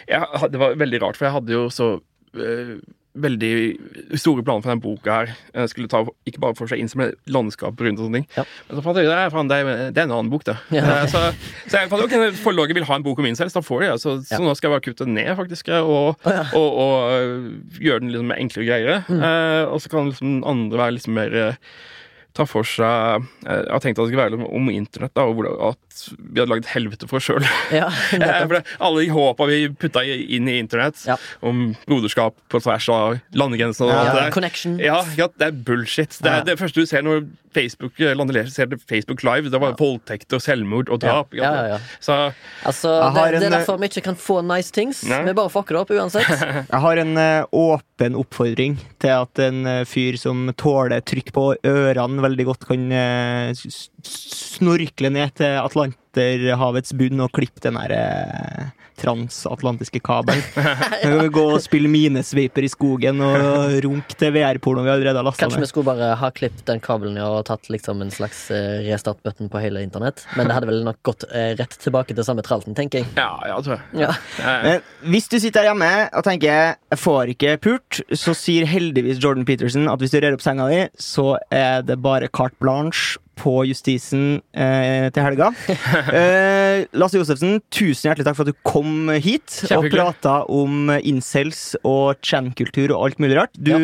[0.09, 1.93] jeg, Det var veldig rart, for jeg hadde jo så
[2.35, 2.77] eh,
[3.13, 3.53] veldig
[4.17, 5.33] store planer for denne boka her.
[5.53, 8.29] Jeg skulle ta ikke bare for seg inn som landskap rundt og sånne ting.
[8.39, 8.45] Ja.
[8.69, 9.61] Men så fant jeg ut at det,
[9.93, 10.57] det, er en annen bok, det.
[10.73, 10.85] Ja.
[10.87, 11.25] Eh, så,
[11.67, 14.01] så, jeg fant ok, forlaget vil ha en bok om incels, da får de det.
[14.05, 17.81] Så, så, nå skal jeg bare kutte ned, faktisk, og, oh, og, og, og øh,
[17.85, 19.01] gjøre den liksom enklere og greiere.
[19.09, 19.27] Mm.
[19.75, 21.41] Og så kan liksom andre være liksom mer
[22.37, 26.03] ta for seg Jeg har tenkt at det skulle være om internett, da, og at
[26.19, 27.45] vi hadde lagd helvete for oss sjøl.
[27.75, 27.91] Ja,
[28.85, 31.19] alle de håpa vi putta inn i internett, ja.
[31.45, 34.79] om broderskap på tvers av landegrensene ja, Connection.
[34.83, 36.19] Ja, det er bullshit.
[36.23, 39.51] Det er det første du ser når Facebook, ser det Facebook Live.
[39.51, 41.35] Det var voldtekt og selvmord og drap.
[42.01, 42.33] Så,
[42.65, 45.03] altså, det, det, er derfor vi ikke kan få nice things.
[45.05, 46.29] Vi bare fucker det opp uansett.
[46.73, 51.47] Jeg har en uh, åpen oppfordring til at en uh, fyr som tåler trykk på
[51.69, 53.65] ørene veldig godt kan eh,
[54.07, 60.43] snorkle ned til Atlanterhavets bunn og klippe den derre eh, transatlantiske kabelen.
[61.37, 65.53] Gå og spille minesveiper i skogen og runk til VR-porno vi allerede har lasta ned.
[65.53, 69.51] Kanskje vi skulle bare ha klippet den kabelen og tatt liksom en slags eh, restart-button
[69.53, 70.25] på hele internett.
[70.37, 73.11] Men det hadde vel nok gått rett tilbake til samme tralten, tenker jeg.
[73.17, 74.05] Ja, ja, tror jeg.
[74.05, 74.13] Ja.
[74.63, 79.21] Men hvis du sitter her hjemme og tenker 'jeg får ikke pult', så sier heldigvis
[79.23, 83.19] Jordan Peterson at hvis du rer opp senga di, så er det bare carte blanche
[83.43, 85.53] på Justisen eh, til helga.
[86.13, 91.75] Eh, Lasse Josefsen, tusen hjertelig takk for at du kom hit og prata om incels
[91.89, 93.55] og chan-kultur og alt mulig rart.
[93.57, 93.81] Du, ja.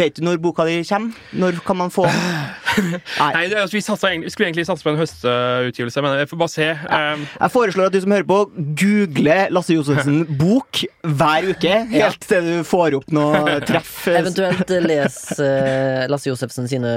[0.00, 1.16] Vet du når boka di kommer?
[1.32, 2.06] Når kan man få
[2.78, 6.40] Nei, Nei altså, vi, satsa, vi, skulle egentlig satse på en høstutgivelse, men jeg får
[6.40, 6.68] bare se.
[6.70, 7.00] Ja.
[7.14, 8.38] Um, jeg foreslår at du som hører på,
[8.80, 13.94] googler Lasse Josefsen bok hver uke, helt til du får opp noe treff.
[14.10, 16.94] Eventuelt les uh, Lasse Josefsen sine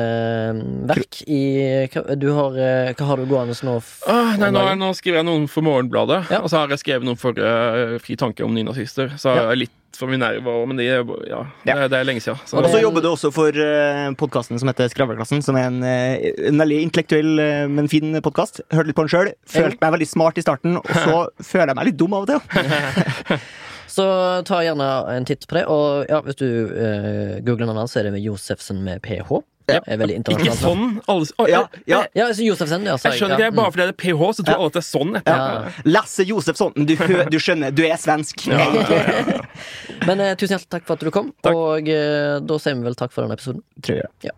[0.90, 1.44] verk i
[2.20, 3.78] du har, eh, Hva har du gående nå?
[4.10, 6.42] Ah, nei, nå, nå, skriver jeg noen for Morgenbladet, ja.
[6.42, 9.14] og så har jeg skrevet noen for uh, Fri tanke om nynazister.
[9.20, 9.48] Så ja.
[9.58, 12.40] litt for Minerva òg, men det, ja, det, det, er lenge siden.
[12.48, 12.58] Så.
[12.60, 13.66] Og så jobber du også for uh,
[14.08, 18.18] eh, podkasten som heter Skravleklassen, som er en, uh, en veldig intellektuell, uh, men fin
[18.24, 18.64] podkast.
[18.74, 19.32] Hørte litt på den sjøl.
[19.50, 21.20] Følte meg veldig smart i starten, og så
[21.52, 23.40] føler jeg meg litt dum av og til.
[23.96, 24.08] så
[24.50, 25.66] ta gjerne en titt på det.
[25.72, 29.30] Og ja, hvis du eh, googler navnet hans, så er det med Josefsen med ph.
[29.70, 29.80] Ja.
[29.88, 30.98] Er veldig Ikke sånn?
[31.08, 32.02] Alle, å, ja, ja.
[32.18, 34.76] ja Josefsen, ja, jeg skjønner ikke, Bare fordi det er PH, så tror jeg at
[34.76, 35.14] det er sånn.
[35.88, 36.76] Lasse Josefsson.
[36.76, 36.96] Du,
[37.32, 38.44] du, skjønner, du er svensk.
[40.08, 41.56] Men eh, tusen hjertelig takk for at du kom, takk.
[41.56, 43.64] og eh, da sier vi vel takk for denne episoden.
[43.86, 44.12] Tror jeg.
[44.28, 44.36] Ja.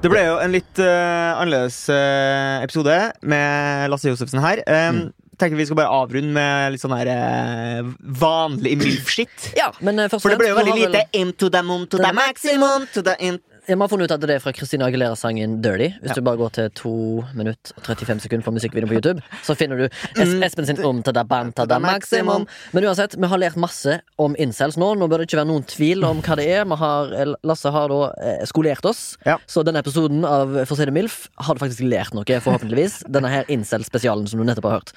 [0.00, 2.96] Det ble jo en litt uh, annerledes uh, episode
[3.26, 4.62] med Lasse Josefsen her.
[4.64, 9.50] Um, mm tenker vi skal bare avrunde med litt sånn her eh, vanlig milf-shit.
[9.58, 12.88] Ja, men eh, For det ble jo veldig lite into the moon to the maximum
[12.94, 15.96] to the in vi har funnet ut at det er fra Christina Aguilera-sangen 'Dirty'.
[16.00, 16.14] Hvis ja.
[16.14, 16.92] du bare går til 2
[17.34, 20.44] minutter og 35 sekunder på musikkvideoen på YouTube, så finner du mm.
[20.46, 22.46] Espen sin om tada bam tada maximum.
[22.72, 24.92] Men uansett, vi har lært masse om incels nå.
[24.94, 26.66] Nå bør det ikke være noen tvil om hva det er.
[26.76, 27.12] Har,
[27.46, 29.38] Lasse har da eh, skolert oss, ja.
[29.50, 33.02] så denne episoden av For å si det MILF har du faktisk lært noe, forhåpentligvis.
[33.10, 34.94] Denne her incel-spesialen som du nettopp har hørt.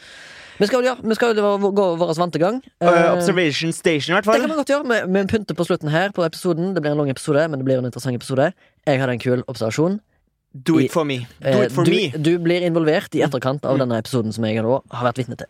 [0.60, 2.60] Vi skal, ja, vi skal gå vår vante gang.
[2.84, 4.36] Uh, observation Station, i hvert fall.
[4.36, 4.88] Det kan vi godt gjøre.
[5.07, 6.74] Med, en pynte på slutten her på episoden.
[6.76, 8.51] Det blir en lang episode, men det blir en interessant episode.
[8.84, 10.01] Jeg hadde en kul observasjon.
[10.68, 11.22] Do it for me.
[11.39, 12.12] Do it for du, me.
[12.12, 15.47] Du blir involvert i etterkant av denne episoden som jeg nå har vært vitne til.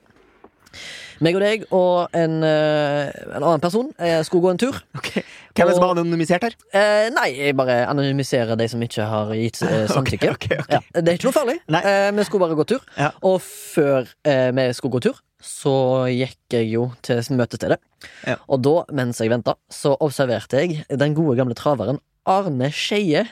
[1.25, 3.89] Meg og deg og en, en annen person
[4.27, 4.77] skulle gå en tur.
[4.99, 5.25] Okay.
[5.59, 6.57] Hvem er det som har anonymisert her?
[6.71, 10.33] Uh, nei, jeg bare anonymiserer de som ikke har gitt uh, samtykke.
[10.37, 11.57] Okay, okay, ja, det er ikke noe farlig.
[11.67, 12.85] vi skulle bare gå tur.
[12.97, 13.11] Ja.
[13.27, 17.79] Og før vi skulle gå tur, så gikk jeg jo til møtestedet.
[18.27, 18.37] Ja.
[18.47, 23.25] Og da, mens jeg venta, så observerte jeg den gode gamle traveren Arne Skeie.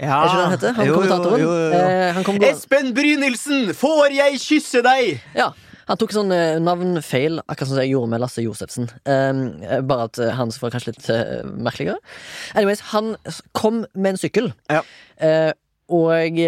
[0.00, 0.20] Ja.
[0.20, 0.76] Er ikke det han heter?
[0.76, 1.42] Han jo, kommentatoren.
[1.42, 5.18] Jo, jo, eh, han Espen Brynildsen, får jeg kysse deg?
[5.36, 5.50] Ja
[5.90, 8.86] han tok sånn uh, navnfeil, akkurat som jeg gjorde med Lasse Josefsen.
[9.02, 9.40] Um,
[9.90, 11.98] bare at uh, hans var kanskje litt uh, merkeligere.
[12.54, 13.16] Anyways, han
[13.58, 14.52] kom med en sykkel.
[14.70, 14.84] Ja.
[15.90, 16.38] og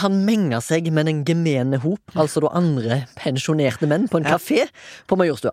[0.00, 4.64] han menga seg med den gemene hop, altså da andre pensjonerte menn, på en kafé
[5.06, 5.52] på Majorstua.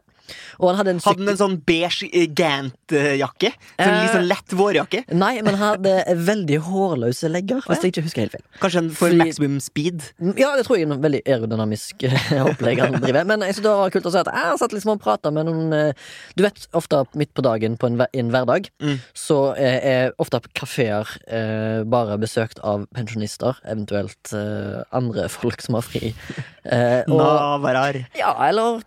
[0.59, 3.53] Og han hadde en, hadde han en sånn beige Gant-jakke?
[3.77, 5.03] Sånn litt sånn lett vårjakke?
[5.15, 5.95] Nei, men han hadde
[6.31, 8.45] veldig hårløse legger, hvis jeg ikke husker helt feil.
[8.61, 10.07] Kanskje for Fordi, maximum speed?
[10.39, 12.07] Ja, det tror jeg er en veldig aerodynamisk
[12.47, 13.27] opplegg han driver.
[13.29, 15.47] Men jeg synes det var kult å se at jeg satt liksom og prata med
[15.49, 15.93] noen
[16.37, 18.97] Du vet, ofte midt på dagen på en, en hverdag, mm.
[19.17, 25.87] så er ofte kafeer eh, bare besøkt av pensjonister, eventuelt eh, andre folk som har
[25.87, 26.13] fri.
[26.63, 27.97] Eh, Navarar.
[28.15, 28.79] Ja, eller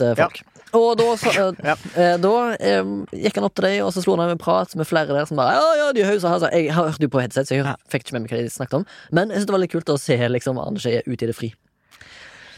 [0.00, 0.40] koronarelaterte folk.
[0.40, 0.56] Ja.
[0.78, 1.30] Og da, så,
[1.66, 1.74] ja.
[1.98, 2.32] eh, da
[2.62, 2.90] eh,
[3.24, 5.26] gikk han opp til deg, og så slo han av en prat med flere der
[5.26, 6.50] som bare Ja, ja, de hausa, hausa.
[6.54, 8.86] Jeg hørte jo på headset, så jeg fikk ikke med meg hva de snakket om.
[9.10, 11.50] Men jeg synes det var litt kult å se liksom, Anders ut i det fri.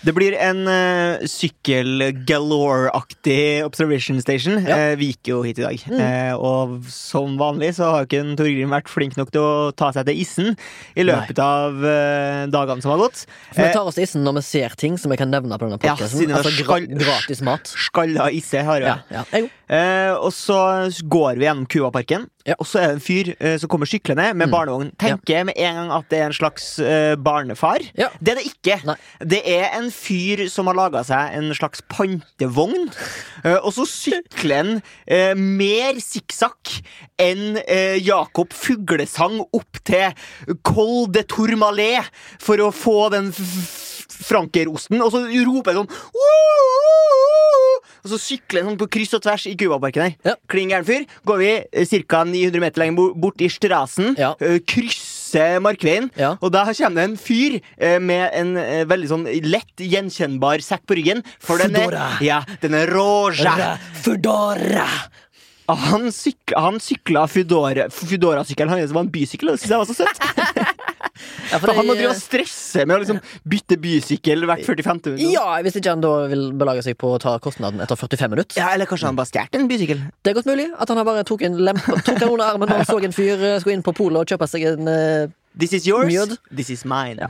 [0.03, 4.66] Det blir en uh, sykkel-galore-aktig observation station.
[4.66, 4.90] Ja.
[4.90, 5.78] Uh, vi gikk jo hit i dag.
[5.86, 6.00] Mm.
[6.03, 10.07] Uh, og som vanlig så har ikke Torgrim vært flink nok til å ta seg
[10.11, 10.48] til issen
[10.98, 11.46] i løpet Nei.
[11.46, 11.72] av
[12.50, 13.18] dagene som har gått.
[13.53, 15.64] For vi tar oss til issen når vi ser ting som vi kan nevne på
[15.68, 16.22] denne podkasten.
[16.26, 17.64] Ja, altså gra gratis mat.
[17.86, 18.96] Skalla isse har jeg.
[19.14, 19.42] Ja, ja.
[20.18, 22.26] og så går vi gjennom Kuaparken.
[22.46, 22.57] Ja.
[22.59, 24.53] Og så er det en fyr uh, som kommer syklende med mm.
[24.53, 24.90] barnevogn.
[25.00, 25.44] Tenker ja.
[25.46, 27.84] med en gang at det er en slags uh, barnefar.
[27.98, 28.11] Ja.
[28.18, 28.78] Det er det ikke.
[28.88, 28.96] Nei.
[29.34, 32.90] Det er en fyr som har laga seg en slags pantevogn.
[33.45, 34.74] Uh, og så sykler han
[35.38, 36.70] mer sikksakk
[37.20, 37.59] enn
[38.03, 40.12] Jakob Fuglesang opp til
[40.66, 42.09] Col de Tourmalet
[42.43, 43.30] for å få den
[44.22, 45.93] frankerosten, og så roper han sånn
[48.03, 50.14] og så sykler han sånn på kryss og tvers i Cubaparken her.
[50.26, 50.34] Ja.
[50.51, 51.05] Kling gæren fyr.
[51.28, 51.51] Går vi
[52.11, 52.24] ca.
[52.26, 54.16] 900 meter lenger bort i Strasen.
[54.18, 54.32] Ja.
[55.32, 56.36] Krysser Markveien, ja.
[56.40, 57.58] og da kommer det en fyr
[58.00, 58.54] med en
[58.88, 61.22] veldig sånn lett gjenkjennbar sekk på ryggen.
[61.40, 63.76] For den er, ja, den er roja.
[64.02, 64.88] Fudora.
[65.70, 70.72] Han, syk, han sykla Foodora-sykkelen hans var en bysykkel, det syns jeg var så søtt.
[71.52, 73.18] Ja, for, for han må drive og stresse med å liksom
[73.52, 75.18] bytte bysykkel hvert 45 minutter.
[75.28, 78.58] Ja, Hvis ikke han da vil belage seg på å ta kostnaden etter 45 minutter.
[78.58, 80.00] Ja, Eller kanskje han bare stjal en bysykkel.
[80.24, 82.84] Det er godt mulig at han bare tok en lempe Tok den under armen og
[82.88, 85.86] så en fyr eh, skulle inn på polet og kjøpe seg en uh, This is
[85.86, 86.36] yours, Mjød.
[86.57, 87.20] this is mine.
[87.20, 87.28] Ja.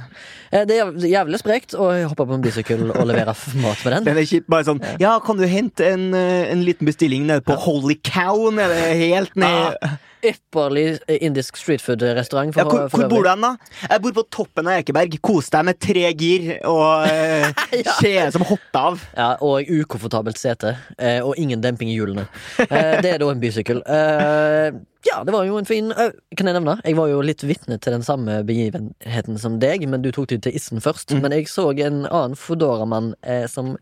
[0.52, 4.06] Eh, det er jævlig sprekt å hoppe på en bysykkel og levere mat med den.
[4.06, 7.56] Den er ikke bare sånn Ja, kan du hente en, en liten bestilling nede på
[7.56, 7.62] ja.
[7.64, 8.48] Holy Cow?
[8.54, 12.54] Nede helt ned ah ypperlig indisk streetfood-restaurant.
[12.56, 13.56] Ja, hvor, hvor bor du hen, da?
[13.88, 15.16] Jeg bor på toppen av Ekeberg.
[15.24, 17.48] Kos deg med tre gir og eh,
[17.82, 17.96] ja.
[17.98, 19.02] skjede som hopper av.
[19.16, 20.76] Ja, Og ukomfortabelt sete.
[20.98, 22.28] Eh, og ingen demping i hjulene.
[22.62, 23.82] Eh, det er da en bysykkel.
[23.82, 26.76] Uh, ja, det var jo en fin Kan jeg nevne?
[26.86, 30.44] Jeg var jo litt vitne til den samme begivenheten som deg, men du tok det
[30.46, 31.10] til issen først.
[31.10, 31.24] Mm.
[31.24, 33.14] Men jeg så en annen Foodora-mann
[33.50, 33.74] som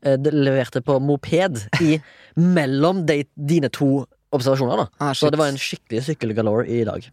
[0.00, 1.98] leverte på moped i
[2.40, 4.06] mellom de, dine to
[4.36, 4.84] observasjoner.
[4.84, 7.10] da ah, Så det var en skikkelig sykkelgalore i dag.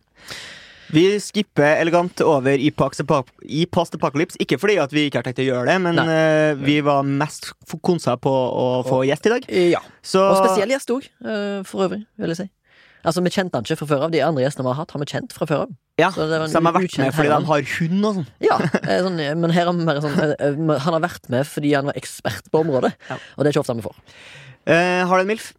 [0.87, 4.39] Vi skipper elegant over i, i Post Apocalypse.
[4.39, 7.51] Ikke fordi at vi ikke har tenkt å gjøre det, men uh, vi var mest
[7.83, 9.49] konsa på å få gjest i dag.
[9.75, 10.23] Ja, Så...
[10.23, 12.47] Og spesiell gjest òg, uh, eh, for øvrig, vil jeg si.
[13.07, 14.15] Altså, Vi kjente han ikke fra før av.
[14.15, 15.75] De andre gjestene vi har hatt, har vi kjent fra før av.
[15.97, 18.27] Ja, så de har vært med fordi han har hund og sånn.
[18.43, 21.97] Ja, eh, sånn, men her er mer sånn Han har vært med fordi han var
[21.97, 23.17] ekspert på området, ja.
[23.35, 23.97] og det er ikke ofte vi får.
[24.67, 25.49] Uh, har du en MILF?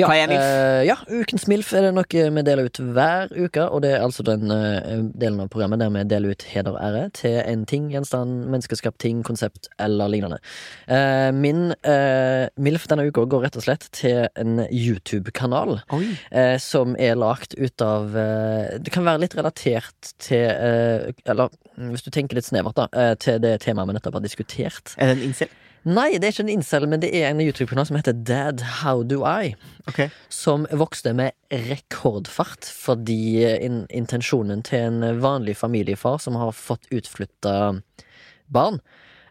[0.00, 3.64] Ja, uh, ja, Ukens MILF er det noe vi deler ut hver uke.
[3.68, 6.80] Og det er altså den uh, delen av programmet der vi deler ut heder og
[6.80, 10.40] ære til en ting, gjenstand, menneskeskapt ting, konsept eller lignende.
[10.88, 15.78] Uh, min MILF denne uka går rett og slett til en YouTube-kanal
[16.62, 18.12] som er lagt ut av
[18.82, 21.52] Det kan være litt relatert til Eller
[21.92, 24.94] hvis du tenker litt snevert, da, til det temaet vi nettopp har diskutert.
[24.96, 25.52] Er det en incel?
[25.82, 29.02] Nei, det er ikke en incel, men det er en YouTube-kanal som heter Dad How
[29.02, 29.56] Do I.
[29.90, 30.12] Okay.
[30.30, 37.54] Som vokste med rekordfart fordi in intensjonen til en vanlig familiefar som har fått utflytta
[38.52, 38.78] barn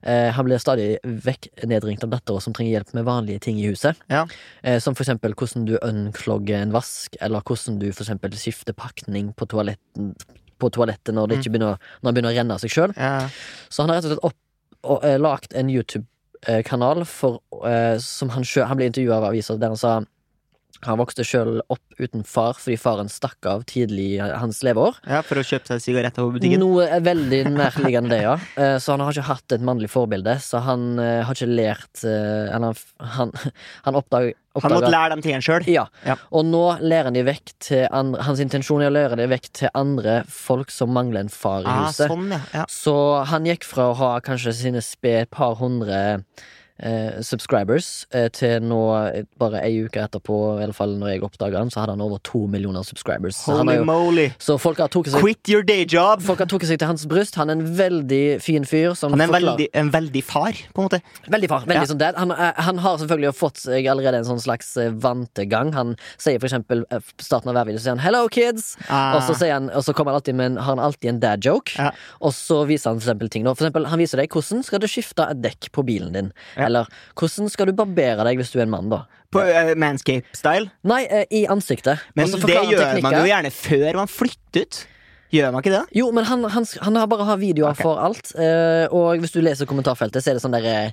[0.02, 3.70] eh, Han blir stadig vekk nedringt av dattera som trenger hjelp med vanlige ting i
[3.72, 3.96] huset.
[4.12, 4.26] Ja.
[4.62, 8.76] Eh, som for eksempel hvordan du unclogger en vask, eller hvordan du for eksempel skifter
[8.76, 10.14] pakning på, toaletten,
[10.60, 11.42] på toalettet når det mm.
[11.46, 12.96] ikke begynner, når det begynner å renne av seg sjøl.
[13.00, 13.30] Ja.
[13.70, 14.40] Så han har rett og slett opp
[14.82, 16.08] og, eh, lagt en YouTube
[16.48, 20.00] Eh, kanal for, uh, som han, han ble intervjua av avisa der han sa
[20.88, 25.02] han vokste sjøl opp uten far fordi faren stakk av tidlig i hans leveår.
[25.10, 26.64] Ja, For å kjøpe seg sigaretter på butikken?
[26.64, 28.36] Noe er veldig nærliggende det, ja.
[28.56, 30.38] Eh, så han har ikke hatt et mannlig forbilde.
[30.44, 32.72] Så han har ikke lært Han,
[33.16, 33.32] han,
[33.86, 35.66] han oppdag, han måtte lære dem tingene sjøl?
[35.72, 35.86] Ja.
[36.04, 36.18] ja.
[36.36, 39.52] Og nå lærer han de vekk til andre Hans intensjon er å lære de vekk
[39.62, 42.12] til andre folk som mangler en far i ah, huset.
[42.12, 42.42] Sånn, ja.
[42.56, 42.66] Ja.
[42.72, 42.96] Så
[43.32, 46.02] han gikk fra å ha kanskje sine sped par hundre
[46.82, 48.06] eh, subscribers.
[48.14, 51.72] Eh, til nå, eh, bare ei uke etterpå, i alle fall når jeg oppdaga han,
[51.74, 53.40] så hadde han over to millioner subscribers.
[53.48, 54.28] Holy jo, moly.
[54.42, 56.24] Så folk har tatt seg Quit your day job!
[56.26, 57.38] Folk har tatt seg til hans bryst.
[57.40, 58.96] Han er en veldig fin fyr.
[59.02, 61.02] han er en veldig, en veldig, far, på en måte.
[61.30, 61.68] Veldig far.
[61.68, 61.90] veldig ja.
[61.94, 62.20] sånn dad.
[62.20, 64.74] Han, han, har selvfølgelig fått seg allerede en sånn slags
[65.04, 65.74] vantegang.
[65.78, 69.18] Han sier for eksempel på starten av hver video sier han 'Hello, kids', ah.
[69.18, 71.22] og, så sier han, og så kommer han alltid med en, har han alltid en
[71.22, 71.76] dad joke.
[71.78, 71.92] Ja.
[72.22, 73.46] Og så viser han for eksempel ting.
[73.46, 76.32] For eksempel, han viser deg hvordan skal du skifte et dekk på bilen din.
[76.56, 76.71] Ja.
[76.72, 76.88] Eller
[77.20, 79.04] hvordan skal du barbere deg hvis du er en mann, da?
[79.32, 80.72] På uh, manscape-style?
[80.88, 82.04] Nei, uh, i ansiktet.
[82.18, 84.82] Men det gjør man jo gjerne før man flytter ut.
[85.32, 85.84] Gjør man ikke det?
[85.96, 87.86] Jo, men han, han, han har bare har videoer okay.
[87.88, 88.34] for alt.
[88.36, 90.92] Uh, og hvis du leser kommentarfeltet, så er det sånn derre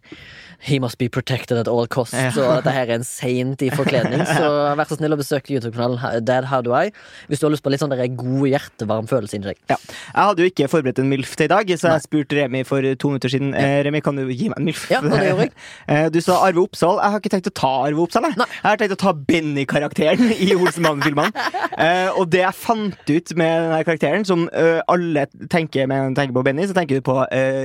[0.61, 2.33] He must be protected at all costs, ja.
[2.35, 4.25] og dette her er en saint i forkledning.
[4.27, 6.91] Så vær så snill å besøke YouTube-kanalen Dad How Do I
[7.29, 9.61] hvis du har lyst på litt sånn god, hjertevarm følelse inni deg.
[9.71, 9.79] Ja.
[9.79, 12.83] Jeg hadde jo ikke forberedt en MILF til i dag, så jeg spurte Remi for
[12.99, 13.53] to minutter siden.
[13.55, 13.79] Ja.
[13.79, 14.89] Eh, Remi, kan du gi meg en MILF?
[14.91, 15.55] Ja, det gjorde jeg.
[15.89, 16.99] Eh, du sa Arve Oppsal.
[17.01, 18.27] Jeg har ikke tenkt å ta Arve Oppsal.
[18.27, 21.47] Jeg, jeg har tenkt å ta Benny-karakteren i Olsenmannen-filmene.
[21.79, 26.45] Eh, og det jeg fant ut med denne karakteren, som alle tenker med tenker på
[26.47, 27.17] Benny, så tenker du på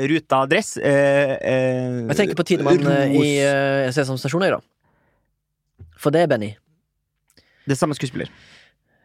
[0.10, 0.76] ruta dress.
[0.80, 5.88] jeg tenker på Tidemann i uh, Sesam Stasjon, jeg, da.
[6.00, 6.54] For det er Benny.
[7.64, 8.32] Det er samme skuespiller.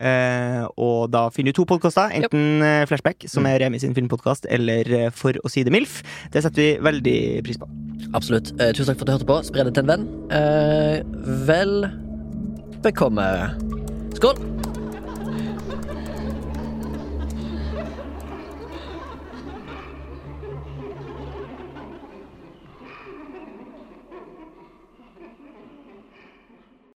[0.01, 2.09] Uh, og da finner du to podkaster.
[2.17, 2.89] Enten yep.
[2.89, 5.99] Flashback, som er Remi sin filmpodkast, eller For å si det MILF.
[6.33, 7.69] Det setter vi veldig pris på.
[8.17, 8.53] Absolutt.
[8.57, 9.41] Uh, tusen takk for at du hørte på.
[9.51, 10.07] Spre det til en venn.
[10.33, 11.05] Uh,
[11.45, 11.85] vel
[12.81, 13.29] bekomme.
[14.15, 14.60] Skål!